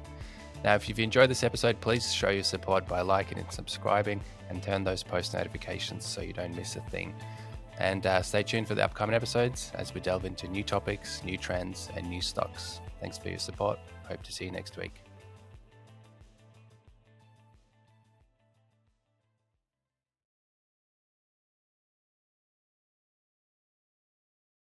Now, 0.62 0.74
if 0.74 0.88
you've 0.90 1.00
enjoyed 1.00 1.30
this 1.30 1.42
episode, 1.42 1.80
please 1.80 2.12
show 2.12 2.28
your 2.28 2.42
support 2.42 2.86
by 2.86 3.00
liking 3.00 3.38
and 3.38 3.50
subscribing 3.50 4.20
and 4.50 4.62
turn 4.62 4.84
those 4.84 5.02
post 5.02 5.32
notifications 5.32 6.04
so 6.04 6.20
you 6.20 6.34
don't 6.34 6.54
miss 6.54 6.76
a 6.76 6.80
thing. 6.82 7.14
And 7.78 8.04
uh, 8.04 8.20
stay 8.20 8.42
tuned 8.42 8.68
for 8.68 8.74
the 8.74 8.84
upcoming 8.84 9.16
episodes 9.16 9.72
as 9.74 9.94
we 9.94 10.02
delve 10.02 10.26
into 10.26 10.48
new 10.48 10.62
topics, 10.62 11.24
new 11.24 11.38
trends, 11.38 11.88
and 11.96 12.06
new 12.06 12.20
stocks. 12.20 12.82
Thanks 13.00 13.16
for 13.16 13.30
your 13.30 13.38
support. 13.38 13.78
Hope 14.06 14.22
to 14.22 14.32
see 14.32 14.44
you 14.44 14.50
next 14.50 14.76
week. 14.76 15.09